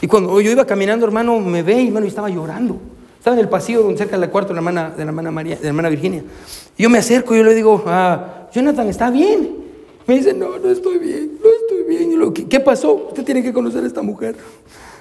Y 0.00 0.06
cuando 0.06 0.40
yo 0.40 0.50
iba 0.50 0.64
caminando, 0.64 1.06
hermano, 1.06 1.40
me 1.40 1.62
ve 1.62 1.86
hermano, 1.86 2.06
y 2.06 2.08
estaba 2.08 2.28
llorando. 2.28 2.78
Estaba 3.18 3.34
en 3.36 3.40
el 3.40 3.48
pasillo 3.48 3.96
cerca 3.96 4.18
del 4.18 4.30
cuarto 4.30 4.48
de 4.48 4.54
la 4.54 4.60
hermana, 4.60 4.90
de 4.90 5.04
la 5.04 5.10
hermana, 5.10 5.30
María, 5.30 5.56
de 5.56 5.62
la 5.62 5.68
hermana 5.68 5.88
Virginia. 5.88 6.22
Y 6.76 6.82
yo 6.82 6.90
me 6.90 6.98
acerco 6.98 7.34
y 7.34 7.38
yo 7.38 7.44
le 7.44 7.54
digo, 7.54 7.82
ah, 7.86 8.48
Jonathan, 8.52 8.88
¿está 8.88 9.10
bien? 9.10 9.56
Me 10.06 10.16
dice, 10.16 10.32
no, 10.32 10.58
no 10.58 10.70
estoy 10.70 10.98
bien, 10.98 11.38
no 11.42 11.50
estoy 11.50 11.96
bien. 11.96 12.12
Y 12.12 12.32
¿qué, 12.32 12.46
¿qué 12.46 12.60
pasó? 12.60 13.08
Usted 13.08 13.24
tiene 13.24 13.42
que 13.42 13.52
conocer 13.52 13.82
a 13.82 13.86
esta 13.86 14.02
mujer. 14.02 14.36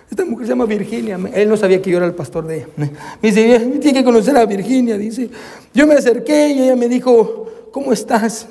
Esta 0.09 0.23
mujer 0.25 0.45
se 0.45 0.51
llama 0.51 0.65
Virginia. 0.65 1.19
Él 1.33 1.49
no 1.49 1.57
sabía 1.57 1.81
que 1.81 1.89
yo 1.89 1.97
era 1.97 2.05
el 2.05 2.13
pastor 2.13 2.47
de 2.47 2.57
ella. 2.57 2.67
Me 2.77 2.89
dice, 3.21 3.59
tiene 3.81 3.99
que 3.99 4.03
conocer 4.03 4.35
a 4.37 4.45
Virginia. 4.45 4.97
Dice, 4.97 5.29
yo 5.73 5.87
me 5.87 5.95
acerqué 5.95 6.49
y 6.49 6.61
ella 6.61 6.75
me 6.75 6.87
dijo, 6.87 7.47
¿cómo 7.71 7.91
estás? 7.91 8.47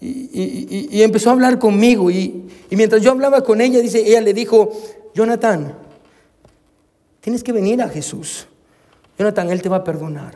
Y, 0.00 0.08
y, 0.08 0.88
y, 0.90 0.98
y 0.98 1.02
empezó 1.02 1.30
a 1.30 1.32
hablar 1.32 1.58
conmigo. 1.58 2.10
Y, 2.10 2.44
mientras 2.70 3.02
yo 3.02 3.10
hablaba 3.10 3.42
con 3.42 3.60
ella, 3.60 3.80
dice, 3.80 4.00
ella 4.06 4.20
le 4.20 4.34
dijo, 4.34 4.72
Jonathan, 5.14 5.72
tienes 7.20 7.42
que 7.42 7.52
venir 7.52 7.80
a 7.80 7.88
Jesús. 7.88 8.48
Jonathan, 9.18 9.50
Él 9.50 9.62
te 9.62 9.68
va 9.68 9.76
a 9.78 9.84
perdonar. 9.84 10.34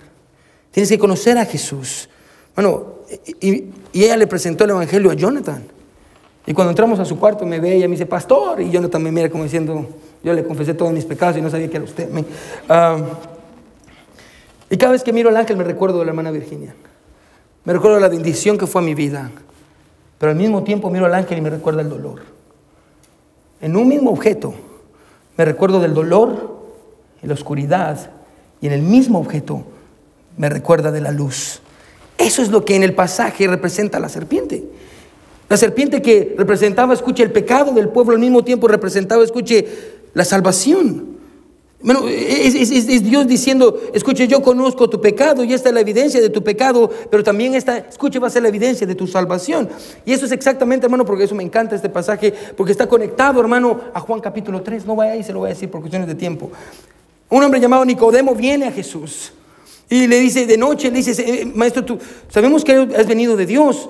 Tienes 0.70 0.88
que 0.88 0.98
conocer 0.98 1.36
a 1.36 1.44
Jesús. 1.44 2.08
Bueno, 2.54 2.98
y, 3.40 3.48
y, 3.92 4.04
ella 4.04 4.16
le 4.16 4.26
presentó 4.26 4.64
el 4.64 4.70
Evangelio 4.70 5.10
a 5.10 5.14
Jonathan. 5.14 5.64
Y 6.46 6.54
cuando 6.54 6.70
entramos 6.70 6.98
a 7.00 7.04
su 7.04 7.18
cuarto 7.18 7.44
me 7.44 7.60
ve, 7.60 7.74
ella 7.74 7.88
me 7.88 7.92
dice, 7.92 8.06
pastor, 8.06 8.60
y 8.60 8.70
Jonathan 8.70 9.02
me 9.02 9.10
mira 9.12 9.28
como 9.28 9.44
diciendo, 9.44 9.86
yo 10.22 10.32
le 10.32 10.44
confesé 10.44 10.74
todos 10.74 10.92
mis 10.92 11.04
pecados 11.04 11.36
y 11.36 11.42
no 11.42 11.50
sabía 11.50 11.68
que 11.68 11.76
era 11.76 11.84
usted. 11.84 12.08
Uh, 12.10 13.04
y 14.70 14.76
cada 14.76 14.92
vez 14.92 15.02
que 15.02 15.12
miro 15.12 15.28
al 15.28 15.36
ángel 15.36 15.56
me 15.56 15.64
recuerdo 15.64 15.98
de 15.98 16.04
la 16.04 16.10
hermana 16.12 16.30
Virginia. 16.30 16.74
Me 17.64 17.72
recuerdo 17.72 17.98
la 18.00 18.08
bendición 18.08 18.56
que 18.56 18.66
fue 18.66 18.80
a 18.80 18.84
mi 18.84 18.94
vida. 18.94 19.30
Pero 20.18 20.32
al 20.32 20.38
mismo 20.38 20.62
tiempo 20.64 20.90
miro 20.90 21.06
al 21.06 21.14
ángel 21.14 21.38
y 21.38 21.40
me 21.40 21.50
recuerda 21.50 21.82
el 21.82 21.88
dolor. 21.88 22.22
En 23.60 23.76
un 23.76 23.88
mismo 23.88 24.10
objeto 24.10 24.54
me 25.38 25.44
recuerdo 25.44 25.80
del 25.80 25.94
dolor 25.94 26.58
y 27.22 27.26
la 27.28 27.34
oscuridad. 27.34 28.10
Y 28.60 28.66
en 28.66 28.72
el 28.72 28.82
mismo 28.82 29.20
objeto 29.20 29.64
me 30.36 30.48
recuerda 30.48 30.90
de 30.90 31.00
la 31.00 31.12
luz. 31.12 31.60
Eso 32.18 32.42
es 32.42 32.50
lo 32.50 32.64
que 32.64 32.74
en 32.74 32.82
el 32.82 32.94
pasaje 32.94 33.46
representa 33.46 34.00
la 34.00 34.08
serpiente. 34.08 34.64
La 35.48 35.56
serpiente 35.56 36.02
que 36.02 36.34
representaba, 36.36 36.92
escuche, 36.92 37.22
el 37.22 37.30
pecado 37.30 37.72
del 37.72 37.88
pueblo, 37.88 38.14
al 38.14 38.18
mismo 38.18 38.42
tiempo 38.42 38.66
representaba, 38.66 39.22
escuche, 39.22 39.66
la 40.12 40.24
salvación. 40.24 41.17
Bueno, 41.80 42.08
es, 42.08 42.56
es, 42.56 42.70
es, 42.70 43.04
Dios 43.04 43.28
diciendo, 43.28 43.80
escuche, 43.94 44.26
yo 44.26 44.42
conozco 44.42 44.90
tu 44.90 45.00
pecado 45.00 45.44
y 45.44 45.54
esta 45.54 45.68
es 45.68 45.74
la 45.74 45.80
evidencia 45.80 46.20
de 46.20 46.28
tu 46.28 46.42
pecado, 46.42 46.90
pero 47.08 47.22
también 47.22 47.54
esta, 47.54 47.78
escuche, 47.78 48.18
va 48.18 48.26
a 48.26 48.30
ser 48.30 48.42
la 48.42 48.48
evidencia 48.48 48.84
de 48.84 48.96
tu 48.96 49.06
salvación. 49.06 49.68
Y 50.04 50.12
eso 50.12 50.26
es 50.26 50.32
exactamente, 50.32 50.86
hermano, 50.86 51.04
porque 51.04 51.24
eso 51.24 51.36
me 51.36 51.44
encanta 51.44 51.76
este 51.76 51.88
pasaje, 51.88 52.34
porque 52.56 52.72
está 52.72 52.88
conectado, 52.88 53.40
hermano, 53.40 53.80
a 53.94 54.00
Juan 54.00 54.20
capítulo 54.20 54.60
3. 54.60 54.86
No 54.86 54.96
vaya 54.96 55.12
ahí, 55.12 55.22
se 55.22 55.32
lo 55.32 55.38
voy 55.40 55.50
a 55.50 55.54
decir 55.54 55.70
por 55.70 55.80
cuestiones 55.80 56.08
de 56.08 56.16
tiempo. 56.16 56.50
Un 57.28 57.44
hombre 57.44 57.60
llamado 57.60 57.84
Nicodemo 57.84 58.34
viene 58.34 58.66
a 58.66 58.72
Jesús 58.72 59.32
y 59.88 60.06
le 60.06 60.18
dice 60.18 60.46
de 60.46 60.56
noche, 60.56 60.90
le 60.90 60.96
dice, 60.96 61.46
maestro, 61.54 61.84
tú 61.84 61.98
sabemos 62.28 62.64
que 62.64 62.72
has 62.72 63.06
venido 63.06 63.36
de 63.36 63.46
Dios, 63.46 63.88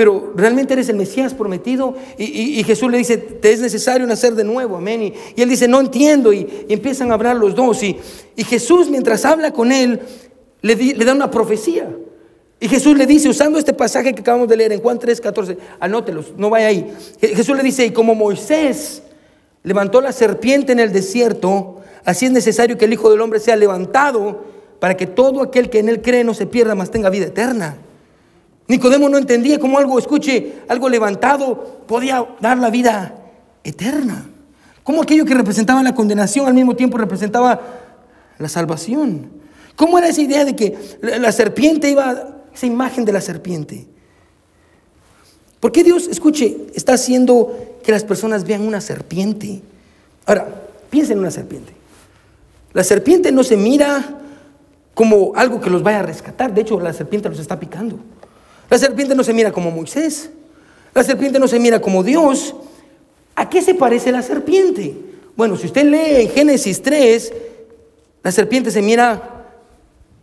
pero 0.00 0.32
realmente 0.34 0.72
eres 0.72 0.88
el 0.88 0.96
Mesías 0.96 1.34
prometido. 1.34 1.94
Y, 2.16 2.64
Jesús 2.64 2.90
le 2.90 2.96
dice, 2.96 3.18
te 3.18 3.52
es 3.52 3.60
necesario 3.60 4.06
nacer 4.06 4.34
de 4.34 4.44
nuevo, 4.44 4.76
amén. 4.76 5.02
Y, 5.02 5.42
él 5.42 5.46
dice, 5.46 5.68
no 5.68 5.78
entiendo. 5.78 6.32
Y, 6.32 6.64
empiezan 6.70 7.10
a 7.10 7.14
hablar 7.16 7.36
los 7.36 7.54
dos. 7.54 7.82
Y, 7.82 7.98
Jesús, 8.38 8.88
mientras 8.88 9.26
habla 9.26 9.52
con 9.52 9.70
él, 9.70 10.00
le, 10.62 10.74
le, 10.74 11.04
da 11.04 11.12
una 11.12 11.30
profecía. 11.30 11.94
Y 12.58 12.66
Jesús 12.66 12.96
le 12.96 13.04
dice, 13.04 13.28
usando 13.28 13.58
este 13.58 13.74
pasaje 13.74 14.14
que 14.14 14.22
acabamos 14.22 14.48
de 14.48 14.56
leer 14.56 14.72
en 14.72 14.80
Juan 14.80 14.98
3, 14.98 15.20
14, 15.20 15.58
anótelos, 15.80 16.32
no 16.34 16.48
vaya 16.48 16.68
ahí. 16.68 16.90
Jesús 17.20 17.54
le 17.54 17.62
dice, 17.62 17.84
y 17.84 17.90
como 17.90 18.14
Moisés 18.14 19.02
levantó 19.62 20.00
la 20.00 20.12
serpiente 20.12 20.72
en 20.72 20.80
el 20.80 20.94
desierto, 20.94 21.82
así 22.06 22.24
es 22.24 22.32
necesario 22.32 22.78
que 22.78 22.86
el 22.86 22.94
Hijo 22.94 23.10
del 23.10 23.20
Hombre 23.20 23.38
sea 23.38 23.54
levantado 23.54 24.44
para 24.78 24.96
que 24.96 25.06
todo 25.06 25.42
aquel 25.42 25.68
que 25.68 25.80
en 25.80 25.90
él 25.90 26.00
cree 26.00 26.24
no 26.24 26.32
se 26.32 26.46
pierda, 26.46 26.74
mas 26.74 26.90
tenga 26.90 27.10
vida 27.10 27.26
eterna. 27.26 27.76
Nicodemo 28.70 29.08
no 29.08 29.18
entendía 29.18 29.58
cómo 29.58 29.78
algo, 29.78 29.98
escuche, 29.98 30.60
algo 30.68 30.88
levantado 30.88 31.82
podía 31.88 32.24
dar 32.40 32.56
la 32.56 32.70
vida 32.70 33.16
eterna. 33.64 34.30
Cómo 34.84 35.02
aquello 35.02 35.24
que 35.24 35.34
representaba 35.34 35.82
la 35.82 35.92
condenación 35.92 36.46
al 36.46 36.54
mismo 36.54 36.76
tiempo 36.76 36.96
representaba 36.96 37.60
la 38.38 38.48
salvación. 38.48 39.28
¿Cómo 39.74 39.98
era 39.98 40.06
esa 40.06 40.22
idea 40.22 40.44
de 40.44 40.54
que 40.54 40.78
la 41.02 41.32
serpiente 41.32 41.90
iba, 41.90 42.44
esa 42.54 42.66
imagen 42.66 43.04
de 43.04 43.12
la 43.12 43.20
serpiente? 43.20 43.88
¿Por 45.58 45.72
qué 45.72 45.82
Dios, 45.82 46.06
escuche, 46.06 46.68
está 46.72 46.92
haciendo 46.92 47.52
que 47.82 47.90
las 47.90 48.04
personas 48.04 48.44
vean 48.44 48.62
una 48.62 48.80
serpiente. 48.80 49.62
Ahora, 50.26 50.46
piensen 50.90 51.14
en 51.14 51.18
una 51.22 51.32
serpiente. 51.32 51.72
La 52.72 52.84
serpiente 52.84 53.32
no 53.32 53.42
se 53.42 53.56
mira 53.56 54.20
como 54.94 55.32
algo 55.34 55.60
que 55.60 55.70
los 55.70 55.82
vaya 55.82 55.98
a 55.98 56.02
rescatar. 56.02 56.54
De 56.54 56.60
hecho, 56.60 56.78
la 56.78 56.92
serpiente 56.92 57.28
los 57.28 57.40
está 57.40 57.58
picando. 57.58 57.98
La 58.70 58.78
serpiente 58.78 59.14
no 59.14 59.24
se 59.24 59.34
mira 59.34 59.52
como 59.52 59.70
Moisés. 59.70 60.30
La 60.94 61.02
serpiente 61.02 61.38
no 61.38 61.48
se 61.48 61.58
mira 61.58 61.80
como 61.80 62.02
Dios. 62.02 62.54
¿A 63.34 63.48
qué 63.50 63.60
se 63.60 63.74
parece 63.74 64.12
la 64.12 64.22
serpiente? 64.22 64.96
Bueno, 65.36 65.56
si 65.56 65.66
usted 65.66 65.84
lee 65.84 66.22
en 66.22 66.30
Génesis 66.30 66.80
3, 66.80 67.32
la 68.22 68.32
serpiente 68.32 68.70
se 68.70 68.80
mira 68.80 69.46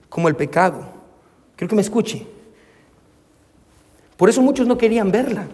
como 0.09 0.27
el 0.27 0.35
pecado. 0.35 0.87
Quiero 1.55 1.69
que 1.69 1.75
me 1.75 1.81
escuche. 1.81 2.25
Por 4.15 4.29
eso 4.29 4.41
muchos 4.41 4.65
no 4.65 4.77
querían 4.77 5.11
verla. 5.11 5.47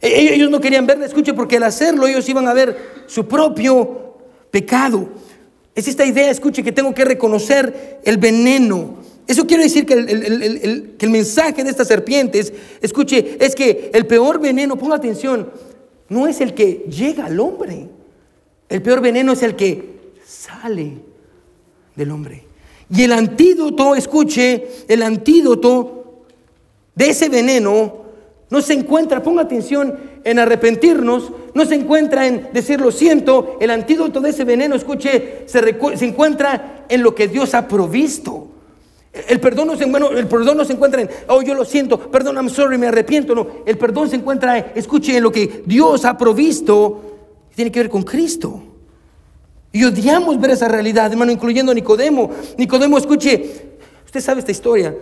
E-, 0.00 0.34
ellos 0.34 0.50
no 0.50 0.60
querían 0.60 0.86
verla, 0.86 1.06
escuche, 1.06 1.34
porque 1.34 1.56
al 1.56 1.64
hacerlo 1.64 2.06
ellos 2.06 2.28
iban 2.28 2.48
a 2.48 2.54
ver 2.54 3.04
su 3.06 3.26
propio 3.26 4.14
pecado. 4.50 5.08
Es 5.74 5.86
esta 5.88 6.04
idea, 6.04 6.30
escuche, 6.30 6.62
que 6.62 6.72
tengo 6.72 6.94
que 6.94 7.04
reconocer 7.04 8.00
el 8.04 8.18
veneno. 8.18 8.96
Eso 9.28 9.46
quiere 9.46 9.62
decir 9.62 9.86
que 9.86 9.94
el, 9.94 10.94
que 10.98 11.06
el 11.06 11.12
mensaje 11.12 11.62
de 11.62 11.70
estas 11.70 11.86
serpientes, 11.86 12.52
escuche, 12.80 13.36
es 13.38 13.54
que 13.54 13.90
el 13.94 14.06
peor 14.06 14.40
veneno, 14.40 14.76
ponga 14.76 14.96
atención, 14.96 15.50
no 16.08 16.26
es 16.26 16.40
el 16.40 16.54
que 16.54 16.86
llega 16.88 17.26
al 17.26 17.38
hombre. 17.38 17.88
El 18.68 18.82
peor 18.82 19.00
veneno 19.00 19.32
es 19.32 19.42
el 19.42 19.54
que 19.54 19.98
sale 20.26 20.94
del 21.94 22.10
hombre. 22.10 22.44
Y 22.90 23.02
el 23.02 23.12
antídoto, 23.12 23.94
escuche, 23.94 24.66
el 24.88 25.02
antídoto 25.02 26.24
de 26.94 27.10
ese 27.10 27.28
veneno 27.28 28.08
no 28.50 28.62
se 28.62 28.72
encuentra, 28.72 29.22
ponga 29.22 29.42
atención, 29.42 29.98
en 30.24 30.38
arrepentirnos, 30.38 31.30
no 31.54 31.64
se 31.64 31.74
encuentra 31.74 32.26
en 32.26 32.48
decir 32.52 32.80
lo 32.80 32.90
siento, 32.90 33.56
el 33.60 33.70
antídoto 33.70 34.20
de 34.20 34.30
ese 34.30 34.44
veneno, 34.44 34.74
escuche, 34.74 35.44
se, 35.46 35.60
encuentra 36.06 36.86
en 36.88 37.02
lo 37.02 37.14
que 37.14 37.28
Dios 37.28 37.54
ha 37.54 37.68
provisto. 37.68 38.47
El 39.26 39.40
perdón, 39.40 39.68
no 39.68 39.76
se, 39.76 39.84
el 39.84 40.28
perdón 40.28 40.56
no 40.56 40.64
se 40.64 40.74
encuentra 40.74 41.00
en, 41.00 41.10
oh, 41.28 41.42
yo 41.42 41.54
lo 41.54 41.64
siento, 41.64 41.98
perdón, 41.98 42.36
I'm 42.36 42.48
sorry, 42.48 42.78
me 42.78 42.86
arrepiento. 42.86 43.34
No, 43.34 43.46
el 43.66 43.76
perdón 43.78 44.08
se 44.08 44.16
encuentra, 44.16 44.58
escuche, 44.58 45.16
en 45.16 45.22
lo 45.22 45.32
que 45.32 45.62
Dios 45.66 46.04
ha 46.04 46.16
provisto, 46.16 47.02
tiene 47.54 47.72
que 47.72 47.80
ver 47.80 47.90
con 47.90 48.02
Cristo. 48.02 48.62
Y 49.72 49.84
odiamos 49.84 50.40
ver 50.40 50.52
esa 50.52 50.68
realidad, 50.68 51.10
hermano, 51.10 51.32
incluyendo 51.32 51.72
a 51.72 51.74
Nicodemo. 51.74 52.30
Nicodemo, 52.56 52.98
escuche, 52.98 53.68
usted 54.04 54.20
sabe 54.20 54.40
esta 54.40 54.52
historia. 54.52 54.94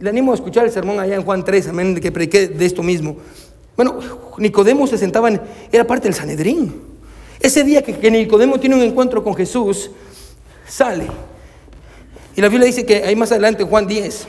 Le 0.00 0.10
animo 0.10 0.32
a 0.32 0.34
escuchar 0.34 0.64
el 0.64 0.70
sermón 0.70 1.00
allá 1.00 1.16
en 1.16 1.22
Juan 1.22 1.44
3, 1.44 1.68
amén, 1.68 2.00
que 2.00 2.12
prediqué 2.12 2.48
de 2.48 2.66
esto 2.66 2.82
mismo. 2.82 3.16
Bueno, 3.76 3.98
Nicodemo 4.38 4.86
se 4.86 4.98
sentaba, 4.98 5.28
en, 5.28 5.40
era 5.70 5.86
parte 5.86 6.04
del 6.04 6.14
Sanedrín. 6.14 6.88
Ese 7.40 7.62
día 7.62 7.82
que, 7.82 8.10
Nicodemo 8.10 8.58
tiene 8.58 8.74
un 8.74 8.82
encuentro 8.82 9.22
con 9.22 9.34
Jesús, 9.34 9.90
sale. 10.66 11.06
Y 12.38 12.40
la 12.40 12.48
Biblia 12.48 12.66
dice 12.66 12.86
que 12.86 13.02
ahí 13.02 13.16
más 13.16 13.32
adelante, 13.32 13.64
Juan 13.64 13.88
10, 13.88 14.28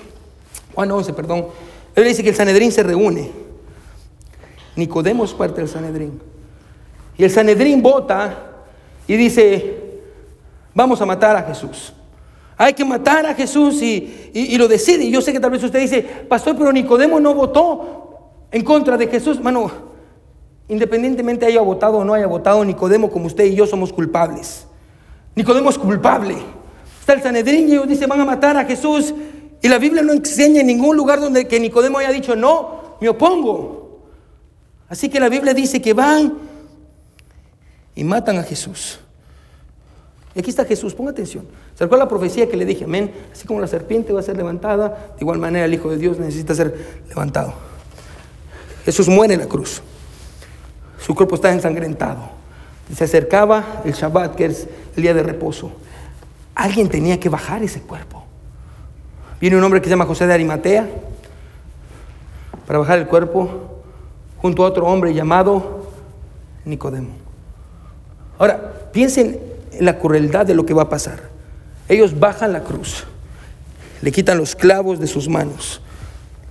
Juan 0.73 0.89
11, 0.89 1.13
perdón, 1.13 1.41
la 1.41 1.93
Biblia 1.97 2.09
dice 2.09 2.23
que 2.23 2.29
el 2.29 2.35
Sanedrín 2.35 2.71
se 2.71 2.81
reúne. 2.81 3.29
Nicodemo 4.75 5.25
es 5.25 5.31
parte 5.31 5.61
del 5.61 5.69
Sanedrín. 5.69 6.19
Y 7.19 7.23
el 7.23 7.29
Sanedrín 7.29 7.83
vota 7.83 8.35
y 9.07 9.15
dice, 9.15 10.01
vamos 10.73 10.99
a 10.99 11.05
matar 11.05 11.35
a 11.35 11.43
Jesús. 11.43 11.93
Hay 12.57 12.73
que 12.73 12.83
matar 12.83 13.27
a 13.27 13.35
Jesús 13.35 13.79
y, 13.83 14.57
lo 14.57 14.67
decide. 14.67 15.03
Y 15.03 15.11
yo 15.11 15.21
sé 15.21 15.31
que 15.31 15.39
tal 15.39 15.51
vez 15.51 15.63
usted 15.63 15.79
dice, 15.79 16.01
pastor, 16.01 16.57
pero 16.57 16.73
Nicodemo 16.73 17.19
no 17.19 17.35
votó 17.35 18.47
en 18.51 18.63
contra 18.63 18.97
de 18.97 19.05
Jesús. 19.05 19.39
Mano, 19.39 19.69
independientemente 20.67 21.45
haya 21.45 21.61
votado 21.61 21.99
o 21.99 22.03
no 22.03 22.15
haya 22.15 22.25
votado, 22.25 22.65
Nicodemo 22.65 23.11
como 23.11 23.27
usted 23.27 23.43
y 23.43 23.53
yo 23.53 23.67
somos 23.67 23.93
culpables. 23.93 24.65
Nicodemo 25.35 25.69
es 25.69 25.77
culpable. 25.77 26.37
El 27.13 27.21
Sanedrín 27.21 27.67
y 27.69 27.73
ellos 27.73 27.87
dicen, 27.87 28.09
van 28.09 28.21
a 28.21 28.25
matar 28.25 28.57
a 28.57 28.65
Jesús. 28.65 29.13
Y 29.61 29.67
la 29.67 29.77
Biblia 29.77 30.01
no 30.01 30.13
enseña 30.13 30.61
en 30.61 30.67
ningún 30.67 30.95
lugar 30.95 31.19
donde 31.19 31.47
que 31.47 31.59
Nicodemo 31.59 31.97
haya 31.97 32.11
dicho, 32.11 32.35
no, 32.35 32.97
me 33.01 33.09
opongo. 33.09 33.79
Así 34.87 35.09
que 35.09 35.19
la 35.19 35.29
Biblia 35.29 35.53
dice 35.53 35.81
que 35.81 35.93
van 35.93 36.33
y 37.95 38.03
matan 38.03 38.37
a 38.37 38.43
Jesús. 38.43 38.99
Y 40.35 40.39
aquí 40.39 40.49
está 40.49 40.65
Jesús, 40.65 40.93
ponga 40.93 41.11
atención. 41.11 41.45
¿Se 41.75 41.83
acuerda 41.83 42.05
la 42.05 42.09
profecía 42.09 42.47
que 42.47 42.55
le 42.55 42.65
dije? 42.65 42.85
Amén. 42.85 43.11
Así 43.31 43.47
como 43.47 43.59
la 43.59 43.67
serpiente 43.67 44.13
va 44.13 44.19
a 44.19 44.23
ser 44.23 44.37
levantada, 44.37 45.13
de 45.15 45.21
igual 45.21 45.39
manera 45.39 45.65
el 45.65 45.73
Hijo 45.73 45.89
de 45.89 45.97
Dios 45.97 46.19
necesita 46.19 46.55
ser 46.55 47.01
levantado. 47.07 47.53
Jesús 48.85 49.07
muere 49.07 49.33
en 49.33 49.41
la 49.41 49.47
cruz. 49.47 49.81
Su 50.99 51.15
cuerpo 51.15 51.35
está 51.35 51.51
ensangrentado. 51.51 52.29
Se 52.95 53.03
acercaba 53.03 53.81
el 53.85 53.93
Shabbat, 53.93 54.35
que 54.35 54.45
es 54.45 54.67
el 54.95 55.03
día 55.03 55.13
de 55.13 55.23
reposo. 55.23 55.71
Alguien 56.59 56.89
tenía 56.89 57.17
que 57.17 57.29
bajar 57.29 57.63
ese 57.63 57.79
cuerpo. 57.79 58.21
Viene 59.39 59.55
un 59.55 59.63
hombre 59.63 59.79
que 59.79 59.85
se 59.85 59.91
llama 59.91 60.05
José 60.05 60.27
de 60.27 60.33
Arimatea 60.33 60.89
para 62.67 62.79
bajar 62.79 62.99
el 62.99 63.07
cuerpo 63.07 63.81
junto 64.41 64.65
a 64.65 64.67
otro 64.67 64.85
hombre 64.85 65.13
llamado 65.13 65.89
Nicodemo. 66.65 67.11
Ahora, 68.37 68.73
piensen 68.91 69.39
en 69.71 69.85
la 69.85 69.99
crueldad 69.99 70.45
de 70.45 70.53
lo 70.53 70.65
que 70.65 70.73
va 70.73 70.81
a 70.81 70.89
pasar. 70.89 71.29
Ellos 71.87 72.19
bajan 72.19 72.51
la 72.51 72.61
cruz, 72.65 73.05
le 74.01 74.11
quitan 74.11 74.37
los 74.37 74.53
clavos 74.53 74.99
de 74.99 75.07
sus 75.07 75.29
manos, 75.29 75.81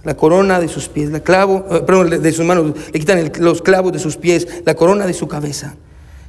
la 0.05 0.17
corona 0.17 0.59
de 0.59 0.69
sus 0.69 0.89
pies, 0.89 1.11
la 1.11 1.21
clavo, 1.21 1.67
eh, 1.71 1.83
perdón, 1.87 2.23
de 2.23 2.33
sus 2.33 2.47
manos, 2.47 2.73
le 2.95 2.99
quitan 2.99 3.31
los 3.41 3.61
clavos 3.61 3.93
de 3.93 3.99
sus 3.99 4.17
pies, 4.17 4.63
la 4.65 4.75
corona 4.75 5.07
de 5.07 5.13
su 5.13 5.29
cabeza. 5.29 5.77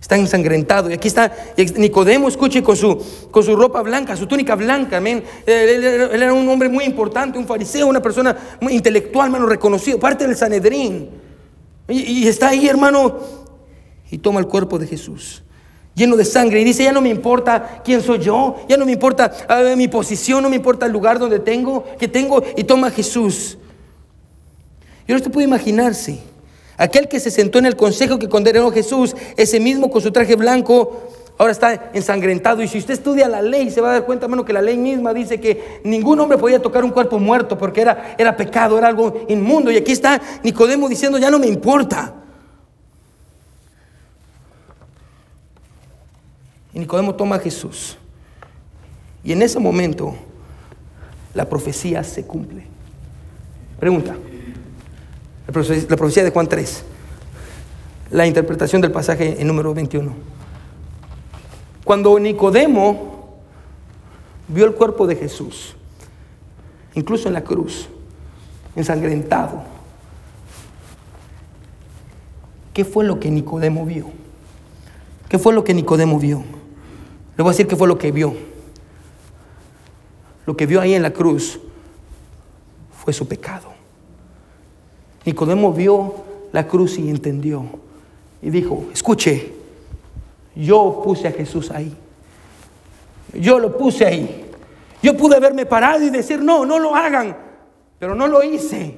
Está 0.01 0.15
ensangrentado. 0.15 0.89
Y 0.89 0.93
aquí 0.93 1.07
está 1.07 1.31
Nicodemo, 1.75 2.27
escuche, 2.27 2.63
con 2.63 2.75
su, 2.75 2.97
con 3.31 3.43
su 3.43 3.55
ropa 3.55 3.81
blanca, 3.81 4.15
su 4.15 4.27
túnica 4.27 4.55
blanca. 4.55 4.97
Amén. 4.97 5.23
Él, 5.45 5.83
era 6.13 6.33
un 6.33 6.47
hombre 6.47 6.69
muy 6.69 6.85
importante, 6.85 7.37
un 7.37 7.45
fariseo, 7.45 7.87
una 7.87 8.01
persona 8.01 8.35
muy 8.61 8.73
intelectual, 8.73 9.27
hermano, 9.27 9.45
reconocido, 9.45 9.99
parte 9.99 10.25
del 10.25 10.35
Sanedrín. 10.35 11.09
y 11.87 12.27
está 12.27 12.49
ahí, 12.49 12.67
hermano, 12.67 13.19
y 14.09 14.17
toma 14.17 14.39
el 14.39 14.47
cuerpo 14.47 14.79
de 14.79 14.87
Jesús 14.87 15.43
lleno 15.99 16.15
de 16.15 16.25
sangre 16.25 16.61
y 16.61 16.63
dice, 16.63 16.83
ya 16.83 16.91
no 16.91 17.01
me 17.01 17.09
importa 17.09 17.81
quién 17.83 18.01
soy 18.01 18.19
yo, 18.19 18.55
ya 18.67 18.77
no 18.77 18.85
me 18.85 18.93
importa 18.93 19.31
mi 19.75 19.87
posición, 19.87 20.41
no 20.41 20.49
me 20.49 20.55
importa 20.55 20.85
el 20.85 20.93
lugar 20.93 21.19
donde 21.19 21.39
tengo, 21.39 21.83
que 21.99 22.07
tengo, 22.07 22.41
y 22.55 22.63
toma 22.63 22.87
a 22.87 22.91
Jesús. 22.91 23.57
Y 25.05 25.11
ahora 25.11 25.17
usted 25.17 25.31
puede 25.31 25.47
imaginarse, 25.47 26.19
aquel 26.79 27.07
que 27.09 27.19
se 27.19 27.29
sentó 27.29 27.59
en 27.59 27.65
el 27.65 27.75
consejo 27.75 28.17
que 28.17 28.29
condenó 28.29 28.67
a 28.67 28.71
Jesús, 28.71 29.15
ese 29.35 29.59
mismo 29.59 29.91
con 29.91 30.01
su 30.01 30.11
traje 30.11 30.35
blanco, 30.35 31.03
ahora 31.37 31.51
está 31.51 31.91
ensangrentado. 31.93 32.63
Y 32.63 32.69
si 32.69 32.77
usted 32.77 32.93
estudia 32.93 33.27
la 33.27 33.41
ley, 33.41 33.69
se 33.69 33.81
va 33.81 33.89
a 33.89 33.93
dar 33.93 34.05
cuenta, 34.05 34.25
hermano, 34.25 34.45
que 34.45 34.53
la 34.53 34.61
ley 34.61 34.77
misma 34.77 35.13
dice 35.13 35.41
que 35.41 35.81
ningún 35.83 36.19
hombre 36.21 36.37
podía 36.37 36.61
tocar 36.61 36.83
un 36.85 36.91
cuerpo 36.91 37.19
muerto 37.19 37.57
porque 37.57 37.81
era, 37.81 38.15
era 38.17 38.35
pecado, 38.35 38.77
era 38.77 38.87
algo 38.87 39.25
inmundo. 39.27 39.69
Y 39.71 39.77
aquí 39.77 39.91
está 39.91 40.21
Nicodemo 40.41 40.87
diciendo, 40.87 41.17
ya 41.17 41.29
no 41.29 41.37
me 41.37 41.47
importa. 41.47 42.13
Y 46.73 46.79
Nicodemo 46.79 47.13
toma 47.13 47.35
a 47.35 47.39
Jesús. 47.39 47.97
Y 49.21 49.33
en 49.33 49.41
ese 49.41 49.59
momento 49.59 50.15
la 51.33 51.43
profecía 51.43 52.05
se 52.05 52.25
cumple. 52.25 52.63
Pregunta. 53.81 54.15
La 55.49 55.97
profecía, 55.97 56.23
de 56.23 56.29
Juan 56.29 56.47
3. 56.47 56.83
La 58.11 58.27
interpretación 58.27 58.83
del 58.83 58.91
pasaje 58.91 59.41
en 59.41 59.47
número 59.47 59.73
21. 59.73 60.13
Cuando 61.83 62.19
Nicodemo 62.19 63.39
vio 64.47 64.65
el 64.65 64.75
cuerpo 64.75 65.07
de 65.07 65.15
Jesús, 65.15 65.75
incluso 66.93 67.29
en 67.29 67.33
la 67.33 67.43
cruz, 67.43 67.89
ensangrentado, 68.75 69.63
¿qué 72.71 72.85
fue 72.85 73.03
lo 73.03 73.19
que 73.19 73.31
Nicodemo 73.31 73.87
vio? 73.87 74.11
¿Qué 75.29 75.39
fue 75.39 75.51
lo 75.51 75.63
que 75.63 75.73
Nicodemo 75.73 76.19
vio? 76.19 76.43
Le 77.35 77.41
voy 77.43 77.49
a 77.49 77.53
decir 77.53 77.67
qué 77.67 77.75
fue 77.75 77.87
lo 77.87 77.97
que 77.97 78.11
vio. 78.11 78.35
Lo 80.45 80.55
que 80.55 80.67
vio 80.67 80.79
ahí 80.79 80.93
en 80.93 81.01
la 81.01 81.11
cruz 81.11 81.59
fue 83.03 83.13
su 83.13 83.27
pecado. 83.27 83.68
Nicodemo 85.29 85.71
vio 85.71 86.15
la 86.51 86.67
cruz 86.67 86.97
y 86.97 87.07
entendió. 87.07 87.63
Y 88.41 88.49
dijo, 88.49 88.85
escuche, 88.91 89.53
yo 90.55 91.01
puse 91.03 91.27
a 91.27 91.31
Jesús 91.31 91.69
ahí. 91.69 91.95
Yo 93.33 93.59
lo 93.59 93.77
puse 93.77 94.07
ahí. 94.07 94.45
Yo 95.03 95.15
pude 95.15 95.35
haberme 95.35 95.67
parado 95.67 96.03
y 96.03 96.09
decir, 96.09 96.41
no, 96.41 96.65
no 96.65 96.79
lo 96.79 96.95
hagan. 96.95 97.37
Pero 97.99 98.15
no 98.15 98.27
lo 98.27 98.41
hice. 98.41 98.97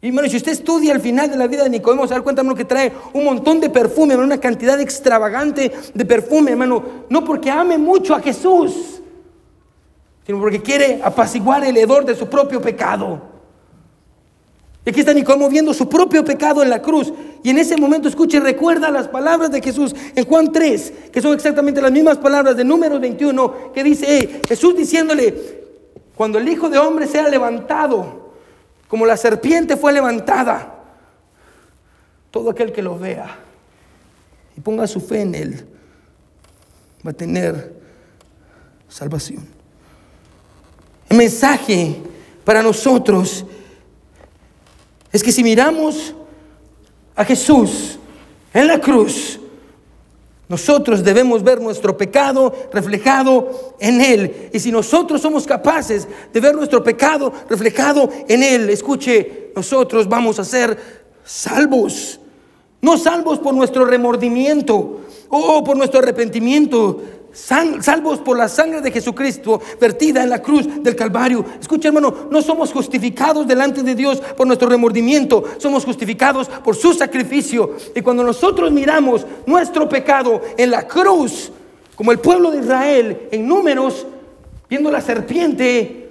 Y 0.00 0.12
bueno, 0.12 0.28
si 0.28 0.36
usted 0.36 0.52
estudia 0.52 0.94
al 0.94 1.00
final 1.00 1.28
de 1.28 1.36
la 1.36 1.48
vida 1.48 1.64
de 1.64 1.70
Nicodemo, 1.70 2.06
se 2.06 2.14
da 2.14 2.20
cuenta, 2.20 2.42
hermano, 2.42 2.56
que 2.56 2.64
trae 2.64 2.92
un 3.12 3.24
montón 3.24 3.58
de 3.58 3.68
perfume, 3.68 4.14
una 4.14 4.38
cantidad 4.38 4.80
extravagante 4.80 5.72
de 5.92 6.04
perfume, 6.04 6.52
hermano. 6.52 6.84
No 7.10 7.24
porque 7.24 7.50
ame 7.50 7.76
mucho 7.76 8.14
a 8.14 8.20
Jesús, 8.20 9.00
sino 10.24 10.38
porque 10.38 10.62
quiere 10.62 11.00
apaciguar 11.02 11.64
el 11.64 11.76
hedor 11.76 12.04
de 12.04 12.14
su 12.14 12.28
propio 12.28 12.60
pecado. 12.60 13.35
Y 14.86 14.90
aquí 14.90 15.00
está 15.00 15.12
Nicodemo 15.12 15.48
viendo 15.48 15.74
su 15.74 15.88
propio 15.88 16.24
pecado 16.24 16.62
en 16.62 16.70
la 16.70 16.80
cruz. 16.80 17.12
Y 17.42 17.50
en 17.50 17.58
ese 17.58 17.76
momento 17.76 18.08
escuche, 18.08 18.38
recuerda 18.38 18.88
las 18.88 19.08
palabras 19.08 19.50
de 19.50 19.60
Jesús 19.60 19.92
en 20.14 20.24
Juan 20.24 20.52
3, 20.52 20.92
que 21.12 21.20
son 21.20 21.34
exactamente 21.34 21.82
las 21.82 21.90
mismas 21.90 22.18
palabras 22.18 22.56
de 22.56 22.64
número 22.64 23.00
21, 23.00 23.72
que 23.72 23.82
dice 23.82 24.06
hey, 24.08 24.42
Jesús 24.46 24.76
diciéndole, 24.76 25.64
cuando 26.14 26.38
el 26.38 26.48
Hijo 26.48 26.70
de 26.70 26.78
Hombre 26.78 27.08
sea 27.08 27.28
levantado, 27.28 28.30
como 28.86 29.04
la 29.04 29.16
serpiente 29.16 29.76
fue 29.76 29.92
levantada, 29.92 30.74
todo 32.30 32.50
aquel 32.50 32.70
que 32.70 32.80
lo 32.80 32.96
vea 32.96 33.38
y 34.56 34.60
ponga 34.60 34.86
su 34.86 35.00
fe 35.00 35.22
en 35.22 35.34
Él 35.34 35.66
va 37.04 37.10
a 37.10 37.14
tener 37.14 37.74
salvación. 38.88 39.44
El 41.08 41.16
mensaje 41.16 41.96
para 42.44 42.62
nosotros 42.62 43.44
es 45.16 45.22
que 45.22 45.32
si 45.32 45.42
miramos 45.42 46.14
a 47.14 47.24
Jesús 47.24 47.98
en 48.52 48.66
la 48.66 48.78
cruz, 48.80 49.40
nosotros 50.48 51.02
debemos 51.02 51.42
ver 51.42 51.60
nuestro 51.60 51.96
pecado 51.96 52.54
reflejado 52.72 53.74
en 53.80 54.00
Él. 54.00 54.50
Y 54.52 54.60
si 54.60 54.70
nosotros 54.70 55.20
somos 55.20 55.46
capaces 55.46 56.06
de 56.32 56.40
ver 56.40 56.54
nuestro 56.54 56.84
pecado 56.84 57.32
reflejado 57.48 58.10
en 58.28 58.42
Él, 58.42 58.70
escuche, 58.70 59.52
nosotros 59.56 60.08
vamos 60.08 60.38
a 60.38 60.44
ser 60.44 60.78
salvos. 61.24 62.20
No 62.82 62.98
salvos 62.98 63.38
por 63.38 63.54
nuestro 63.54 63.86
remordimiento 63.86 65.00
o 65.30 65.64
por 65.64 65.76
nuestro 65.76 66.00
arrepentimiento, 66.00 67.02
salvos 67.36 68.20
por 68.20 68.38
la 68.38 68.48
sangre 68.48 68.80
de 68.80 68.90
Jesucristo 68.90 69.60
vertida 69.78 70.22
en 70.22 70.30
la 70.30 70.40
cruz 70.40 70.66
del 70.82 70.96
Calvario. 70.96 71.44
Escucha 71.60 71.88
hermano, 71.88 72.28
no 72.30 72.40
somos 72.40 72.72
justificados 72.72 73.46
delante 73.46 73.82
de 73.82 73.94
Dios 73.94 74.20
por 74.36 74.46
nuestro 74.46 74.68
remordimiento, 74.68 75.44
somos 75.58 75.84
justificados 75.84 76.48
por 76.48 76.74
su 76.74 76.94
sacrificio. 76.94 77.76
Y 77.94 78.00
cuando 78.00 78.24
nosotros 78.24 78.72
miramos 78.72 79.26
nuestro 79.46 79.88
pecado 79.88 80.40
en 80.56 80.70
la 80.70 80.86
cruz, 80.86 81.52
como 81.94 82.10
el 82.10 82.18
pueblo 82.18 82.50
de 82.50 82.60
Israel 82.60 83.28
en 83.30 83.46
números, 83.46 84.06
viendo 84.68 84.90
la 84.90 85.00
serpiente, 85.00 86.10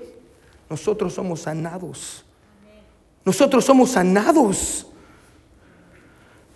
nosotros 0.70 1.14
somos 1.14 1.42
sanados. 1.42 2.24
Nosotros 3.24 3.66
somos 3.66 3.92
sanados. 3.92 4.86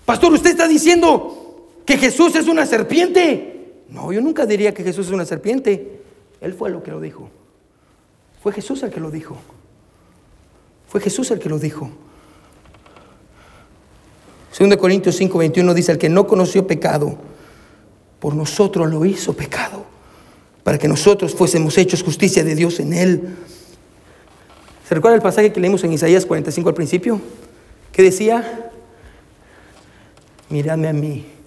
Pastor, 0.05 0.33
usted 0.33 0.51
está 0.51 0.67
diciendo 0.67 1.71
que 1.85 1.97
Jesús 1.97 2.35
es 2.35 2.47
una 2.47 2.67
serpiente. 2.67 3.48
No, 3.91 4.11
yo 4.11 4.21
nunca 4.21 4.45
diría 4.45 4.73
que 4.73 4.83
Jesús 4.83 5.07
es 5.07 5.13
una 5.13 5.25
serpiente. 5.25 6.01
Él 6.41 6.53
fue 6.53 6.69
lo 6.69 6.83
que 6.83 6.91
lo 6.91 6.99
dijo. 6.99 7.29
Fue 8.41 8.53
Jesús 8.53 8.83
el 8.83 8.91
que 8.91 8.99
lo 8.99 9.11
dijo. 9.11 9.37
Fue 10.87 11.01
Jesús 11.01 11.31
el 11.31 11.39
que 11.39 11.49
lo 11.49 11.59
dijo. 11.59 11.89
2 14.57 14.77
Corintios 14.77 15.15
5, 15.15 15.37
21 15.37 15.73
dice, 15.73 15.91
el 15.91 15.97
que 15.97 16.09
no 16.09 16.27
conoció 16.27 16.67
pecado, 16.67 17.17
por 18.19 18.35
nosotros 18.35 18.89
lo 18.89 19.05
hizo 19.05 19.33
pecado, 19.33 19.85
para 20.63 20.77
que 20.77 20.87
nosotros 20.87 21.33
fuésemos 21.33 21.77
hechos 21.77 22.03
justicia 22.03 22.43
de 22.43 22.55
Dios 22.55 22.79
en 22.79 22.93
él. 22.93 23.35
¿Se 24.87 24.95
recuerda 24.95 25.15
el 25.15 25.21
pasaje 25.21 25.53
que 25.53 25.59
leímos 25.59 25.83
en 25.83 25.93
Isaías 25.93 26.25
45 26.25 26.69
al 26.69 26.75
principio? 26.75 27.21
Que 27.91 28.03
decía, 28.03 28.71
miradme 30.49 30.87
a 30.87 30.93
mí 30.93 31.38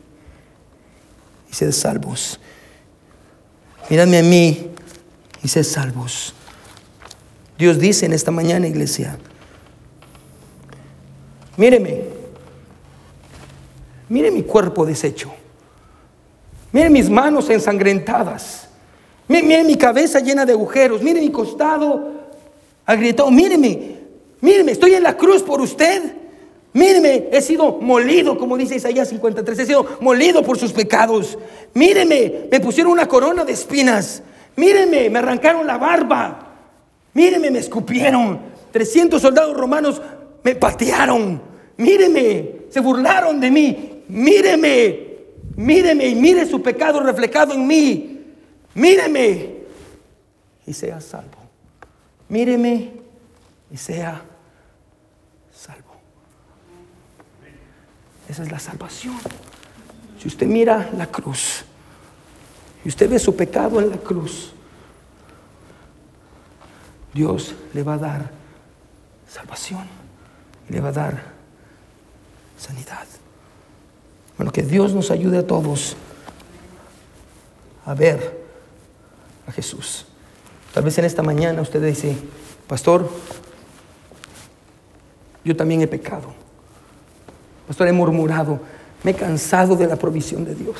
y 1.52 1.54
sed 1.54 1.72
salvos. 1.72 2.40
Míradme 3.90 4.18
a 4.18 4.22
mí 4.22 4.70
y 5.42 5.48
sed 5.48 5.64
salvos. 5.64 6.34
Dios 7.58 7.78
dice 7.78 8.06
en 8.06 8.14
esta 8.14 8.30
mañana, 8.30 8.66
iglesia, 8.66 9.18
míreme, 11.56 12.04
mire 14.08 14.30
mi 14.30 14.42
cuerpo 14.42 14.86
deshecho, 14.86 15.30
mire 16.72 16.88
mis 16.90 17.10
manos 17.10 17.50
ensangrentadas, 17.50 18.68
mire, 19.28 19.62
mi 19.62 19.76
cabeza 19.76 20.18
llena 20.20 20.44
de 20.44 20.54
agujeros, 20.54 21.02
mire 21.02 21.20
mi 21.20 21.30
costado 21.30 22.10
agrietado, 22.86 23.30
míreme, 23.30 23.98
míreme, 24.40 24.72
estoy 24.72 24.94
en 24.94 25.02
la 25.02 25.16
cruz 25.16 25.42
por 25.42 25.60
usted. 25.60 26.21
Míreme, 26.74 27.28
he 27.30 27.42
sido 27.42 27.78
molido, 27.80 28.38
como 28.38 28.56
dice 28.56 28.76
Isaías 28.76 29.08
53, 29.08 29.58
he 29.58 29.66
sido 29.66 29.98
molido 30.00 30.42
por 30.42 30.58
sus 30.58 30.72
pecados. 30.72 31.38
Míreme, 31.74 32.48
me 32.50 32.60
pusieron 32.60 32.92
una 32.92 33.06
corona 33.06 33.44
de 33.44 33.52
espinas. 33.52 34.22
Míreme, 34.56 35.10
me 35.10 35.18
arrancaron 35.18 35.66
la 35.66 35.76
barba. 35.76 36.48
Míreme, 37.12 37.50
me 37.50 37.58
escupieron. 37.58 38.40
300 38.70 39.20
soldados 39.20 39.54
romanos 39.54 40.00
me 40.42 40.54
patearon. 40.54 41.42
Míreme, 41.76 42.62
se 42.70 42.80
burlaron 42.80 43.38
de 43.38 43.50
mí. 43.50 44.02
Míreme, 44.08 45.00
míreme 45.56 46.06
y 46.06 46.14
mire 46.14 46.46
su 46.46 46.62
pecado 46.62 47.00
reflejado 47.00 47.52
en 47.52 47.66
mí. 47.66 48.20
Míreme 48.74 49.56
y 50.66 50.72
sea 50.72 51.00
salvo. 51.02 51.38
Míreme 52.30 52.92
y 53.70 53.76
sea 53.76 54.22
Esa 58.32 58.44
es 58.44 58.50
la 58.50 58.58
salvación. 58.58 59.18
Si 60.18 60.26
usted 60.26 60.46
mira 60.46 60.88
la 60.96 61.06
cruz 61.06 61.66
y 62.82 62.88
usted 62.88 63.10
ve 63.10 63.18
su 63.18 63.36
pecado 63.36 63.78
en 63.78 63.90
la 63.90 63.98
cruz, 63.98 64.54
Dios 67.12 67.54
le 67.74 67.82
va 67.82 67.92
a 67.92 67.98
dar 67.98 68.30
salvación 69.28 69.86
y 70.66 70.72
le 70.72 70.80
va 70.80 70.88
a 70.88 70.92
dar 70.92 71.22
sanidad. 72.56 73.06
Bueno, 74.38 74.50
que 74.50 74.62
Dios 74.62 74.94
nos 74.94 75.10
ayude 75.10 75.36
a 75.36 75.46
todos 75.46 75.94
a 77.84 77.92
ver 77.92 78.46
a 79.46 79.52
Jesús. 79.52 80.06
Tal 80.72 80.84
vez 80.84 80.96
en 80.96 81.04
esta 81.04 81.22
mañana 81.22 81.60
usted 81.60 81.84
dice, 81.84 82.16
pastor, 82.66 83.10
yo 85.44 85.54
también 85.54 85.82
he 85.82 85.86
pecado. 85.86 86.41
Pastor, 87.72 87.88
he 87.88 87.92
murmurado, 87.92 88.60
me 89.02 89.12
he 89.12 89.14
cansado 89.14 89.76
de 89.76 89.86
la 89.86 89.96
provisión 89.96 90.44
de 90.44 90.54
Dios. 90.54 90.76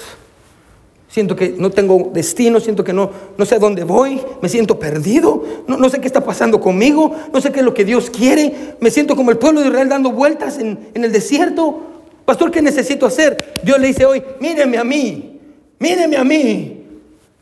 Siento 1.08 1.34
que 1.34 1.54
no 1.56 1.70
tengo 1.70 2.10
destino, 2.12 2.60
siento 2.60 2.84
que 2.84 2.92
no, 2.92 3.10
no 3.38 3.46
sé 3.46 3.54
a 3.54 3.58
dónde 3.58 3.82
voy, 3.82 4.20
me 4.42 4.50
siento 4.50 4.78
perdido, 4.78 5.42
no, 5.66 5.78
no, 5.78 5.88
sé 5.88 6.02
qué 6.02 6.06
está 6.06 6.22
pasando 6.22 6.60
conmigo, 6.60 7.16
no 7.32 7.40
sé 7.40 7.50
qué 7.50 7.60
es 7.60 7.64
lo 7.64 7.72
que 7.72 7.86
Dios 7.86 8.10
quiere, 8.10 8.76
me 8.78 8.90
siento 8.90 9.16
como 9.16 9.30
el 9.30 9.38
pueblo 9.38 9.62
de 9.62 9.68
Israel 9.68 9.88
dando 9.88 10.12
vueltas 10.12 10.58
en, 10.58 10.90
en 10.92 11.02
el 11.02 11.12
desierto. 11.12 11.80
Pastor, 12.26 12.50
¿qué 12.50 12.60
necesito 12.60 13.06
hacer? 13.06 13.62
Dios 13.62 13.80
le 13.80 13.86
dice 13.86 14.04
hoy, 14.04 14.22
míreme 14.38 14.76
a 14.76 14.84
mí, 14.84 15.40
míreme 15.78 16.18
a 16.18 16.24
mí 16.24 16.84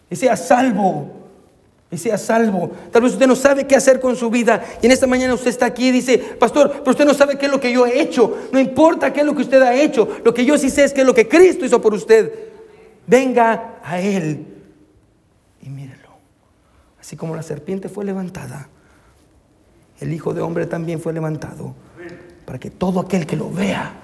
y 0.08 0.14
sea 0.14 0.36
salvo 0.36 1.10
y 1.90 1.98
sea 1.98 2.16
salvo. 2.16 2.70
Tal 2.92 3.02
vez 3.02 3.12
usted 3.12 3.26
no 3.26 3.34
sabe 3.34 3.66
qué 3.66 3.74
hacer 3.74 3.98
con 4.00 4.14
su 4.14 4.30
vida. 4.30 4.64
Y 4.80 4.86
en 4.86 4.92
esta 4.92 5.06
mañana 5.06 5.34
usted 5.34 5.48
está 5.48 5.66
aquí 5.66 5.88
y 5.88 5.92
dice, 5.92 6.18
pastor, 6.18 6.70
pero 6.78 6.90
usted 6.92 7.04
no 7.04 7.14
sabe 7.14 7.36
qué 7.36 7.46
es 7.46 7.52
lo 7.52 7.58
que 7.58 7.72
yo 7.72 7.84
he 7.84 8.00
hecho. 8.00 8.48
No 8.52 8.60
importa 8.60 9.12
qué 9.12 9.20
es 9.20 9.26
lo 9.26 9.34
que 9.34 9.42
usted 9.42 9.60
ha 9.62 9.74
hecho. 9.74 10.08
Lo 10.24 10.32
que 10.32 10.44
yo 10.44 10.56
sí 10.56 10.70
sé 10.70 10.84
es 10.84 10.92
qué 10.92 11.00
es 11.00 11.06
lo 11.06 11.14
que 11.14 11.28
Cristo 11.28 11.64
hizo 11.64 11.80
por 11.80 11.92
usted. 11.92 12.32
Venga 13.06 13.80
a 13.82 14.00
Él 14.00 14.46
y 15.62 15.68
mírelo. 15.68 16.10
Así 17.00 17.16
como 17.16 17.34
la 17.34 17.42
serpiente 17.42 17.88
fue 17.88 18.04
levantada, 18.04 18.68
el 19.98 20.12
Hijo 20.12 20.32
de 20.32 20.42
Hombre 20.42 20.66
también 20.66 21.00
fue 21.00 21.12
levantado. 21.12 21.74
Para 22.46 22.58
que 22.58 22.70
todo 22.70 23.00
aquel 23.00 23.26
que 23.26 23.36
lo 23.36 23.50
vea 23.50 23.94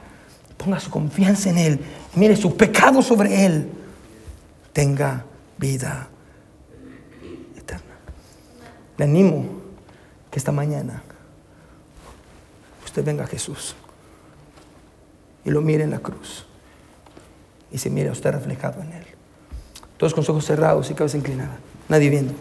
ponga 0.57 0.81
su 0.81 0.91
confianza 0.91 1.51
en 1.51 1.59
Él. 1.59 1.81
Mire 2.17 2.35
su 2.35 2.57
pecado 2.57 3.01
sobre 3.01 3.47
Él. 3.47 3.69
Tenga 4.73 5.25
vida 5.57 6.09
le 8.97 9.05
animo 9.05 9.47
que 10.31 10.39
esta 10.39 10.53
mañana 10.53 11.03
usted 12.85 13.05
venga 13.05 13.25
a 13.25 13.27
Jesús 13.27 13.75
y 15.45 15.51
lo 15.51 15.61
mire 15.61 15.85
en 15.85 15.91
la 15.91 15.99
cruz 15.99 16.47
y 17.71 17.79
se 17.79 17.91
mire 17.91 18.09
a 18.09 18.13
usted 18.13 18.33
reflejado 18.33 18.81
en 18.81 18.93
Él. 18.93 19.07
Todos 19.97 20.15
con 20.15 20.23
los 20.23 20.31
ojos 20.31 20.45
cerrados 20.45 20.91
y 20.91 20.95
cabeza 20.95 21.17
inclinada, 21.17 21.59
nadie 21.89 22.11
viendo. 22.11 22.35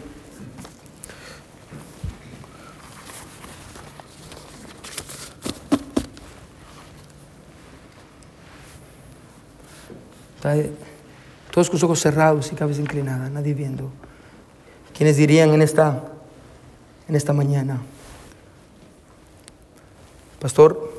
Todos 11.50 11.68
con 11.68 11.76
los 11.76 11.82
ojos 11.82 12.00
cerrados 12.00 12.52
y 12.52 12.54
cabeza 12.54 12.80
inclinada, 12.80 13.28
nadie 13.30 13.54
viendo. 13.54 13.90
Quienes 14.96 15.16
dirían 15.16 15.50
en 15.50 15.62
esta 15.62 16.15
en 17.08 17.14
esta 17.14 17.32
mañana. 17.32 17.80
Pastor, 20.40 20.92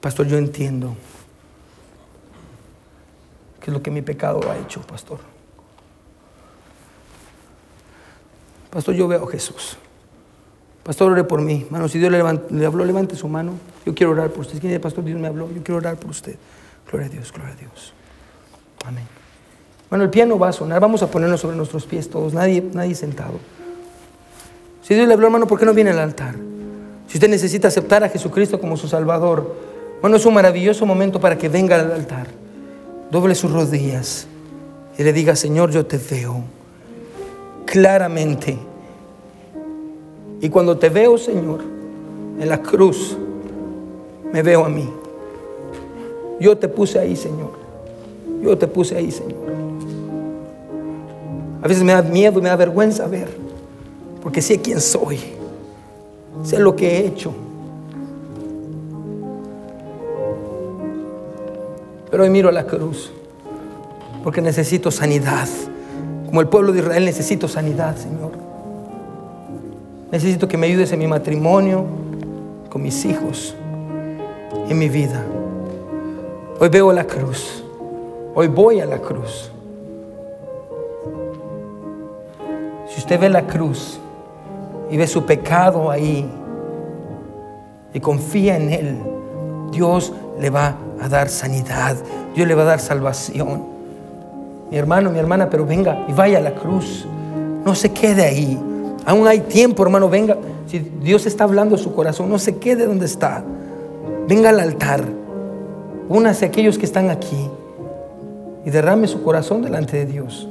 pastor, 0.00 0.26
yo 0.26 0.38
entiendo 0.38 0.94
qué 3.60 3.70
es 3.70 3.72
lo 3.72 3.82
que 3.82 3.90
mi 3.90 4.02
pecado 4.02 4.40
ha 4.50 4.56
hecho, 4.58 4.80
pastor. 4.82 5.18
Pastor, 8.70 8.94
yo 8.94 9.08
veo 9.08 9.24
a 9.24 9.30
Jesús. 9.30 9.76
Pastor, 10.82 11.12
ore 11.12 11.24
por 11.24 11.40
mí. 11.40 11.62
Hermano, 11.66 11.88
si 11.88 11.98
Dios 11.98 12.10
le, 12.10 12.20
habló, 12.64 12.84
levante 12.84 13.16
su 13.16 13.28
mano. 13.28 13.52
Yo 13.84 13.94
quiero 13.94 14.12
orar 14.12 14.30
por 14.30 14.40
usted. 14.40 14.58
¿Quién 14.58 14.72
dice, 14.72 14.80
Pastor, 14.80 15.04
Dios 15.04 15.18
me 15.18 15.28
habló? 15.28 15.50
Yo 15.52 15.62
quiero 15.62 15.76
orar 15.76 15.96
por 15.96 16.10
usted. 16.10 16.36
Gloria 16.90 17.08
a 17.08 17.10
Dios, 17.10 17.32
gloria 17.32 17.52
a 17.52 17.56
Dios. 17.56 17.92
Amén. 18.84 19.04
Bueno, 19.90 20.04
el 20.04 20.10
piano 20.10 20.38
va 20.38 20.48
a 20.48 20.52
sonar. 20.52 20.80
Vamos 20.80 21.02
a 21.02 21.10
ponernos 21.10 21.40
sobre 21.40 21.56
nuestros 21.56 21.86
pies 21.86 22.10
todos. 22.10 22.34
Nadie, 22.34 22.62
nadie 22.72 22.94
sentado. 22.94 23.34
Si 24.82 24.94
Dios 24.94 25.06
le 25.06 25.14
habló, 25.14 25.26
hermano, 25.26 25.46
¿por 25.46 25.58
qué 25.58 25.66
no 25.66 25.74
viene 25.74 25.90
al 25.90 25.98
altar? 25.98 26.34
Si 27.06 27.16
usted 27.16 27.28
necesita 27.28 27.68
aceptar 27.68 28.04
a 28.04 28.08
Jesucristo 28.08 28.60
como 28.60 28.76
su 28.76 28.88
Salvador, 28.88 29.54
bueno, 30.00 30.16
es 30.16 30.26
un 30.26 30.34
maravilloso 30.34 30.86
momento 30.86 31.20
para 31.20 31.36
que 31.38 31.48
venga 31.48 31.76
al 31.76 31.92
altar. 31.92 32.26
Doble 33.10 33.34
sus 33.34 33.50
rodillas 33.50 34.26
y 34.98 35.02
le 35.02 35.12
diga, 35.12 35.34
Señor, 35.34 35.70
yo 35.70 35.86
te 35.86 35.98
veo 35.98 36.42
claramente. 37.64 38.58
Y 40.40 40.48
cuando 40.50 40.78
te 40.78 40.88
veo, 40.88 41.18
Señor, 41.18 41.60
en 42.38 42.48
la 42.48 42.62
cruz, 42.62 43.16
me 44.32 44.42
veo 44.42 44.64
a 44.64 44.68
mí. 44.68 44.88
Yo 46.40 46.56
te 46.56 46.68
puse 46.68 46.98
ahí, 46.98 47.16
Señor. 47.16 47.52
Yo 48.42 48.56
te 48.56 48.68
puse 48.68 48.96
ahí, 48.96 49.10
Señor. 49.10 49.47
A 51.62 51.66
veces 51.68 51.82
me 51.82 51.92
da 51.92 52.02
miedo 52.02 52.38
y 52.38 52.42
me 52.42 52.48
da 52.48 52.56
vergüenza 52.56 53.06
ver, 53.06 53.28
porque 54.22 54.40
sé 54.40 54.60
quién 54.60 54.80
soy, 54.80 55.20
sé 56.44 56.58
lo 56.58 56.76
que 56.76 56.98
he 56.98 57.06
hecho. 57.06 57.32
Pero 62.10 62.22
hoy 62.22 62.30
miro 62.30 62.48
a 62.48 62.52
la 62.52 62.64
cruz, 62.64 63.10
porque 64.22 64.40
necesito 64.40 64.90
sanidad. 64.90 65.48
Como 66.26 66.40
el 66.40 66.48
pueblo 66.48 66.72
de 66.72 66.80
Israel 66.80 67.04
necesito 67.04 67.48
sanidad, 67.48 67.96
Señor. 67.96 68.32
Necesito 70.12 70.46
que 70.46 70.56
me 70.56 70.66
ayudes 70.66 70.92
en 70.92 71.00
mi 71.00 71.06
matrimonio, 71.06 71.84
con 72.70 72.82
mis 72.82 73.04
hijos, 73.04 73.54
en 74.68 74.78
mi 74.78 74.88
vida. 74.88 75.24
Hoy 76.60 76.68
veo 76.68 76.92
la 76.92 77.04
cruz. 77.04 77.62
Hoy 78.34 78.46
voy 78.48 78.80
a 78.80 78.86
la 78.86 78.98
cruz. 78.98 79.50
Si 82.98 83.02
usted 83.02 83.20
ve 83.20 83.28
la 83.28 83.46
cruz 83.46 84.00
y 84.90 84.96
ve 84.96 85.06
su 85.06 85.24
pecado 85.24 85.88
ahí 85.88 86.28
y 87.94 88.00
confía 88.00 88.56
en 88.56 88.72
Él, 88.72 88.98
Dios 89.70 90.12
le 90.40 90.50
va 90.50 90.74
a 91.00 91.08
dar 91.08 91.28
sanidad. 91.28 91.96
Dios 92.34 92.48
le 92.48 92.56
va 92.56 92.62
a 92.62 92.64
dar 92.64 92.80
salvación. 92.80 93.62
Mi 94.68 94.78
hermano, 94.78 95.10
mi 95.12 95.20
hermana, 95.20 95.48
pero 95.48 95.64
venga 95.64 96.06
y 96.08 96.12
vaya 96.12 96.38
a 96.38 96.40
la 96.40 96.56
cruz. 96.56 97.06
No 97.64 97.76
se 97.76 97.92
quede 97.92 98.24
ahí. 98.24 98.60
Aún 99.06 99.28
hay 99.28 99.42
tiempo, 99.42 99.84
hermano, 99.84 100.08
venga. 100.08 100.36
Si 100.66 100.80
Dios 100.80 101.24
está 101.24 101.44
hablando 101.44 101.76
a 101.76 101.78
su 101.78 101.94
corazón, 101.94 102.28
no 102.28 102.40
se 102.40 102.56
quede 102.56 102.84
donde 102.84 103.06
está. 103.06 103.44
Venga 104.26 104.48
al 104.48 104.58
altar. 104.58 105.04
Únase 106.08 106.46
a 106.46 106.48
aquellos 106.48 106.76
que 106.76 106.86
están 106.86 107.10
aquí 107.10 107.48
y 108.64 108.70
derrame 108.70 109.06
su 109.06 109.22
corazón 109.22 109.62
delante 109.62 109.98
de 109.98 110.06
Dios. 110.06 110.48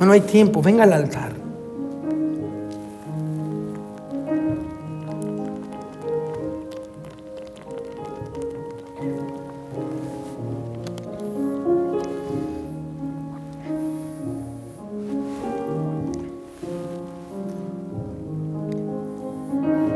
No, 0.00 0.12
hay 0.12 0.22
tiempo, 0.22 0.62
venga 0.62 0.84
al 0.84 0.94
altar. 0.94 1.32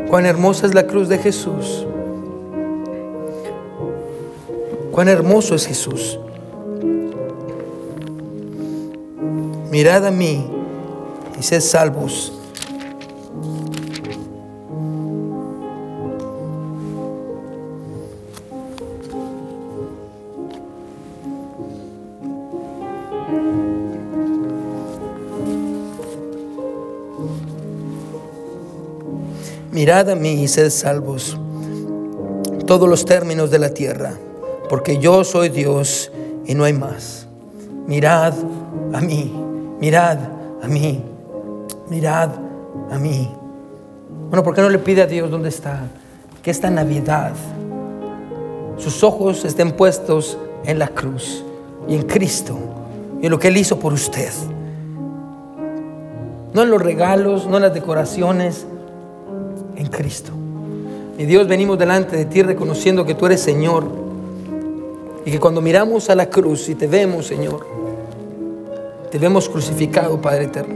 Cuán 0.08 0.26
hermosa 0.26 0.66
es 0.66 0.74
la 0.74 0.86
cruz 0.86 1.08
de 1.08 1.18
Jesús. 1.18 1.86
Cuán 4.92 5.08
hermoso 5.08 5.56
es 5.56 5.66
Jesús. 5.66 6.20
Mirad 9.74 10.06
a 10.06 10.12
mí 10.12 10.48
y 11.36 11.42
sed 11.42 11.60
salvos. 11.60 12.32
Mirad 29.72 30.08
a 30.08 30.14
mí 30.14 30.40
y 30.40 30.46
sed 30.46 30.70
salvos 30.70 31.36
todos 32.68 32.88
los 32.88 33.04
términos 33.04 33.50
de 33.50 33.58
la 33.58 33.70
tierra, 33.70 34.14
porque 34.68 34.98
yo 34.98 35.24
soy 35.24 35.48
Dios 35.48 36.12
y 36.46 36.54
no 36.54 36.62
hay 36.62 36.74
más. 36.74 37.26
Mirad 37.88 38.34
a 38.92 39.00
mí, 39.00 39.43
mirad 39.80 40.18
a 40.62 40.68
mí, 40.68 41.02
mirad 41.88 42.30
a 42.90 42.98
mí. 42.98 43.30
Bueno, 44.28 44.42
¿por 44.42 44.54
qué 44.54 44.62
no 44.62 44.70
le 44.70 44.78
pide 44.78 45.02
a 45.02 45.06
Dios 45.06 45.30
dónde 45.30 45.48
está? 45.48 45.80
Que 46.42 46.50
esta 46.50 46.70
Navidad 46.70 47.32
sus 48.76 49.02
ojos 49.04 49.44
estén 49.44 49.72
puestos 49.72 50.36
en 50.64 50.78
la 50.78 50.88
cruz 50.88 51.44
y 51.88 51.94
en 51.94 52.02
Cristo 52.02 52.56
y 53.20 53.26
en 53.26 53.30
lo 53.30 53.38
que 53.38 53.48
Él 53.48 53.56
hizo 53.56 53.78
por 53.78 53.92
usted. 53.92 54.30
No 56.52 56.62
en 56.62 56.70
los 56.70 56.80
regalos, 56.80 57.46
no 57.46 57.56
en 57.56 57.62
las 57.62 57.74
decoraciones, 57.74 58.66
en 59.76 59.86
Cristo. 59.86 60.32
Mi 61.16 61.24
Dios, 61.24 61.46
venimos 61.46 61.78
delante 61.78 62.16
de 62.16 62.24
ti 62.24 62.42
reconociendo 62.42 63.04
que 63.04 63.14
tú 63.14 63.26
eres 63.26 63.40
Señor 63.40 63.84
y 65.24 65.30
que 65.30 65.40
cuando 65.40 65.60
miramos 65.60 66.10
a 66.10 66.14
la 66.14 66.28
cruz 66.28 66.68
y 66.68 66.74
te 66.74 66.86
vemos, 66.86 67.26
Señor, 67.26 67.66
te 69.14 69.20
vemos 69.20 69.48
crucificado, 69.48 70.20
Padre 70.20 70.46
eterno. 70.46 70.74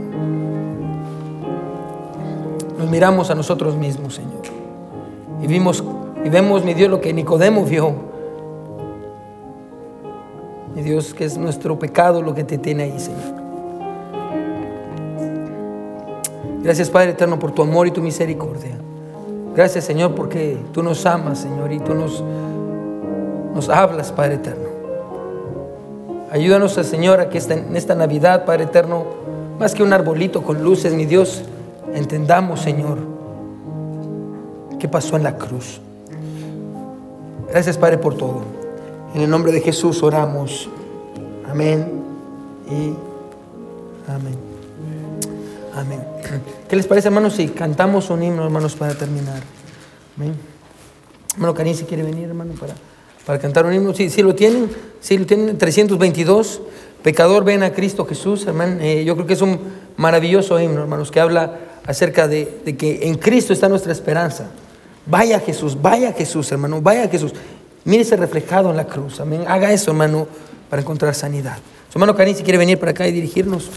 Nos 2.77 2.89
miramos 2.89 3.29
a 3.29 3.35
nosotros 3.35 3.75
mismos, 3.75 4.15
Señor. 4.15 4.43
Y 5.41 5.47
vimos 5.47 5.83
y 6.23 6.29
vemos, 6.29 6.63
mi 6.63 6.73
Dios, 6.73 6.89
lo 6.89 7.01
que 7.01 7.11
Nicodemo 7.11 7.65
vio. 7.65 7.93
Mi 10.73 10.81
Dios, 10.83 11.13
que 11.13 11.25
es 11.25 11.37
nuestro 11.37 11.77
pecado 11.77 12.21
lo 12.21 12.33
que 12.33 12.45
te 12.45 12.57
tiene 12.57 12.83
ahí, 12.83 12.97
Señor. 12.97 13.35
Gracias, 16.63 16.89
Padre 16.89 17.09
eterno, 17.09 17.37
por 17.37 17.51
tu 17.51 17.61
amor 17.61 17.87
y 17.87 17.91
tu 17.91 18.01
misericordia. 18.01 18.77
Gracias, 19.53 19.83
Señor, 19.83 20.15
porque 20.15 20.57
tú 20.71 20.81
nos 20.81 21.05
amas, 21.05 21.39
Señor, 21.39 21.73
y 21.73 21.79
tú 21.81 21.93
nos, 21.93 22.23
nos 23.53 23.67
hablas, 23.67 24.13
Padre 24.13 24.35
eterno. 24.35 24.78
Ayúdanos, 26.31 26.73
Señor, 26.73 27.19
a 27.19 27.29
que 27.29 27.39
en 27.39 27.75
esta 27.75 27.95
Navidad, 27.95 28.45
Padre 28.45 28.65
eterno, 28.65 29.05
más 29.59 29.73
que 29.73 29.83
un 29.83 29.91
arbolito 29.93 30.43
con 30.43 30.63
luces, 30.63 30.93
mi 30.93 31.05
Dios, 31.05 31.43
entendamos, 31.93 32.61
Señor, 32.61 32.99
qué 34.79 34.87
pasó 34.87 35.17
en 35.17 35.23
la 35.23 35.37
cruz. 35.37 35.81
Gracias, 37.49 37.77
Padre, 37.77 37.97
por 37.97 38.15
todo. 38.15 38.43
En 39.15 39.21
el 39.21 39.29
nombre 39.29 39.51
de 39.51 39.61
Jesús 39.61 40.03
oramos. 40.03 40.69
Amén 41.49 41.91
y 42.69 42.93
amén. 44.07 44.37
Amén. 45.75 46.03
¿Qué 46.67 46.75
les 46.75 46.85
parece, 46.85 47.07
hermanos, 47.07 47.33
si 47.33 47.47
cantamos 47.47 48.09
un 48.11 48.21
himno, 48.21 48.43
hermanos, 48.43 48.75
para 48.75 48.93
terminar? 48.93 49.41
Amén. 50.15 50.35
Hermano 51.33 51.53
Karim, 51.53 51.73
si 51.73 51.85
quiere 51.85 52.03
venir, 52.03 52.27
hermano, 52.27 52.53
para, 52.53 52.73
para 53.25 53.39
cantar 53.39 53.65
un 53.65 53.73
himno. 53.73 53.93
Sí, 53.93 54.09
sí 54.09 54.21
lo 54.21 54.35
tienen, 54.35 54.69
sí 54.99 55.17
lo 55.17 55.25
tienen, 55.25 55.57
322. 55.57 56.61
Pecador, 57.03 57.43
ven 57.43 57.63
a 57.63 57.71
Cristo 57.71 58.05
Jesús, 58.05 58.45
hermano. 58.45 58.77
Eh, 58.81 59.03
yo 59.05 59.15
creo 59.15 59.27
que 59.27 59.33
es 59.33 59.41
un 59.41 59.59
maravilloso 59.97 60.59
himno, 60.59 60.81
hermanos, 60.81 61.11
que 61.11 61.19
habla 61.19 61.59
acerca 61.85 62.27
de, 62.27 62.61
de 62.65 62.75
que 62.75 63.07
en 63.07 63.15
Cristo 63.15 63.53
está 63.53 63.69
nuestra 63.69 63.91
esperanza. 63.91 64.49
Vaya 65.05 65.39
Jesús, 65.39 65.81
vaya 65.81 66.13
Jesús, 66.13 66.51
hermano, 66.51 66.81
vaya 66.81 67.07
Jesús. 67.07 67.33
Mírese 67.85 68.15
reflejado 68.15 68.69
en 68.69 68.77
la 68.77 68.85
cruz, 68.85 69.19
amén. 69.19 69.45
Haga 69.47 69.71
eso, 69.71 69.91
hermano, 69.91 70.27
para 70.69 70.81
encontrar 70.81 71.15
sanidad. 71.15 71.57
Su 71.91 71.97
hermano 71.97 72.15
Karim, 72.15 72.35
si 72.35 72.43
quiere 72.43 72.59
venir 72.59 72.77
para 72.77 72.91
acá 72.91 73.07
y 73.07 73.11
dirigirnos. 73.11 73.69